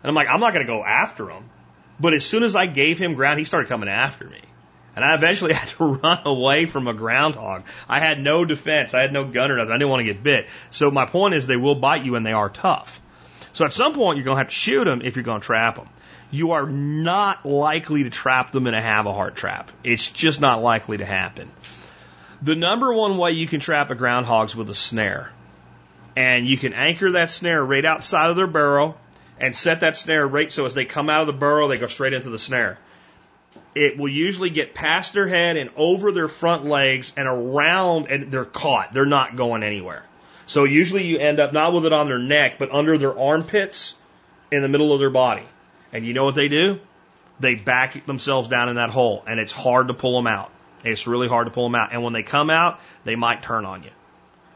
[0.04, 1.50] And I'm like, "I'm not going to go after him."
[2.00, 4.42] But as soon as I gave him ground, he started coming after me.
[4.96, 7.64] And I eventually had to run away from a groundhog.
[7.88, 8.94] I had no defense.
[8.94, 9.72] I had no gun or nothing.
[9.72, 10.48] I didn't want to get bit.
[10.72, 13.02] So my point is they will bite you and they are tough.
[13.56, 15.46] So at some point, you're going to have to shoot them if you're going to
[15.46, 15.88] trap them.
[16.30, 19.72] You are not likely to trap them in a Havahart trap.
[19.82, 21.50] It's just not likely to happen.
[22.42, 25.32] The number one way you can trap a groundhog is with a snare.
[26.18, 28.98] And you can anchor that snare right outside of their burrow
[29.40, 31.88] and set that snare right so as they come out of the burrow, they go
[31.88, 32.78] straight into the snare.
[33.74, 38.34] It will usually get past their head and over their front legs and around, and
[38.34, 38.92] they're caught.
[38.92, 40.05] They're not going anywhere.
[40.46, 43.96] So usually you end up not with it on their neck, but under their armpits
[44.52, 45.44] in the middle of their body.
[45.92, 46.80] And you know what they do?
[47.40, 50.52] They back themselves down in that hole, and it's hard to pull them out.
[50.84, 51.92] It's really hard to pull them out.
[51.92, 53.90] And when they come out, they might turn on you.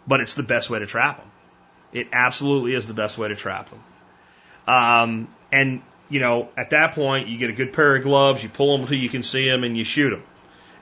[0.07, 1.28] But it's the best way to trap them.
[1.91, 3.84] It absolutely is the best way to trap them.
[4.68, 8.49] Um, and, you know, at that point, you get a good pair of gloves, you
[8.49, 10.24] pull them until you can see them, and you shoot them.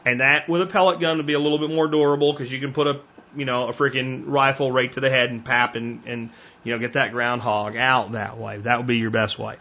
[0.05, 2.59] And that with a pellet gun would be a little bit more durable because you
[2.59, 2.99] can put a
[3.37, 6.29] you know, a freaking rifle right to the head and pap and, and,
[6.63, 8.57] you know, get that groundhog out that way.
[8.57, 9.57] That would be your best way.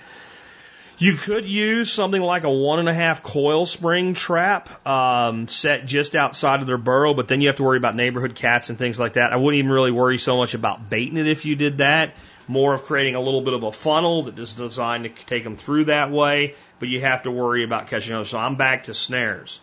[0.99, 5.85] You could use something like a one and a half coil spring trap um, set
[5.85, 8.79] just outside of their burrow, but then you have to worry about neighborhood cats and
[8.79, 9.31] things like that.
[9.35, 12.15] I wouldn't even really worry so much about baiting it if you did that.
[12.49, 15.57] More of creating a little bit of a funnel that is designed to take them
[15.57, 18.25] through that way, but you have to worry about catching them.
[18.25, 19.61] So I'm back to snares.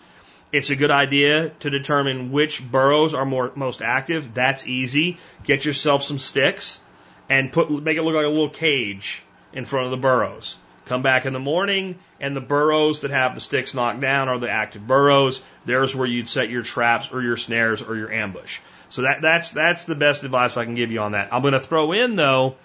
[0.53, 4.35] It's a good idea to determine which burrows are more most active.
[4.35, 5.17] That's easy.
[5.43, 6.79] Get yourself some sticks
[7.27, 10.55] and put make it look like a little cage in front of the burrows.
[10.85, 14.37] Come back in the morning, and the burrows that have the sticks knocked down are
[14.37, 15.41] the active burrows.
[15.65, 18.59] There's where you'd set your traps or your snares or your ambush.
[18.89, 21.33] So that, that's, that's the best advice I can give you on that.
[21.33, 22.57] I'm going to throw in though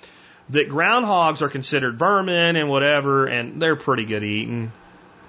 [0.51, 4.73] that groundhogs are considered vermin and whatever, and they're pretty good eating.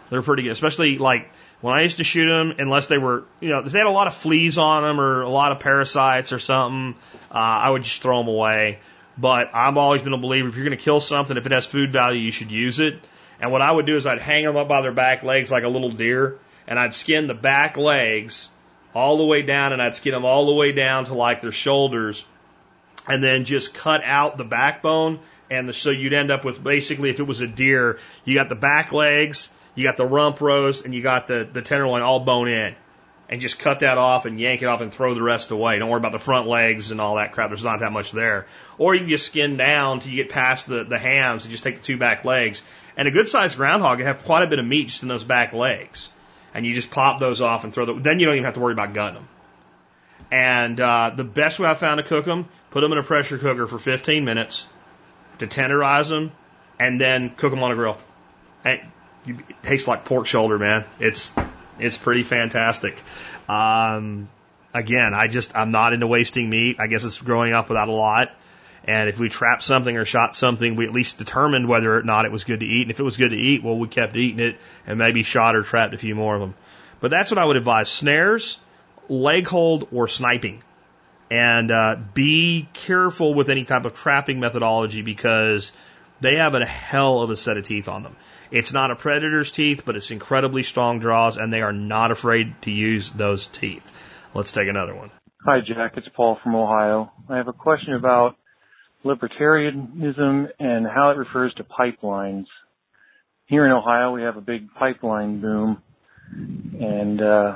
[0.10, 1.32] They're pretty good, especially like
[1.62, 3.92] when I used to shoot them, unless they were, you know, if they had a
[3.92, 6.96] lot of fleas on them or a lot of parasites or something,
[7.32, 8.80] uh, I would just throw them away.
[9.18, 11.66] But I've always been a believer if you're going to kill something, if it has
[11.66, 13.00] food value, you should use it.
[13.42, 15.64] And what I would do is I'd hang them up by their back legs like
[15.64, 18.50] a little deer, and I'd skin the back legs
[18.94, 21.52] all the way down, and I'd skin them all the way down to like their
[21.52, 22.26] shoulders,
[23.08, 25.20] and then just cut out the backbone.
[25.50, 28.50] And the, so you'd end up with basically, if it was a deer, you got
[28.50, 32.20] the back legs, you got the rump roast, and you got the, the tenderloin all
[32.20, 32.76] bone in
[33.30, 35.78] and just cut that off and yank it off and throw the rest away.
[35.78, 37.52] Don't worry about the front legs and all that crap.
[37.52, 38.48] There's not that much there.
[38.80, 41.64] Or you can just skin down till you get past the, the hams and just
[41.64, 42.64] take the two back legs.
[42.98, 45.54] And a good sized groundhog have quite a bit of meat just in those back
[45.54, 46.10] legs.
[46.56, 48.02] And you just pop those off and throw them.
[48.02, 49.28] Then you don't even have to worry about gutting them.
[50.32, 53.38] And uh, the best way I found to cook them, put them in a pressure
[53.38, 54.66] cooker for 15 minutes
[55.38, 56.32] to tenderize them,
[56.80, 57.98] and then cook them on a grill.
[58.66, 58.82] And
[59.26, 60.86] it tastes like pork shoulder, man.
[61.00, 61.34] It's
[61.80, 63.02] it's pretty fantastic.
[63.48, 64.30] Um,
[64.74, 66.78] again, I just, I'm not into wasting meat.
[66.80, 68.32] I guess it's growing up without a lot.
[68.86, 72.26] And if we trapped something or shot something, we at least determined whether or not
[72.26, 72.84] it was good to eat.
[72.84, 75.56] And if it was good to eat, well, we kept eating it and maybe shot
[75.56, 76.56] or trapped a few more of them.
[77.00, 77.90] But that's what I would advise.
[77.90, 78.58] Snares,
[79.08, 80.64] leg hold, or sniping.
[81.30, 85.72] And uh, be careful with any type of trapping methodology because
[86.22, 88.16] they have a hell of a set of teeth on them.
[88.52, 92.60] It's not a predator's teeth, but it's incredibly strong jaws, and they are not afraid
[92.64, 93.92] to use those teeth.
[94.34, 95.12] Let's take another one.
[95.46, 95.94] Hi, Jack.
[95.98, 97.12] It's Paul from Ohio.
[97.30, 98.36] I have a question about
[99.06, 102.46] libertarianism and how it refers to pipelines.
[103.46, 105.82] Here in Ohio, we have a big pipeline boom,
[106.32, 107.56] and uh,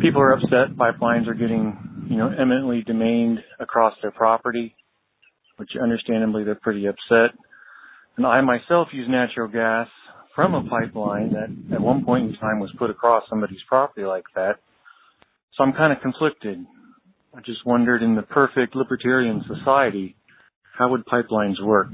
[0.00, 0.76] people are upset.
[0.76, 4.74] Pipelines are getting, you know, eminently domained across their property,
[5.56, 7.36] which understandably they're pretty upset.
[8.16, 9.88] And I myself use natural gas
[10.34, 14.24] from a pipeline that at one point in time was put across somebody's property like
[14.34, 14.56] that.
[15.56, 16.64] So I'm kind of conflicted.
[17.36, 20.16] I just wondered in the perfect libertarian society,
[20.76, 21.88] how would pipelines work?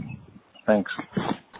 [0.66, 0.90] Thanks.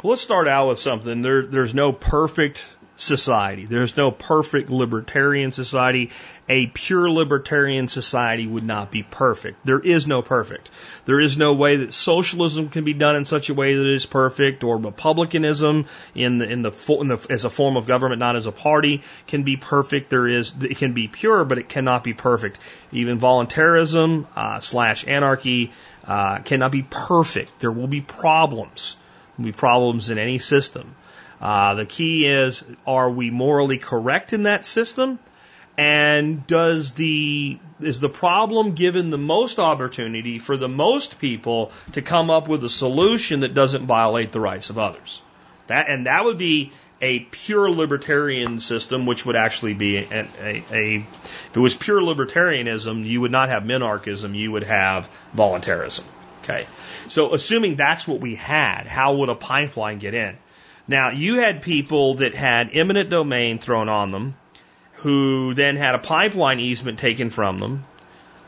[0.03, 1.23] let's start out with something.
[1.23, 2.67] There, there's no perfect
[3.01, 3.65] society.
[3.65, 6.11] There's no perfect libertarian society.
[6.49, 9.65] A pure libertarian society would not be perfect.
[9.65, 10.71] There is no perfect.
[11.07, 13.95] There is no way that socialism can be done in such a way that it
[13.95, 16.71] is perfect, or republicanism in the in the,
[17.01, 20.11] in the as a form of government, not as a party, can be perfect.
[20.11, 22.59] There is it can be pure, but it cannot be perfect.
[22.93, 25.73] Even voluntarism uh, slash anarchy
[26.05, 27.61] uh, cannot be perfect.
[27.61, 28.97] There will be problems.
[29.37, 30.95] There will be problems in any system.
[31.41, 35.19] Uh, the key is, are we morally correct in that system?
[35.79, 42.03] And does the, is the problem given the most opportunity for the most people to
[42.03, 45.23] come up with a solution that doesn't violate the rights of others?
[45.69, 50.65] That, and that would be a pure libertarian system, which would actually be a, a,
[50.71, 56.05] a, if it was pure libertarianism, you would not have minarchism, you would have voluntarism.
[56.43, 56.67] Okay.
[57.09, 60.37] So assuming that's what we had, how would a pipeline get in?
[60.91, 64.35] Now, you had people that had eminent domain thrown on them,
[64.95, 67.85] who then had a pipeline easement taken from them,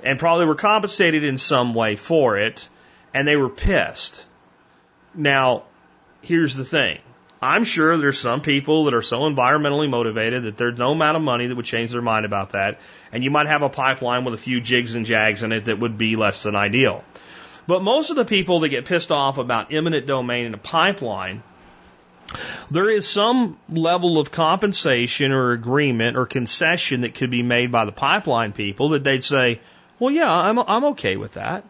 [0.02, 2.68] and probably were compensated in some way for it,
[3.14, 4.26] and they were pissed.
[5.14, 5.62] Now,
[6.20, 6.98] here's the thing.
[7.40, 11.22] I'm sure there's some people that are so environmentally motivated that there's no amount of
[11.22, 12.80] money that would change their mind about that.
[13.12, 15.78] And you might have a pipeline with a few jigs and jags in it that
[15.78, 17.04] would be less than ideal.
[17.68, 21.44] But most of the people that get pissed off about eminent domain in a pipeline
[22.70, 27.84] there is some level of compensation or agreement or concession that could be made by
[27.84, 29.60] the pipeline people that they'd say,
[29.98, 31.64] well, yeah, I'm, I'm okay with that.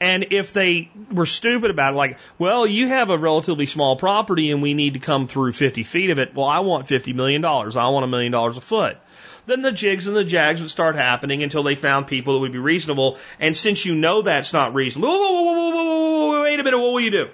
[0.00, 4.50] And if they were stupid about it, like, well, you have a relatively small property
[4.50, 6.34] and we need to come through 50 feet of it.
[6.34, 7.44] Well, I want $50 million.
[7.44, 8.98] I want a million dollars a foot.
[9.46, 12.52] Then the jigs and the jags would start happening until they found people that would
[12.52, 13.18] be reasonable.
[13.38, 17.00] And since you know that's not reasonable, whoa, whoa, whoa, wait a minute, what will
[17.00, 17.28] you do?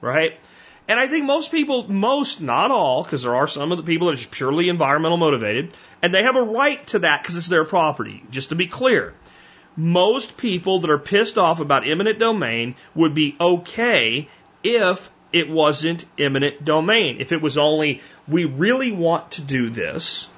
[0.00, 0.38] Right?
[0.92, 4.08] And I think most people, most, not all, because there are some of the people
[4.08, 7.46] that are just purely environmental motivated, and they have a right to that because it's
[7.46, 8.22] their property.
[8.30, 9.14] Just to be clear,
[9.74, 14.28] most people that are pissed off about eminent domain would be okay
[14.62, 17.16] if it wasn't eminent domain.
[17.20, 20.28] If it was only, we really want to do this,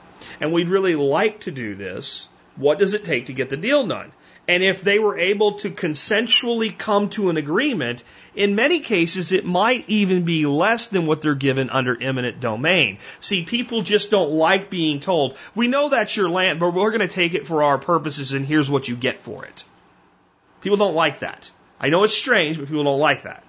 [0.40, 3.88] and we'd really like to do this, what does it take to get the deal
[3.88, 4.12] done?
[4.46, 8.04] And if they were able to consensually come to an agreement,
[8.34, 12.98] in many cases it might even be less than what they're given under eminent domain.
[13.20, 17.00] See, people just don't like being told, we know that's your land, but we're going
[17.00, 19.64] to take it for our purposes and here's what you get for it.
[20.60, 21.50] People don't like that.
[21.80, 23.44] I know it's strange, but people don't like that.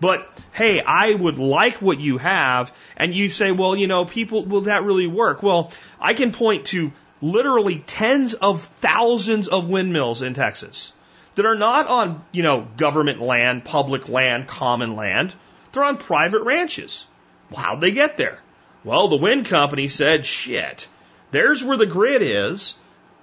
[0.00, 4.44] But hey, I would like what you have, and you say, well, you know, people,
[4.44, 5.44] will that really work?
[5.44, 10.92] Well, I can point to literally tens of thousands of windmills in Texas
[11.34, 15.34] that are not on, you know, government land, public land, common land.
[15.72, 17.06] They're on private ranches.
[17.54, 18.38] How'd they get there?
[18.84, 20.88] Well, the wind company said, shit,
[21.30, 22.74] there's where the grid is.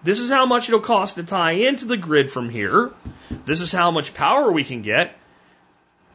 [0.03, 2.91] This is how much it'll cost to tie into the grid from here.
[3.45, 5.15] This is how much power we can get.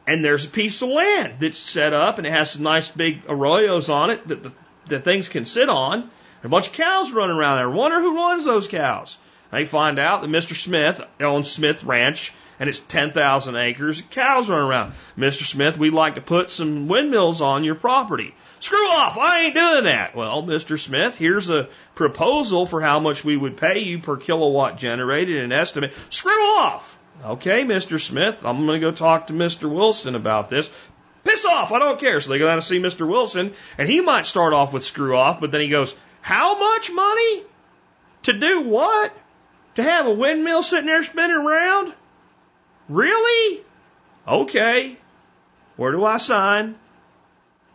[0.07, 3.25] And there's a piece of land that's set up and it has some nice big
[3.27, 4.51] arroyos on it that the
[4.87, 6.01] that things can sit on.
[6.01, 7.69] And A bunch of cows running around there.
[7.69, 9.17] Wonder who runs those cows.
[9.51, 10.55] They find out that Mr.
[10.55, 14.01] Smith owns Smith Ranch and it's 10,000 acres.
[14.11, 14.93] Cows running around.
[15.17, 15.43] Mr.
[15.43, 18.33] Smith, we'd like to put some windmills on your property.
[18.59, 19.17] Screw off!
[19.17, 20.15] I ain't doing that.
[20.15, 20.79] Well, Mr.
[20.79, 25.51] Smith, here's a proposal for how much we would pay you per kilowatt generated, an
[25.51, 25.93] estimate.
[26.09, 26.97] Screw off!
[27.23, 27.99] Okay, Mr.
[27.99, 29.69] Smith, I'm going to go talk to Mr.
[29.69, 30.69] Wilson about this.
[31.23, 31.71] Piss off!
[31.71, 32.21] I don't care.
[32.21, 33.07] So they go down to see Mr.
[33.07, 36.91] Wilson, and he might start off with screw off, but then he goes, how much
[36.91, 37.43] money?
[38.23, 39.13] To do what?
[39.75, 41.93] To have a windmill sitting there spinning around?
[42.87, 43.63] Really?
[44.27, 44.97] Okay.
[45.75, 46.75] Where do I sign?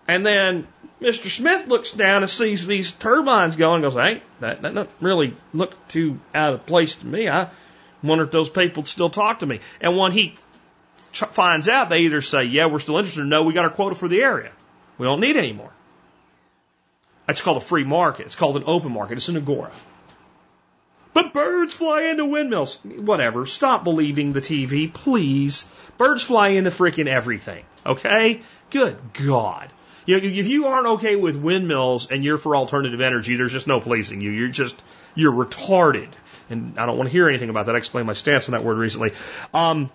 [0.09, 0.67] And then
[1.01, 1.29] Mr.
[1.31, 5.37] Smith looks down and sees these turbines going and goes, hey, that, that doesn't really
[5.53, 7.29] look too out of place to me.
[7.29, 7.49] I
[8.03, 9.61] wonder if those people still talk to me.
[9.81, 10.35] And when he
[11.13, 13.95] finds out, they either say, yeah, we're still interested, or no, we got our quota
[13.95, 14.53] for the area.
[14.99, 15.71] We don't need any more.
[17.29, 18.27] It's called a free market.
[18.27, 19.19] It's called an open market.
[19.19, 19.71] It's an agora.
[21.13, 22.77] But birds fly into windmills.
[22.85, 23.47] Whatever.
[23.47, 25.67] Stop believing the TV, please.
[25.99, 27.65] Birds fly into freaking everything.
[27.85, 28.43] Okay?
[28.71, 29.71] Good God.
[30.07, 33.67] You know, if you aren't okay with windmills and you're for alternative energy, there's just
[33.67, 34.31] no pleasing you.
[34.31, 34.81] You're just,
[35.15, 36.09] you're retarded.
[36.49, 37.75] And I don't want to hear anything about that.
[37.75, 39.13] I explained my stance on that word recently.
[39.53, 39.91] Um,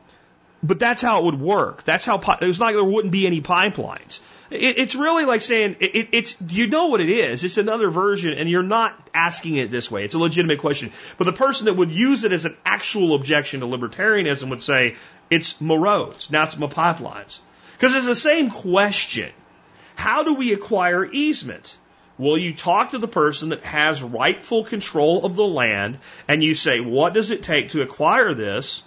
[0.63, 1.83] but that's how it would work.
[1.83, 4.19] That's how, it's not, there wouldn't be any pipelines.
[4.49, 7.43] It, it's really like saying it, it's you know what it is.
[7.43, 10.05] It's another version, and you're not asking it this way.
[10.05, 10.91] It's a legitimate question.
[11.17, 14.95] But the person that would use it as an actual objection to libertarianism would say
[15.29, 17.39] it's my roads, now it's my pipelines,
[17.73, 19.31] because it's the same question.
[19.95, 21.77] How do we acquire easement?
[22.17, 26.55] Well, you talk to the person that has rightful control of the land, and you
[26.55, 28.83] say, what does it take to acquire this?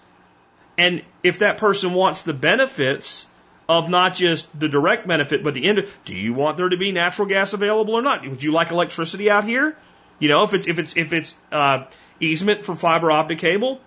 [0.79, 3.27] And if that person wants the benefits
[3.69, 5.87] of not just the direct benefit, but the end.
[6.05, 8.27] Do you want there to be natural gas available or not?
[8.27, 9.77] Would you like electricity out here?
[10.19, 11.85] You know, if it's if it's if it's uh,
[12.19, 13.81] easement for fiber optic cable,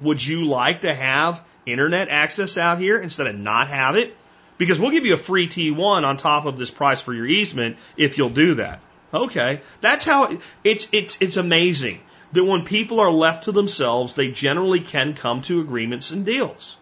[0.00, 4.16] would you like to have internet access out here instead of not have it?
[4.58, 7.76] Because we'll give you a free T1 on top of this price for your easement
[7.96, 8.80] if you'll do that.
[9.12, 12.00] Okay, that's how it, it's it's it's amazing
[12.32, 16.78] that when people are left to themselves, they generally can come to agreements and deals.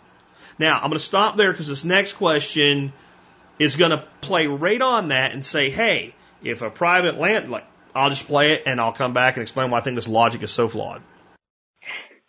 [0.61, 2.93] Now, I'm going to stop there because this next question
[3.59, 7.65] is going to play right on that and say, hey, if a private land, like,
[7.95, 10.43] I'll just play it and I'll come back and explain why I think this logic
[10.43, 11.03] is so flawed.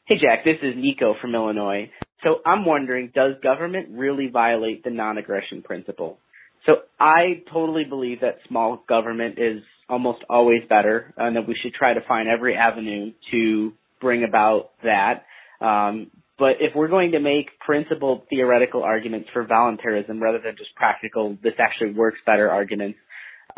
[0.05, 1.91] Hey, Jack, this is Nico from Illinois.
[2.23, 6.17] So I'm wondering, does government really violate the non-aggression principle?
[6.65, 11.73] So I totally believe that small government is almost always better and that we should
[11.73, 15.25] try to find every avenue to bring about that.
[15.59, 16.11] Um,
[16.41, 21.37] but if we're going to make principled theoretical arguments for voluntarism rather than just practical,
[21.43, 22.97] this actually works better arguments,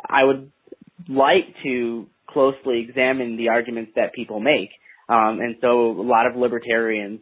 [0.05, 0.51] I would
[1.07, 4.71] like to closely examine the arguments that people make.
[5.07, 7.21] Um, and so a lot of libertarians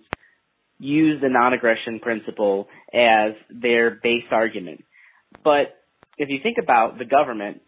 [0.80, 4.84] use the non-aggression principle as their base argument.
[5.44, 5.78] But
[6.18, 7.62] if you think about the government,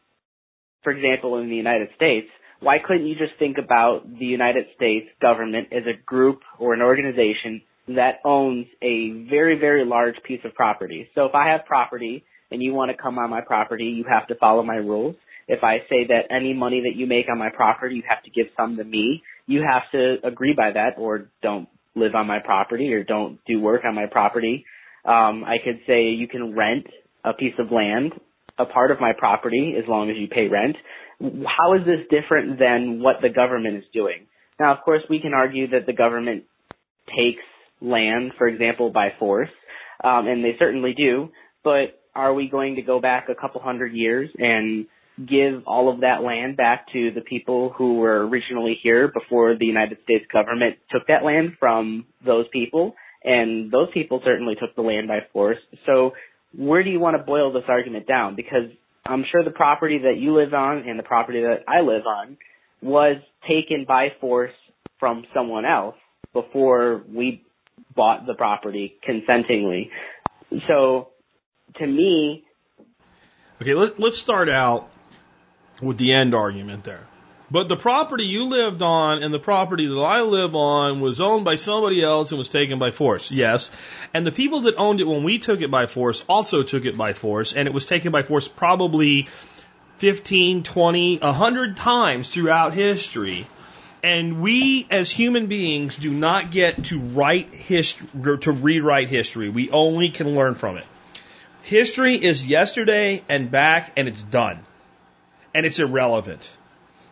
[0.84, 2.28] for example, in the United States,
[2.60, 6.82] why couldn't you just think about the United States government as a group or an
[6.82, 11.10] organization that owns a very, very large piece of property.
[11.16, 14.28] So if I have property and you want to come on my property, you have
[14.28, 15.16] to follow my rules.
[15.48, 18.30] If I say that any money that you make on my property, you have to
[18.30, 22.40] give some to me, you have to agree by that or don't live on my
[22.40, 24.66] property or don't do work on my property.
[25.06, 26.88] Um, I could say you can rent
[27.26, 28.14] a piece of land,
[28.58, 30.78] a part of my property, as long as you pay rent.
[31.20, 34.28] How is this different than what the government is doing?
[34.60, 36.46] Now, of course, we can argue that the government
[37.18, 37.44] takes
[37.84, 39.50] land, for example, by force,
[40.04, 41.30] um, and they certainly do.
[41.64, 44.88] But are we going to go back a couple hundred years and
[45.18, 49.66] give all of that land back to the people who were originally here before the
[49.66, 52.96] United States government took that land from those people?
[53.24, 55.60] And those people certainly took the land by force.
[55.86, 56.12] So
[56.58, 58.36] where do you want to boil this argument down?
[58.36, 58.70] Because
[59.06, 62.38] I'm sure the property that you live on and the property that I live on
[62.82, 64.52] was taken by force
[65.00, 65.96] from someone else
[66.34, 67.44] before we
[67.96, 69.92] bought the property consentingly.
[70.68, 71.10] So
[71.76, 72.46] to me,
[73.62, 74.90] Okay, let, let's start out
[75.82, 77.08] with the end argument there.
[77.50, 81.46] But the property you lived on and the property that I live on was owned
[81.46, 83.32] by somebody else and was taken by force.
[83.32, 83.72] Yes.
[84.14, 86.98] And the people that owned it when we took it by force also took it
[86.98, 89.28] by force and it was taken by force probably
[90.00, 93.46] 15, 20, 100 times throughout history.
[94.04, 99.48] And we as human beings do not get to write history, to rewrite history.
[99.48, 100.86] We only can learn from it.
[101.62, 104.60] History is yesterday and back and it's done.
[105.56, 106.50] And it's irrelevant.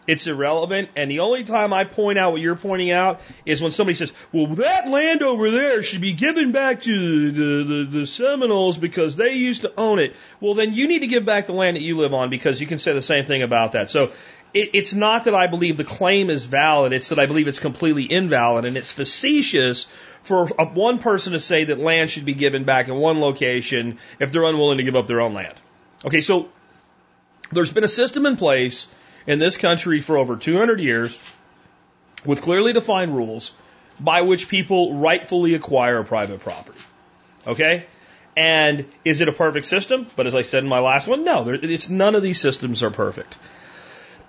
[0.07, 0.89] It's irrelevant.
[0.95, 4.11] And the only time I point out what you're pointing out is when somebody says,
[4.33, 9.15] well, that land over there should be given back to the, the, the Seminoles because
[9.15, 10.15] they used to own it.
[10.41, 12.67] Well, then you need to give back the land that you live on because you
[12.67, 13.89] can say the same thing about that.
[13.89, 14.11] So
[14.53, 16.93] it, it's not that I believe the claim is valid.
[16.93, 19.87] It's that I believe it's completely invalid and it's facetious
[20.23, 23.97] for a, one person to say that land should be given back in one location
[24.19, 25.55] if they're unwilling to give up their own land.
[26.05, 26.49] Okay, so
[27.51, 28.87] there's been a system in place
[29.27, 31.19] in this country for over 200 years
[32.25, 33.53] with clearly defined rules
[33.99, 36.79] by which people rightfully acquire private property.
[37.45, 37.85] Okay?
[38.35, 40.07] And is it a perfect system?
[40.15, 42.89] But as I said in my last one, no, it's none of these systems are
[42.89, 43.37] perfect.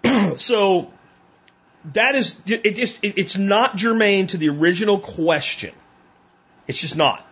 [0.36, 0.90] so
[1.92, 5.74] that is it just it, it's not germane to the original question.
[6.66, 7.26] It's just not.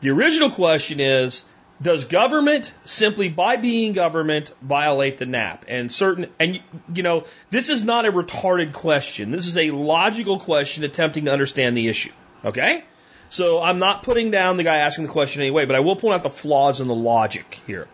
[0.00, 1.44] The original question is
[1.80, 5.64] does government simply by being government violate the NAP?
[5.68, 6.60] And certain, and
[6.92, 9.30] you know, this is not a retarded question.
[9.30, 12.12] This is a logical question attempting to understand the issue.
[12.44, 12.82] Okay?
[13.30, 16.14] So I'm not putting down the guy asking the question anyway, but I will point
[16.14, 17.86] out the flaws in the logic here.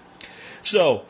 [0.62, 1.02] So,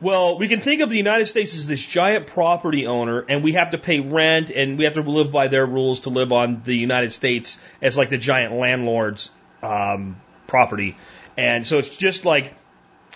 [0.00, 3.52] well, we can think of the United States as this giant property owner, and we
[3.52, 6.62] have to pay rent, and we have to live by their rules to live on
[6.64, 9.30] the United States as like the giant landlord's
[9.62, 10.96] um, property.
[11.36, 12.54] And so it's just like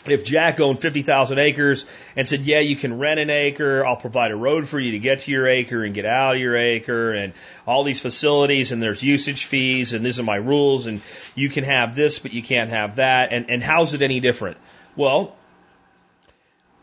[0.07, 1.85] if Jack owned 50,000 acres
[2.17, 3.85] and said, yeah, you can rent an acre.
[3.87, 6.41] I'll provide a road for you to get to your acre and get out of
[6.41, 7.33] your acre and
[7.67, 11.01] all these facilities and there's usage fees and these are my rules and
[11.35, 13.33] you can have this, but you can't have that.
[13.33, 14.59] And, and how's it any different?
[14.97, 15.35] Well,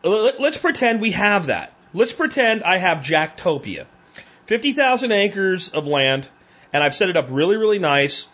[0.04, 1.74] let's pretend we have that.
[1.94, 3.86] Let's pretend I have Jacktopia.
[4.46, 6.28] 50,000 acres of land
[6.74, 8.28] and I've set it up really, really nice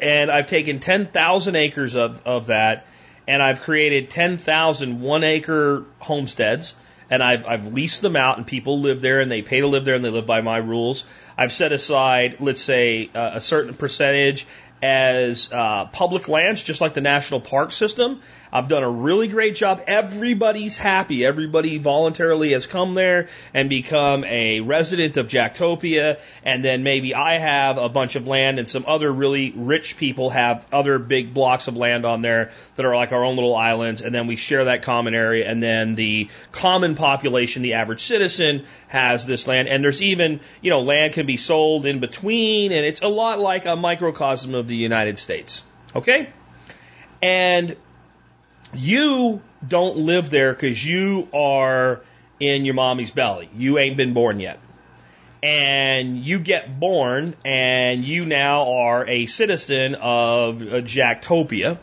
[0.00, 2.86] and I've taken 10,000 acres of, of that
[3.26, 6.74] and I've created 10,000 one acre homesteads
[7.08, 9.84] and I've, I've leased them out and people live there and they pay to live
[9.84, 11.04] there and they live by my rules.
[11.36, 14.46] I've set aside, let's say, uh, a certain percentage
[14.82, 18.20] as uh, public lands, just like the national park system.
[18.52, 19.82] I've done a really great job.
[19.86, 21.24] Everybody's happy.
[21.24, 26.20] Everybody voluntarily has come there and become a resident of Jacktopia.
[26.44, 30.28] And then maybe I have a bunch of land and some other really rich people
[30.28, 34.02] have other big blocks of land on there that are like our own little islands.
[34.02, 35.48] And then we share that common area.
[35.48, 39.68] And then the common population, the average citizen, has this land.
[39.68, 42.72] And there's even, you know, land can be sold in between.
[42.72, 45.64] And it's a lot like a microcosm of the United States.
[45.96, 46.28] Okay?
[47.22, 47.76] And
[48.74, 52.00] you don't live there because you are
[52.40, 53.48] in your mommy's belly.
[53.54, 54.58] You ain't been born yet.
[55.42, 61.78] And you get born and you now are a citizen of uh, Jacktopia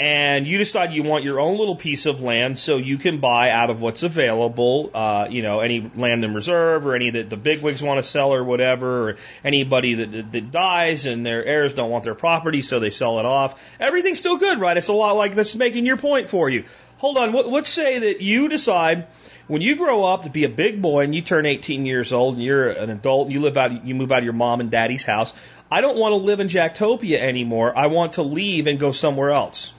[0.00, 3.50] and you decide you want your own little piece of land so you can buy
[3.50, 7.36] out of what's available, uh, you know, any land in reserve or any that the
[7.36, 11.74] bigwigs want to sell or whatever, or anybody that, that, that dies and their heirs
[11.74, 13.60] don't want their property so they sell it off.
[13.78, 14.76] Everything's still good, right?
[14.76, 16.64] It's a lot like this making your point for you.
[16.98, 19.06] Hold on, let's say that you decide
[19.46, 22.34] when you grow up to be a big boy and you turn 18 years old
[22.34, 24.70] and you're an adult and you live out, you move out of your mom and
[24.70, 25.32] daddy's house.
[25.70, 27.76] I don't want to live in Jacktopia anymore.
[27.76, 29.72] I want to leave and go somewhere else.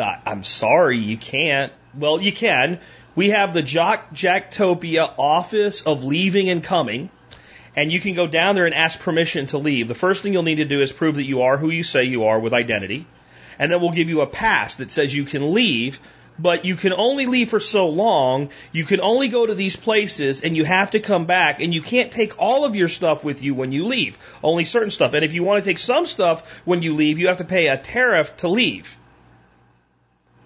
[0.00, 1.72] I'm sorry, you can't.
[1.94, 2.78] Well, you can.
[3.14, 7.10] We have the Jack Jacktopia Office of Leaving and Coming,
[7.74, 9.88] and you can go down there and ask permission to leave.
[9.88, 12.04] The first thing you'll need to do is prove that you are who you say
[12.04, 13.06] you are with identity.
[13.58, 15.98] and then we'll give you a pass that says you can leave,
[16.38, 18.50] but you can only leave for so long.
[18.70, 21.82] You can only go to these places and you have to come back and you
[21.82, 24.16] can't take all of your stuff with you when you leave.
[24.42, 25.14] Only certain stuff.
[25.14, 27.66] And if you want to take some stuff when you leave, you have to pay
[27.66, 28.96] a tariff to leave.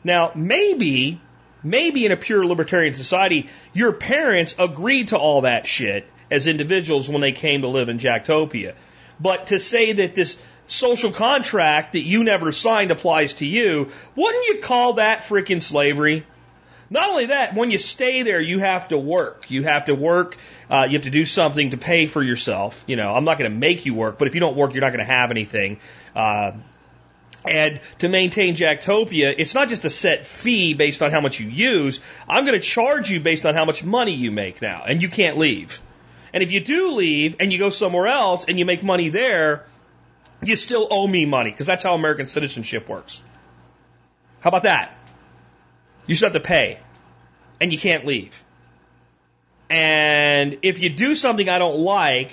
[0.04, 1.20] Now, maybe,
[1.62, 7.08] maybe in a pure libertarian society, your parents agreed to all that shit as individuals
[7.08, 8.74] when they came to live in Jacktopia.
[9.20, 14.46] But to say that this social contract that you never signed applies to you, wouldn't
[14.46, 16.24] you call that freaking slavery?
[16.90, 19.50] Not only that, when you stay there, you have to work.
[19.50, 20.36] You have to work.
[20.68, 22.84] Uh, you have to do something to pay for yourself.
[22.86, 24.82] You know, I'm not going to make you work, but if you don't work, you're
[24.82, 25.80] not going to have anything.
[26.14, 26.52] Uh,
[27.44, 31.48] and to maintain Jacktopia, it's not just a set fee based on how much you
[31.48, 32.01] use.
[32.28, 35.09] I'm going to charge you based on how much money you make now, and you
[35.09, 35.81] can't leave.
[36.32, 39.66] And if you do leave and you go somewhere else and you make money there,
[40.43, 43.23] you still owe me money because that's how American citizenship works.
[44.40, 44.97] How about that?
[46.06, 46.78] You still have to pay
[47.60, 48.43] and you can't leave.
[49.69, 52.32] And if you do something I don't like,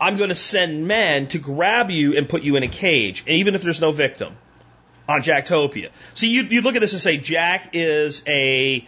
[0.00, 3.54] I'm going to send men to grab you and put you in a cage, even
[3.54, 4.36] if there's no victim
[5.08, 5.90] on Jacktopia.
[6.14, 8.86] So you, you look at this and say Jack is a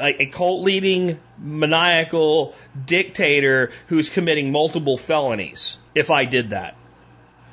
[0.00, 2.54] a, a cult leading maniacal
[2.86, 6.76] dictator who's committing multiple felonies if I did that.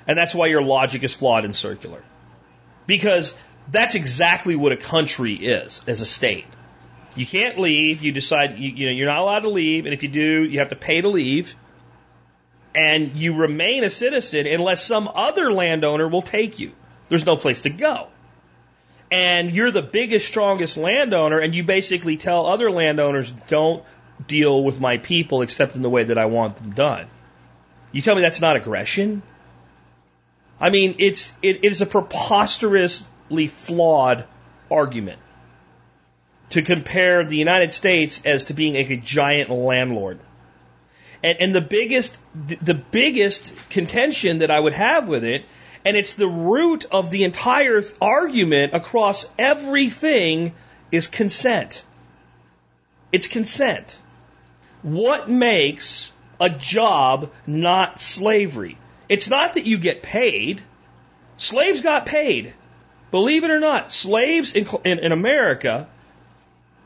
[0.08, 2.04] And that's why your logic is flawed and circular.
[2.86, 3.36] Because
[3.72, 6.46] that's exactly what a country is as a state.
[7.16, 8.04] You can't leave.
[8.04, 9.86] You decide, you, you know, you're not allowed to leave.
[9.86, 11.56] And if you do, you have to pay to leave.
[12.76, 16.74] And you remain a citizen unless some other landowner will take you.
[17.08, 18.10] There's no place to go
[19.12, 23.84] and you're the biggest, strongest landowner, and you basically tell other landowners, don't
[24.28, 27.08] deal with my people except in the way that I want them done.
[27.92, 29.22] You tell me that's not aggression?
[30.60, 34.26] I mean, it's, it, it is a preposterously flawed
[34.72, 35.20] argument
[36.50, 40.20] to compare the United States as to being a giant landlord.
[41.24, 45.46] And, and the biggest, the biggest contention that I would have with it
[45.86, 50.54] and it's the root of the entire argument across everything
[50.92, 51.86] is consent.
[53.12, 54.02] It's consent.
[54.82, 56.12] What makes
[56.42, 58.80] a job not slavery?
[59.08, 60.62] It's not that you get paid.
[61.38, 62.54] Slaves got paid.
[63.12, 65.88] Believe it or not, slaves in, in, in America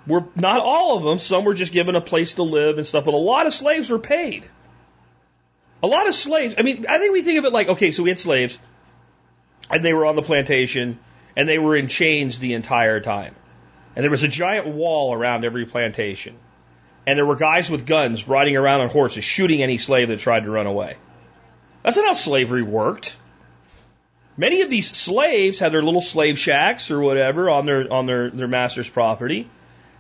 [0.09, 1.19] were not all of them.
[1.19, 3.89] Some were just given a place to live and stuff, but a lot of slaves
[3.89, 4.43] were paid.
[5.81, 6.55] A lot of slaves.
[6.57, 8.57] I mean, I think we think of it like, okay, so we had slaves
[9.69, 10.99] and they were on the plantation
[11.37, 13.35] and they were in chains the entire time.
[13.95, 16.35] And there was a giant wall around every plantation.
[17.07, 20.43] And there were guys with guns riding around on horses shooting any slave that tried
[20.43, 20.97] to run away.
[21.83, 23.15] That's not how slavery worked.
[24.37, 28.29] Many of these slaves had their little slave shacks or whatever on their on their,
[28.29, 29.49] their master's property.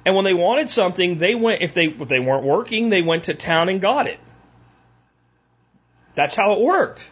[0.09, 3.25] And when they wanted something, they went if they if they weren't working, they went
[3.25, 4.19] to town and got it.
[6.15, 7.07] That's how it worked.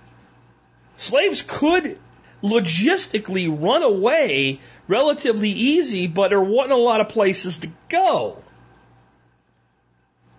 [0.95, 1.99] Slaves could
[2.41, 8.41] logistically run away relatively easy, but there wasn't a lot of places to go.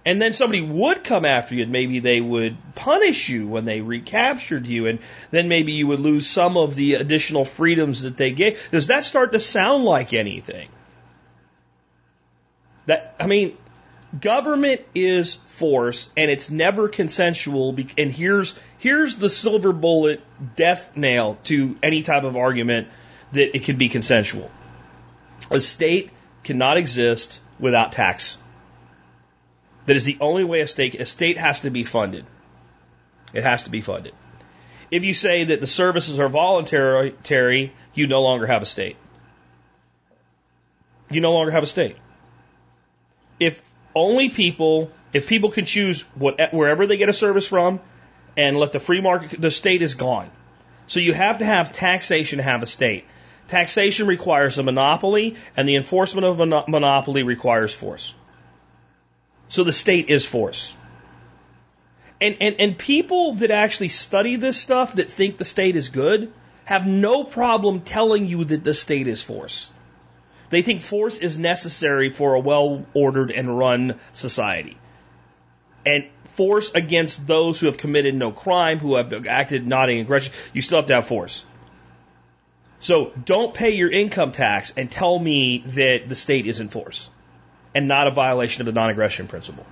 [0.05, 3.83] And then somebody would come after you and maybe they would punish you when they
[3.83, 4.99] recaptured you and
[5.31, 8.69] then maybe you would lose some of the additional freedoms that they gave.
[8.73, 10.71] Does that start to sound like anything?
[12.89, 13.55] That, I mean,
[14.19, 20.23] government is force and it's never consensual and here's here's the silver bullet
[20.57, 22.89] death nail to any type of argument
[23.33, 24.51] that it can be consensual.
[25.51, 26.11] A state
[26.45, 28.39] cannot exist without tax.
[29.85, 32.25] That is the only way a state a state has to be funded.
[33.35, 34.15] It has to be funded.
[34.91, 38.97] If you say that the services are voluntary you no longer have a state.
[41.11, 41.99] You no longer have a state
[43.41, 43.63] if
[43.95, 47.81] only people, if people can choose what, wherever they get a service from
[48.37, 50.31] and let the free market, the state is gone.
[50.87, 53.05] So you have to have taxation to have a state.
[53.49, 58.15] Taxation requires a monopoly and the enforcement of a monopoly requires force.
[59.49, 60.75] So the state is force.
[62.21, 66.33] And, and, and people that actually study this stuff that think the state is good
[66.65, 69.71] have no problem telling you that the state is force.
[70.51, 74.77] They think force is necessary for a well ordered and run society.
[75.85, 80.33] And force against those who have committed no crime, who have acted not in aggression,
[80.53, 81.45] you still have to have force.
[82.81, 87.11] So don't pay your income tax and tell me that the state is in force
[87.75, 89.67] and not a violation of the non aggression principle.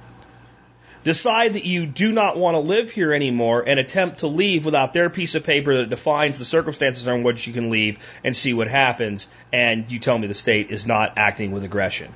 [1.07, 4.93] Decide that you do not want to live here anymore and attempt to leave without
[4.93, 8.53] their piece of paper that defines the circumstances on which you can leave and see
[8.53, 12.13] what happens, and you tell me the state is not acting with aggression.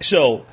[0.00, 0.46] So,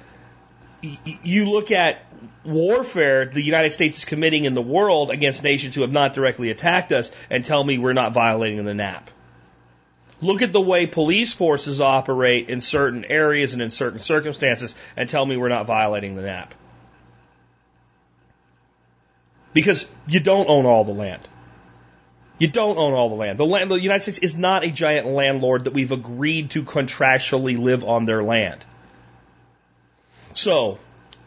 [1.23, 2.05] you look at
[2.45, 6.51] warfare the United States is committing in the world against nations who have not directly
[6.51, 9.09] attacked us and tell me we're not violating the NAP.
[10.19, 15.07] Look at the way police forces operate in certain areas and in certain circumstances and
[15.07, 16.53] tell me we're not violating the NAP.
[19.53, 21.21] Because you don't own all the land.
[22.39, 23.39] You don't own all the land.
[23.39, 27.57] The land, the United States is not a giant landlord that we've agreed to contractually
[27.57, 28.63] live on their land.
[30.33, 30.77] So,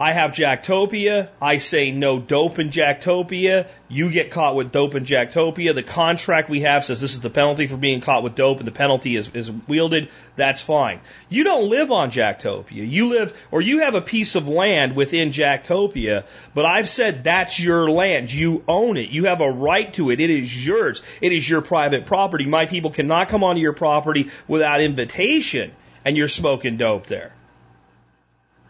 [0.03, 1.29] I have Jacktopia.
[1.43, 3.69] I say no dope in Jacktopia.
[3.87, 5.75] You get caught with dope in Jacktopia.
[5.75, 8.67] The contract we have says this is the penalty for being caught with dope and
[8.67, 10.09] the penalty is, is wielded.
[10.37, 11.01] That's fine.
[11.29, 12.89] You don't live on Jacktopia.
[12.89, 16.25] You live, or you have a piece of land within Jacktopia,
[16.55, 18.33] but I've said that's your land.
[18.33, 19.11] You own it.
[19.11, 20.19] You have a right to it.
[20.19, 21.03] It is yours.
[21.21, 22.47] It is your private property.
[22.47, 25.73] My people cannot come onto your property without invitation
[26.07, 27.35] and you're smoking dope there.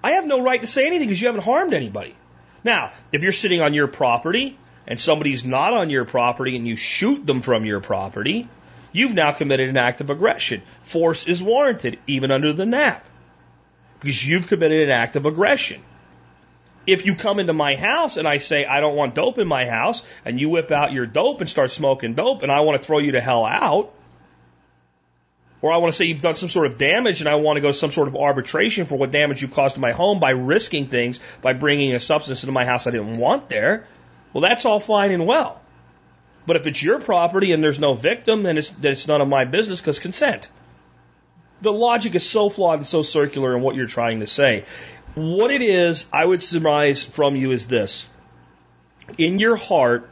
[0.03, 2.17] I have no right to say anything because you haven't harmed anybody.
[2.65, 6.77] Now, if you're sitting on your property and somebody's not on your property and you
[6.77, 8.49] shoot them from your property,
[8.93, 10.63] you've now committed an act of aggression.
[10.83, 13.05] Force is warranted, even under the NAP,
[14.01, 15.83] because you've committed an act of aggression.
[16.87, 19.67] If you come into my house and I say, I don't want dope in my
[19.67, 22.87] house, and you whip out your dope and start smoking dope, and I want to
[22.87, 23.93] throw you to hell out,
[25.63, 27.61] or I want to say you've done some sort of damage and I want to
[27.61, 30.87] go some sort of arbitration for what damage you've caused to my home by risking
[30.87, 33.87] things, by bringing a substance into my house I didn't want there,
[34.33, 35.61] well, that's all fine and well.
[36.47, 39.29] But if it's your property and there's no victim, then it's, then it's none of
[39.29, 40.49] my business because consent.
[41.61, 44.65] The logic is so flawed and so circular in what you're trying to say.
[45.15, 48.09] What it is, I would surmise from you is this.
[49.19, 50.09] In your heart,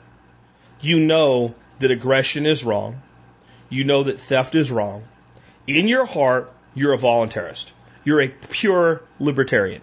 [0.83, 3.01] you know that aggression is wrong.
[3.71, 5.05] You know that theft is wrong
[5.69, 7.71] in your heart, you're a voluntarist.
[8.05, 9.83] You're a pure libertarian.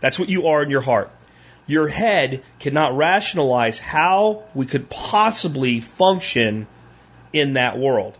[0.00, 1.10] That's what you are in your heart.
[1.66, 6.66] Your head cannot rationalize how we could possibly function
[7.32, 8.16] in that world.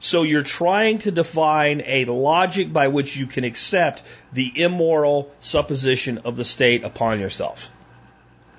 [0.00, 4.02] So you're trying to define a logic by which you can accept
[4.32, 7.70] the immoral supposition of the state upon yourself.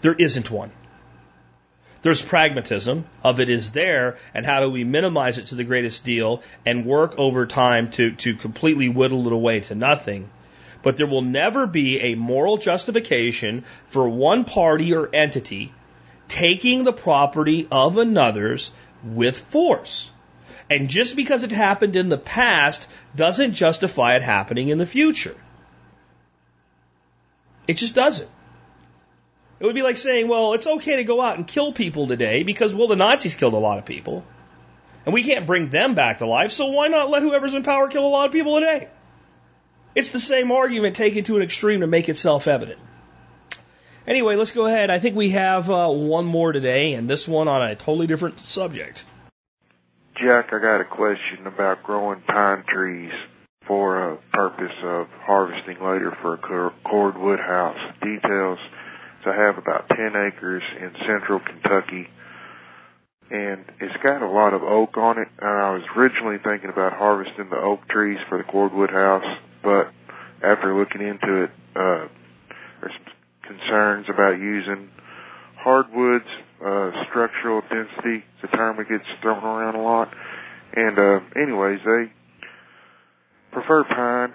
[0.02, 0.72] There isn't one.
[2.02, 6.04] There's pragmatism of it is there, and how do we minimize it to the greatest
[6.04, 10.30] deal and work over time to, to completely whittle it away to nothing.
[10.82, 15.74] But there will never be a moral justification for one party or entity
[16.28, 18.72] taking the property of another's
[19.04, 20.10] with force.
[20.70, 25.36] And just because it happened in the past doesn't justify it happening in the future.
[27.68, 28.30] It just doesn't.
[29.62, 32.42] It would be like saying, well, it's okay to go out and kill people today
[32.42, 34.26] because, well, the Nazis killed a lot of people.
[35.06, 37.88] And we can't bring them back to life, so why not let whoever's in power
[37.88, 38.88] kill a lot of people today?
[39.94, 42.80] It's the same argument taken to an extreme to make it self evident.
[44.08, 44.90] Anyway, let's go ahead.
[44.90, 48.40] I think we have uh, one more today, and this one on a totally different
[48.40, 49.06] subject.
[50.16, 53.14] Jack, I got a question about growing pine trees
[53.68, 57.78] for a purpose of harvesting later for a cordwood house.
[58.02, 58.58] Details
[59.26, 62.10] I have about 10 acres in central Kentucky
[63.32, 65.30] and it's got a lot of oak on it.
[65.40, 69.92] And I was originally thinking about harvesting the oak trees for the cordwood house, but
[70.44, 72.08] after looking into it, uh,
[72.82, 72.94] there's
[73.44, 74.90] concerns about using
[75.56, 76.26] hardwoods,
[76.64, 78.26] uh, structural density.
[78.36, 80.14] It's a term that gets thrown around a lot.
[80.74, 82.12] And, uh, anyways, they
[83.52, 84.34] prefer pine,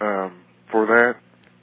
[0.00, 0.32] um,
[0.70, 1.16] for that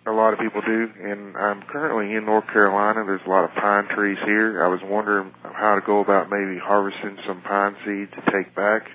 [0.06, 3.04] a lot of people do, and I'm currently in North Carolina.
[3.06, 4.64] There's a lot of pine trees here.
[4.64, 8.90] I was wondering how to go about maybe harvesting some pine seed to take back.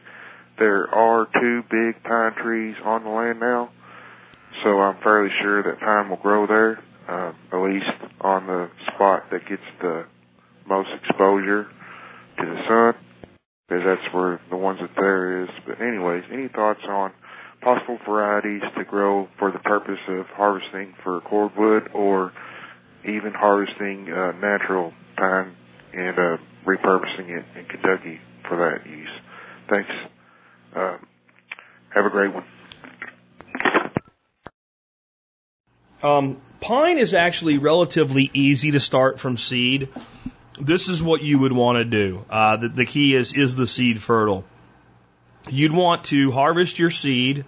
[0.58, 3.70] There are two big pine trees on the land now,
[4.62, 7.90] so I'm fairly sure that pine will grow there, uh, at least
[8.20, 10.06] on the spot that gets the
[10.66, 11.66] most exposure
[12.38, 12.94] to the sun,
[13.68, 15.50] because that's where the ones that there is.
[15.66, 17.12] But anyways, any thoughts on
[17.64, 22.32] possible varieties to grow for the purpose of harvesting for cordwood or
[23.04, 25.56] even harvesting uh, natural pine
[25.94, 26.36] and uh,
[26.66, 29.08] repurposing it in Kentucky for that use.
[29.68, 29.90] Thanks.
[30.76, 30.98] Uh,
[31.88, 32.44] have a great one.
[36.02, 39.88] Um, pine is actually relatively easy to start from seed.
[40.60, 42.24] This is what you would want to do.
[42.28, 44.44] Uh, the, the key is is the seed fertile?
[45.48, 47.44] You'd want to harvest your seed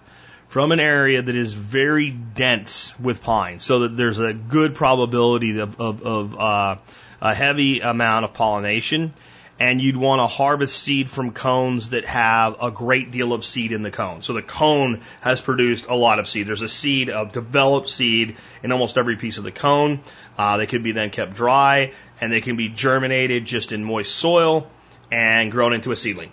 [0.49, 5.59] from an area that is very dense with pine, so that there's a good probability
[5.59, 6.75] of, of, of uh,
[7.21, 9.13] a heavy amount of pollination.
[9.59, 13.71] And you'd want to harvest seed from cones that have a great deal of seed
[13.71, 14.21] in the cone.
[14.21, 16.45] So the cone has produced a lot of seed.
[16.45, 20.01] There's a seed of developed seed in almost every piece of the cone.
[20.37, 24.15] Uh, they could be then kept dry and they can be germinated just in moist
[24.15, 24.69] soil
[25.09, 26.31] and grown into a seedling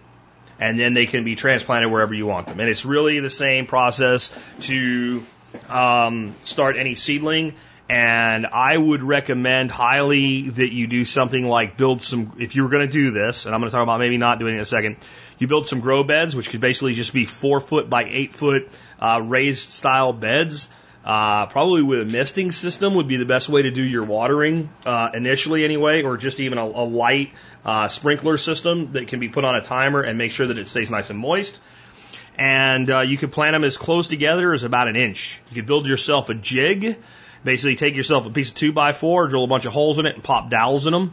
[0.59, 2.61] and then they can be transplanted wherever you want them.
[2.61, 4.31] And it's really the same process
[4.63, 5.25] to
[5.69, 7.55] um, start any seedling.
[7.89, 12.71] And I would recommend highly that you do something like build some, if you were
[12.71, 14.63] going to do this, and I'm going to talk about maybe not doing it in
[14.63, 14.97] a second,
[15.39, 18.69] you build some grow beds, which could basically just be four foot by eight foot
[18.99, 20.69] uh, raised style beds.
[21.05, 24.71] Uh, probably with a misting system would be the best way to do your watering
[24.87, 27.33] uh, initially, anyway, or just even a, a light
[27.65, 30.67] uh, sprinkler system that can be put on a timer and make sure that it
[30.67, 31.61] stays nice and moist.
[32.37, 35.41] And uh, you could plant them as close together as about an inch.
[35.51, 36.97] You could build yourself a jig.
[37.45, 40.07] Basically, take yourself a piece of two by four, drill a bunch of holes in
[40.07, 41.13] it, and pop dowels in them.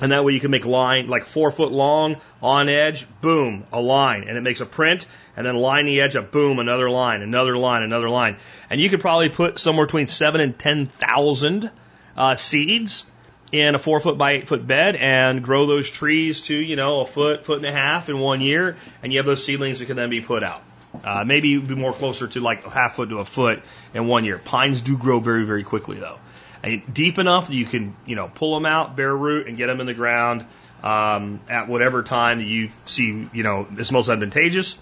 [0.00, 3.80] And that way you can make line like four foot long on edge, boom, a
[3.80, 4.24] line.
[4.24, 5.06] And it makes a print
[5.36, 8.36] and then line the edge up, boom, another line, another line, another line.
[8.70, 11.70] And you could probably put somewhere between seven and 10,000
[12.16, 13.04] uh, seeds
[13.52, 17.00] in a four foot by eight foot bed and grow those trees to, you know,
[17.00, 18.76] a foot, foot and a half in one year.
[19.02, 20.62] And you have those seedlings that can then be put out.
[21.04, 23.62] Uh, maybe be more closer to like a half foot to a foot
[23.94, 24.38] in one year.
[24.38, 26.18] Pines do grow very, very quickly though
[26.62, 29.80] deep enough that you can, you know, pull them out, bare root, and get them
[29.80, 30.46] in the ground
[30.82, 34.78] um, at whatever time that you see, you know, is most advantageous.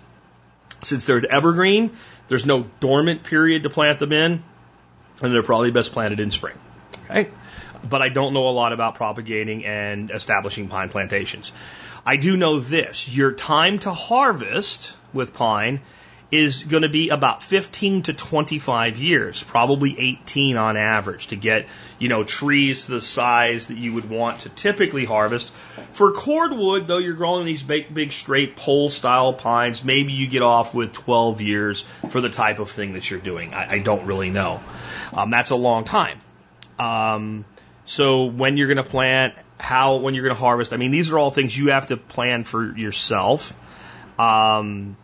[0.82, 1.96] Since they're evergreen,
[2.28, 4.42] there's no dormant period to plant them in,
[5.22, 6.56] and they're probably best planted in spring.
[7.04, 7.30] Okay?
[7.88, 11.52] But I don't know a lot about propagating and establishing pine plantations.
[12.04, 15.80] I do know this your time to harvest with pine
[16.30, 21.66] is going to be about 15 to 25 years, probably 18 on average to get,
[21.98, 25.50] you know, trees the size that you would want to typically harvest.
[25.92, 30.42] For cordwood, though you're growing these big, big straight pole style pines, maybe you get
[30.42, 33.54] off with 12 years for the type of thing that you're doing.
[33.54, 34.60] I, I don't really know.
[35.14, 36.20] Um, that's a long time.
[36.78, 37.46] Um,
[37.86, 41.10] so when you're going to plant, how, when you're going to harvest, I mean, these
[41.10, 43.56] are all things you have to plan for yourself.
[44.18, 44.98] Um,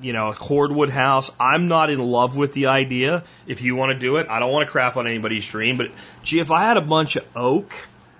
[0.00, 1.30] you know, a cordwood house.
[1.40, 3.24] I'm not in love with the idea.
[3.46, 5.76] If you want to do it, I don't want to crap on anybody's dream.
[5.76, 5.90] But
[6.22, 7.72] gee, if I had a bunch of oak,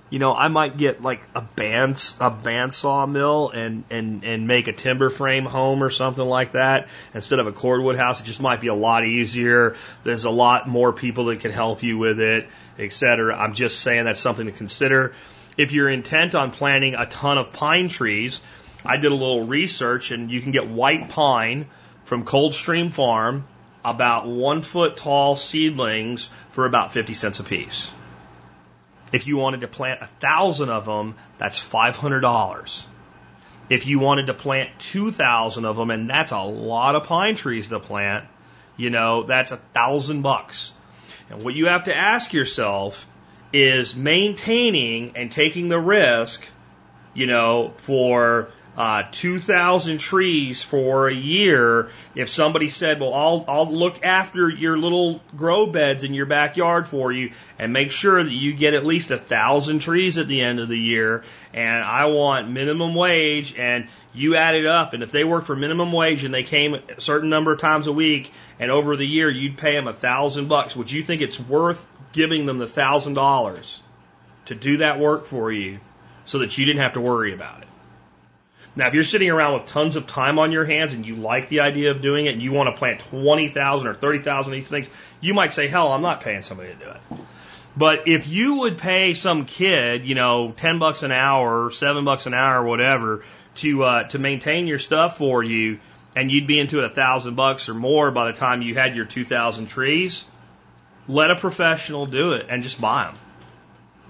[0.08, 4.68] you know, I might get like a band a bandsaw mill and and and make
[4.68, 8.20] a timber frame home or something like that instead of a cordwood house.
[8.20, 9.74] It just might be a lot easier.
[10.04, 12.46] There's a lot more people that can help you with it,
[12.78, 13.36] etc.
[13.36, 15.12] I'm just saying that's something to consider.
[15.56, 18.40] If you're intent on planting a ton of pine trees,
[18.86, 21.66] I did a little research, and you can get white pine
[22.04, 23.46] from Coldstream Farm,
[23.84, 27.92] about one foot tall seedlings for about 50 cents a piece.
[29.12, 32.84] If you wanted to plant a thousand of them, that's $500.
[33.70, 37.68] If you wanted to plant 2,000 of them, and that's a lot of pine trees
[37.68, 38.24] to plant,
[38.76, 40.72] you know, that's a thousand bucks.
[41.30, 43.06] And what you have to ask yourself
[43.52, 46.44] is maintaining and taking the risk,
[47.14, 53.72] you know, for uh, 2,000 trees for a year, if somebody said, well, I'll, I'll
[53.72, 58.32] look after your little grow beds in your backyard for you and make sure that
[58.32, 61.24] you get at least a thousand trees at the end of the year,
[61.54, 65.56] and I want minimum wage, and you add it up, and if they work for
[65.56, 69.06] minimum wage and they came a certain number of times a week, and over the
[69.06, 72.68] year you'd pay them a thousand bucks, would you think it's worth giving them the
[72.68, 73.82] thousand dollars
[74.46, 75.80] to do that work for you
[76.26, 77.65] so that you didn't have to worry about it?
[78.76, 81.48] Now, if you're sitting around with tons of time on your hands and you like
[81.48, 84.68] the idea of doing it and you want to plant 20,000 or 30,000 of these
[84.68, 84.90] things,
[85.22, 87.20] you might say, hell, I'm not paying somebody to do it.
[87.74, 92.04] But if you would pay some kid, you know, 10 bucks an hour or 7
[92.04, 93.24] bucks an hour or whatever
[93.56, 95.78] to, uh, to maintain your stuff for you
[96.14, 98.94] and you'd be into it a thousand bucks or more by the time you had
[98.94, 100.24] your 2,000 trees,
[101.08, 103.14] let a professional do it and just buy them.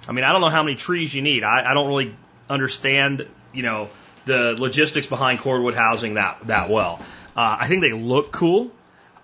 [0.09, 1.44] I mean, I don't know how many trees you need.
[1.44, 2.14] I, I don't really
[2.48, 3.90] understand, you know,
[4.27, 7.01] the logistics behind cordwood housing that that well.
[7.35, 8.70] Uh, I think they look cool,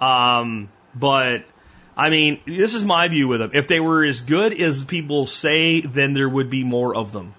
[0.00, 1.44] um, but
[1.96, 3.50] I mean, this is my view with them.
[3.54, 7.34] If they were as good as people say, then there would be more of them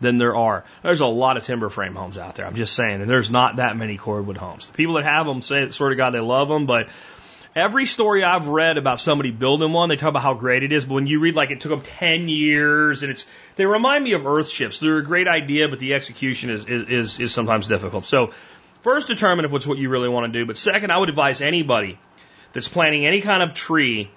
[0.00, 0.64] than there are.
[0.82, 2.46] There's a lot of timber frame homes out there.
[2.46, 4.66] I'm just saying, and there's not that many cordwood homes.
[4.68, 6.88] The people that have them say, sort of God, they love them, but
[7.56, 10.84] Every story I've read about somebody building one, they talk about how great it is,
[10.84, 13.24] but when you read like it took them 10 years and it's,
[13.56, 14.78] they remind me of Earthships.
[14.78, 18.04] They're a great idea, but the execution is, is, is sometimes difficult.
[18.04, 18.32] So
[18.82, 20.44] first determine if it's what you really want to do.
[20.44, 21.98] But second, I would advise anybody
[22.52, 24.10] that's planting any kind of tree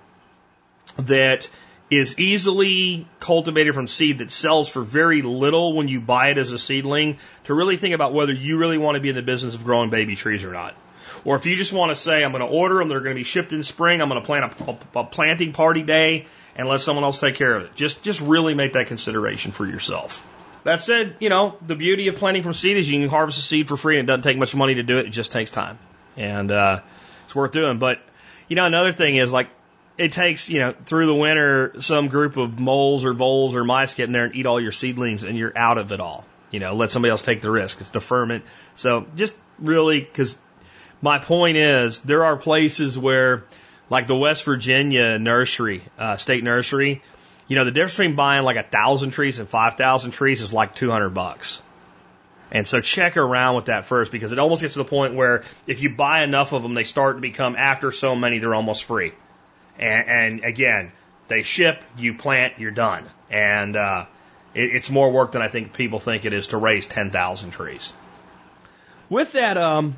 [0.97, 1.49] that
[1.89, 6.51] is easily cultivated from seed that sells for very little when you buy it as
[6.51, 9.55] a seedling to really think about whether you really want to be in the business
[9.55, 10.75] of growing baby trees or not.
[11.25, 13.19] Or if you just want to say, I'm going to order them, they're going to
[13.19, 16.67] be shipped in spring, I'm going to plan a, a, a planting party day and
[16.67, 17.75] let someone else take care of it.
[17.75, 20.25] Just, just really make that consideration for yourself.
[20.63, 23.41] That said, you know, the beauty of planting from seed is you can harvest a
[23.41, 25.07] seed for free and it doesn't take much money to do it.
[25.07, 25.79] It just takes time.
[26.17, 26.81] And, uh,
[27.25, 27.79] it's worth doing.
[27.79, 27.99] But,
[28.47, 29.49] you know, another thing is like,
[29.97, 33.95] it takes, you know, through the winter, some group of moles or voles or mice
[33.95, 36.25] get in there and eat all your seedlings and you're out of it all.
[36.51, 37.81] You know, let somebody else take the risk.
[37.81, 38.45] It's deferment.
[38.75, 40.39] So just really, cause
[41.01, 43.45] my point is there are places where,
[43.89, 47.01] like the West Virginia nursery, uh, state nursery,
[47.47, 50.53] you know, the difference between buying like a thousand trees and five thousand trees is
[50.53, 51.61] like two hundred bucks.
[52.51, 55.43] And so check around with that first because it almost gets to the point where
[55.67, 58.85] if you buy enough of them, they start to become after so many, they're almost
[58.85, 59.13] free.
[59.77, 60.91] And, and again,
[61.27, 63.05] they ship, you plant, you're done.
[63.29, 64.05] And uh,
[64.55, 67.93] it, it's more work than I think people think it is to raise 10,000 trees.
[69.09, 69.97] With that, um,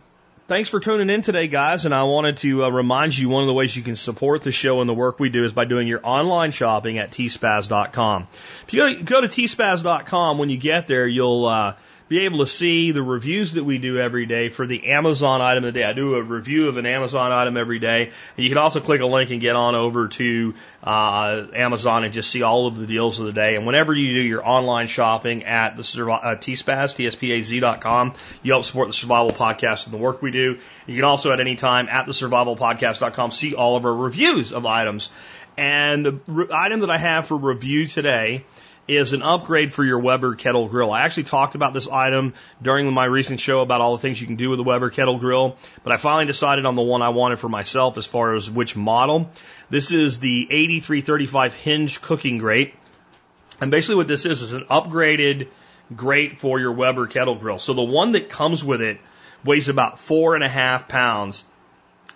[0.52, 1.86] thanks for tuning in today, guys.
[1.86, 4.52] And I wanted to uh, remind you one of the ways you can support the
[4.52, 8.28] show and the work we do is by doing your online shopping at tspaz.com.
[8.68, 11.76] If you go to, go to tspaz.com, when you get there, you'll uh,
[12.12, 15.64] be able to see the reviews that we do every day for the Amazon item
[15.64, 15.86] of the day.
[15.86, 18.12] I do a review of an Amazon item every day.
[18.36, 22.14] And you can also click a link and get on over to uh, Amazon and
[22.14, 23.56] just see all of the deals of the day.
[23.56, 28.14] And whenever you do your online shopping at the uh, tspaz, tspaz.com,
[28.44, 30.60] you help support the Survival Podcast and the work we do.
[30.88, 34.66] You can also at any time at the survivalpodcast.com see all of our reviews of
[34.66, 35.12] items.
[35.58, 38.44] And the item that I have for review today
[38.88, 40.92] is an upgrade for your Weber kettle grill.
[40.92, 44.28] I actually talked about this item during my recent show about all the things you
[44.28, 47.10] can do with the Weber kettle grill, but I finally decided on the one I
[47.10, 49.30] wanted for myself as far as which model.
[49.70, 52.74] This is the 8335 hinge cooking grate.
[53.62, 55.48] And basically what this is is an upgraded
[55.96, 57.60] grate for your Weber kettle grill.
[57.60, 59.00] So the one that comes with it
[59.44, 61.44] weighs about four and a half pounds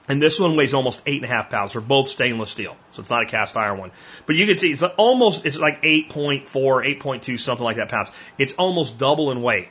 [0.07, 1.73] and this one weighs almost eight and a half pounds.
[1.73, 3.91] They're both stainless steel, so it's not a cast iron one.
[4.25, 8.11] But you can see it's almost it's like 8.4, 8.2, something like that pounds.
[8.37, 9.69] It's almost double in weight.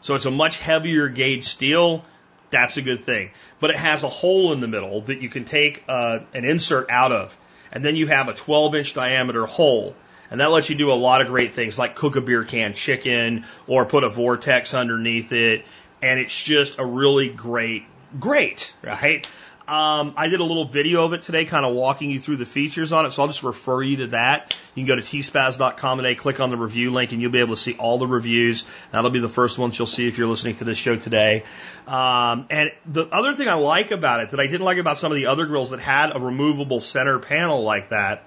[0.00, 2.04] So it's a much heavier gauge steel.
[2.50, 3.30] That's a good thing.
[3.60, 6.90] But it has a hole in the middle that you can take uh, an insert
[6.90, 7.36] out of,
[7.72, 9.94] and then you have a 12 inch diameter hole.
[10.28, 12.72] And that lets you do a lot of great things like cook a beer can
[12.74, 15.64] chicken or put a vortex underneath it.
[16.02, 17.84] And it's just a really great,
[18.18, 19.26] great, right?
[19.68, 22.46] Um, I did a little video of it today, kind of walking you through the
[22.46, 23.10] features on it.
[23.10, 24.56] So I'll just refer you to that.
[24.74, 27.56] You can go to tspaz.com today, click on the review link, and you'll be able
[27.56, 28.64] to see all the reviews.
[28.92, 31.42] That'll be the first ones you'll see if you're listening to this show today.
[31.88, 35.10] Um, and the other thing I like about it that I didn't like about some
[35.10, 38.22] of the other grills that had a removable center panel like that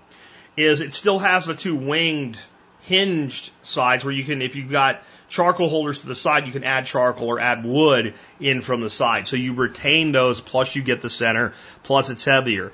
[0.57, 2.37] is it still has the two winged
[2.81, 6.63] hinged sides where you can, if you've got charcoal holders to the side, you can
[6.63, 9.27] add charcoal or add wood in from the side.
[9.27, 11.53] So you retain those, plus you get the center,
[11.83, 12.71] plus it's heavier.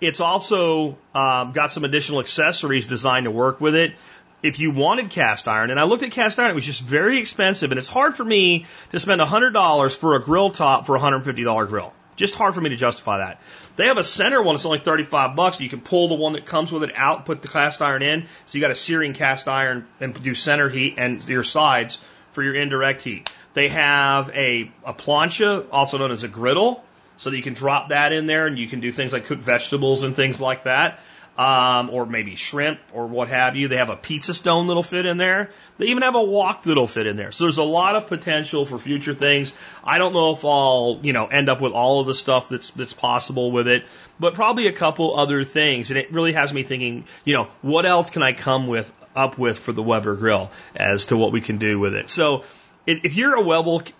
[0.00, 3.94] It's also um, got some additional accessories designed to work with it.
[4.40, 7.18] If you wanted cast iron, and I looked at cast iron, it was just very
[7.18, 11.00] expensive, and it's hard for me to spend $100 for a grill top for a
[11.00, 11.92] $150 grill.
[12.18, 13.40] Just hard for me to justify that.
[13.76, 14.56] They have a center one.
[14.56, 15.60] It's only 35 bucks.
[15.60, 18.26] You can pull the one that comes with it out, put the cast iron in.
[18.46, 22.00] So you got a searing cast iron and do center heat and your sides
[22.32, 23.30] for your indirect heat.
[23.54, 26.84] They have a, a plancha, also known as a griddle,
[27.18, 29.38] so that you can drop that in there and you can do things like cook
[29.38, 30.98] vegetables and things like that
[31.38, 33.68] um, or maybe shrimp or what have you.
[33.68, 35.50] They have a pizza stone that'll fit in there.
[35.78, 37.30] They even have a wok that'll fit in there.
[37.30, 39.52] So there's a lot of potential for future things.
[39.84, 42.70] I don't know if I'll, you know, end up with all of the stuff that's
[42.70, 43.86] that's possible with it,
[44.18, 45.90] but probably a couple other things.
[45.90, 49.38] And it really has me thinking, you know, what else can I come with up
[49.38, 52.10] with for the Weber grill as to what we can do with it.
[52.10, 52.42] So
[52.84, 53.42] if you're a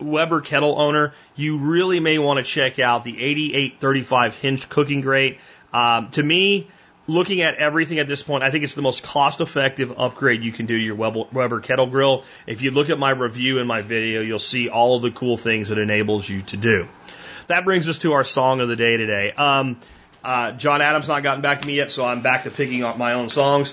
[0.00, 5.38] Weber, kettle owner, you really may want to check out the 8835 hinge cooking grate.
[5.72, 6.68] Um, to me,
[7.08, 10.52] looking at everything at this point, I think it's the most cost effective upgrade you
[10.52, 12.24] can do to your Weber kettle grill.
[12.46, 15.36] If you look at my review in my video, you'll see all of the cool
[15.36, 16.86] things it enables you to do.
[17.48, 19.32] That brings us to our song of the day today.
[19.32, 19.80] Um,
[20.22, 22.98] uh, John Adams not gotten back to me yet, so I'm back to picking up
[22.98, 23.72] my own songs.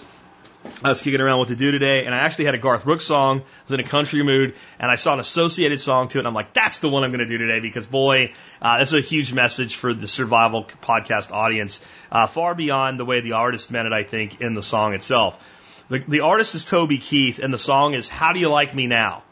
[0.83, 3.05] I was kicking around what to do today, and I actually had a Garth Brooks
[3.05, 3.39] song.
[3.39, 6.27] I was in a country mood, and I saw an associated song to it, and
[6.27, 9.01] I'm like, that's the one I'm going to do today because, boy, uh, that's a
[9.01, 11.81] huge message for the survival podcast audience,
[12.11, 15.39] uh, far beyond the way the artist meant it, I think, in the song itself.
[15.89, 18.85] The, the artist is Toby Keith, and the song is How Do You Like Me
[18.85, 19.23] Now?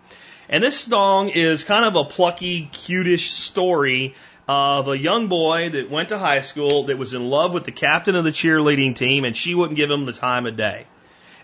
[0.49, 4.15] And this song is kind of a plucky, cutish story
[4.47, 7.72] of a young boy that went to high school that was in love with the
[7.72, 10.85] captain of the cheerleading team and she wouldn't give him the time of day.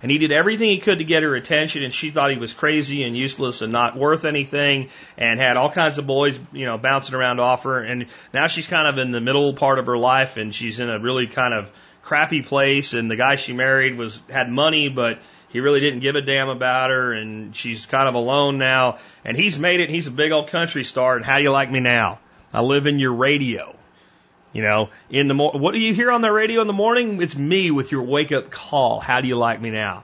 [0.01, 2.53] And he did everything he could to get her attention and she thought he was
[2.53, 6.77] crazy and useless and not worth anything and had all kinds of boys, you know,
[6.77, 7.80] bouncing around off her.
[7.80, 10.89] And now she's kind of in the middle part of her life and she's in
[10.89, 11.69] a really kind of
[12.01, 15.19] crappy place and the guy she married was, had money but
[15.49, 19.35] he really didn't give a damn about her and she's kind of alone now and
[19.35, 19.89] he's made it.
[19.89, 22.19] He's a big old country star and how do you like me now?
[22.53, 23.76] I live in your radio.
[24.51, 27.21] You know, in the mo- what do you hear on the radio in the morning?
[27.21, 28.99] It's me with your wake up call.
[28.99, 30.03] How do you like me now?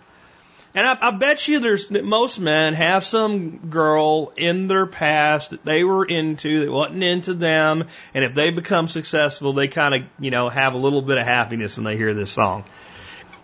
[0.76, 5.64] And I, I bet you there's most men have some girl in their past that
[5.64, 10.02] they were into that wasn't into them, and if they become successful, they kind of
[10.20, 12.66] you know have a little bit of happiness when they hear this song.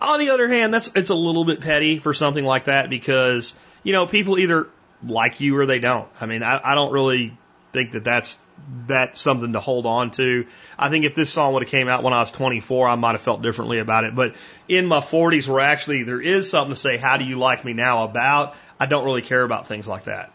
[0.02, 3.54] On the other hand, that's it's a little bit petty for something like that because
[3.82, 4.68] you know people either
[5.02, 6.08] like you or they don't.
[6.20, 7.36] I mean, I, I don't really
[7.72, 8.38] think that that's
[8.86, 10.46] that's something to hold on to.
[10.78, 13.12] I think if this song would have came out when I was 24, I might
[13.12, 14.14] have felt differently about it.
[14.14, 14.34] But
[14.68, 17.72] in my 40s, where actually there is something to say, "How do you like me
[17.72, 20.30] now?" about, I don't really care about things like that.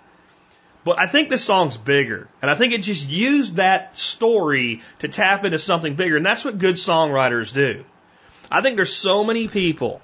[0.84, 5.08] But I think this song's bigger, and I think it just used that story to
[5.08, 7.84] tap into something bigger, and that's what good songwriters do.
[8.50, 10.02] I think there's so many people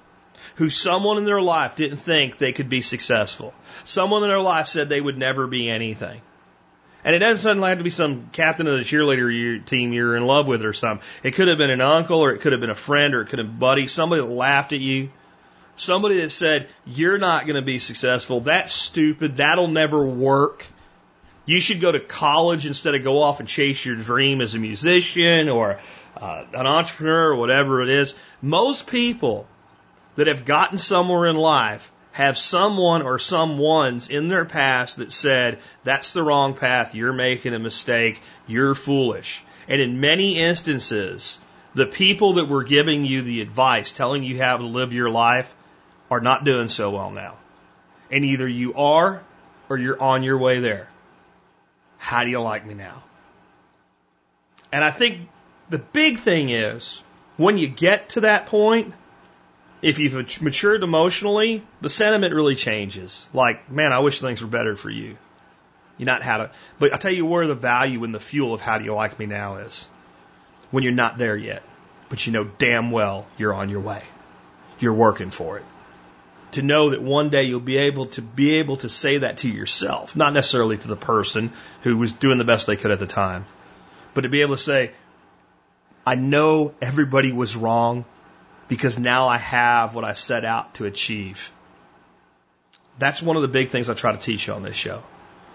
[0.55, 3.53] who someone in their life didn't think they could be successful.
[3.85, 6.21] Someone in their life said they would never be anything.
[7.05, 10.47] And it doesn't have to be some captain of the cheerleader team you're in love
[10.47, 11.05] with or something.
[11.21, 13.27] It could have been an uncle or it could have been a friend or it
[13.27, 15.09] could have been a buddy, somebody that laughed at you.
[15.75, 18.41] Somebody that said, you're not going to be successful.
[18.41, 19.37] That's stupid.
[19.37, 20.67] That'll never work.
[21.45, 24.59] You should go to college instead of go off and chase your dream as a
[24.59, 25.79] musician or
[26.15, 28.15] uh, an entrepreneur or whatever it is.
[28.41, 29.47] Most people
[30.15, 35.11] that have gotten somewhere in life have someone or some ones in their past that
[35.11, 39.43] said, that's the wrong path, you're making a mistake, you're foolish.
[39.67, 41.39] And in many instances,
[41.73, 45.53] the people that were giving you the advice, telling you how to live your life,
[46.11, 47.35] are not doing so well now.
[48.11, 49.23] And either you are
[49.67, 50.87] or you're on your way there.
[51.97, 53.01] How do you like me now?
[54.71, 55.29] And I think
[55.69, 57.01] the big thing is
[57.37, 58.93] when you get to that point,
[59.83, 63.27] if you've matured emotionally, the sentiment really changes.
[63.33, 65.17] Like, man, I wish things were better for you.
[65.97, 68.61] You're not how to, but I'll tell you where the value and the fuel of
[68.61, 69.87] how do you like me now is.
[70.71, 71.63] When you're not there yet,
[72.07, 74.01] but you know damn well you're on your way.
[74.79, 75.65] You're working for it.
[76.53, 79.49] To know that one day you'll be able to be able to say that to
[79.49, 81.51] yourself, not necessarily to the person
[81.81, 83.45] who was doing the best they could at the time,
[84.13, 84.91] but to be able to say,
[86.07, 88.05] I know everybody was wrong
[88.67, 91.51] because now I have what I set out to achieve.
[92.99, 95.03] That's one of the big things I try to teach you on this show.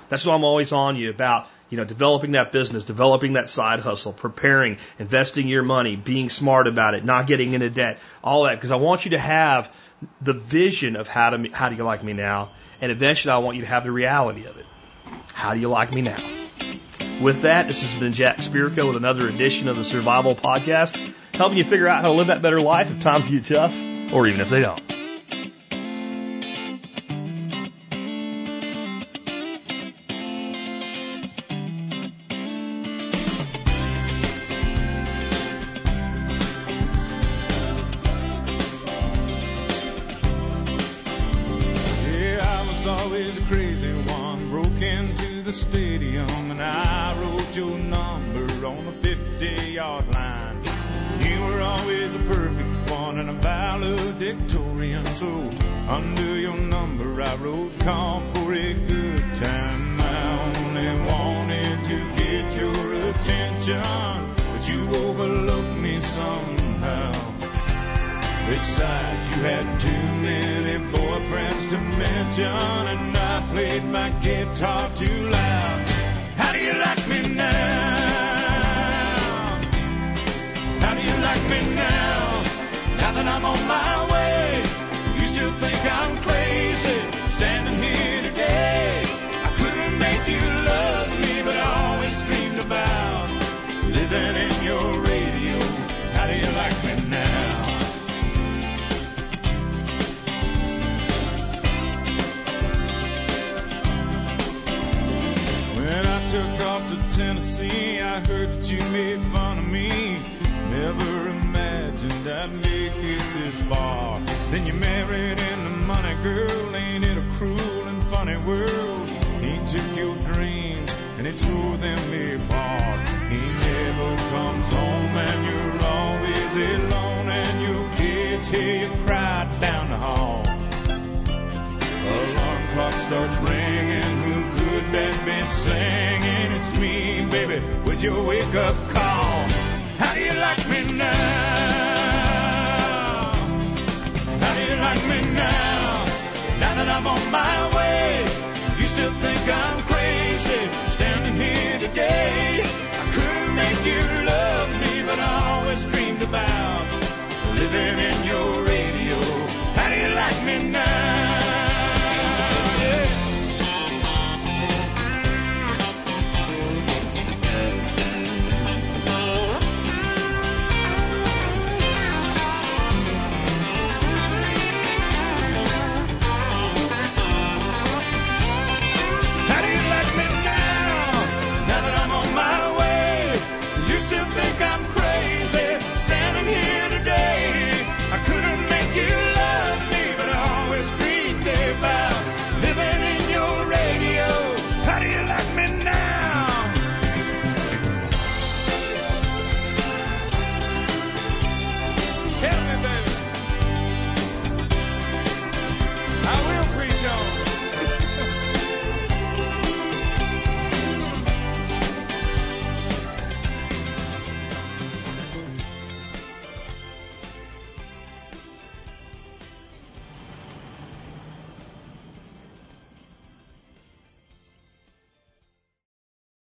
[0.08, 3.80] That's why I'm always on you about, you know, developing that business, developing that side
[3.80, 8.54] hustle, preparing, investing your money, being smart about it, not getting into debt, all that,
[8.54, 9.72] because I want you to have
[10.20, 12.50] the vision of how to, how do you like me now?
[12.80, 14.66] And eventually I want you to have the reality of it.
[15.34, 16.18] How do you like me now?
[17.20, 21.56] With that, this has been Jack Spirko with another edition of the Survival Podcast helping
[21.56, 23.74] you figure out how to live that better life if times get tough,
[24.12, 24.87] or even if they don't.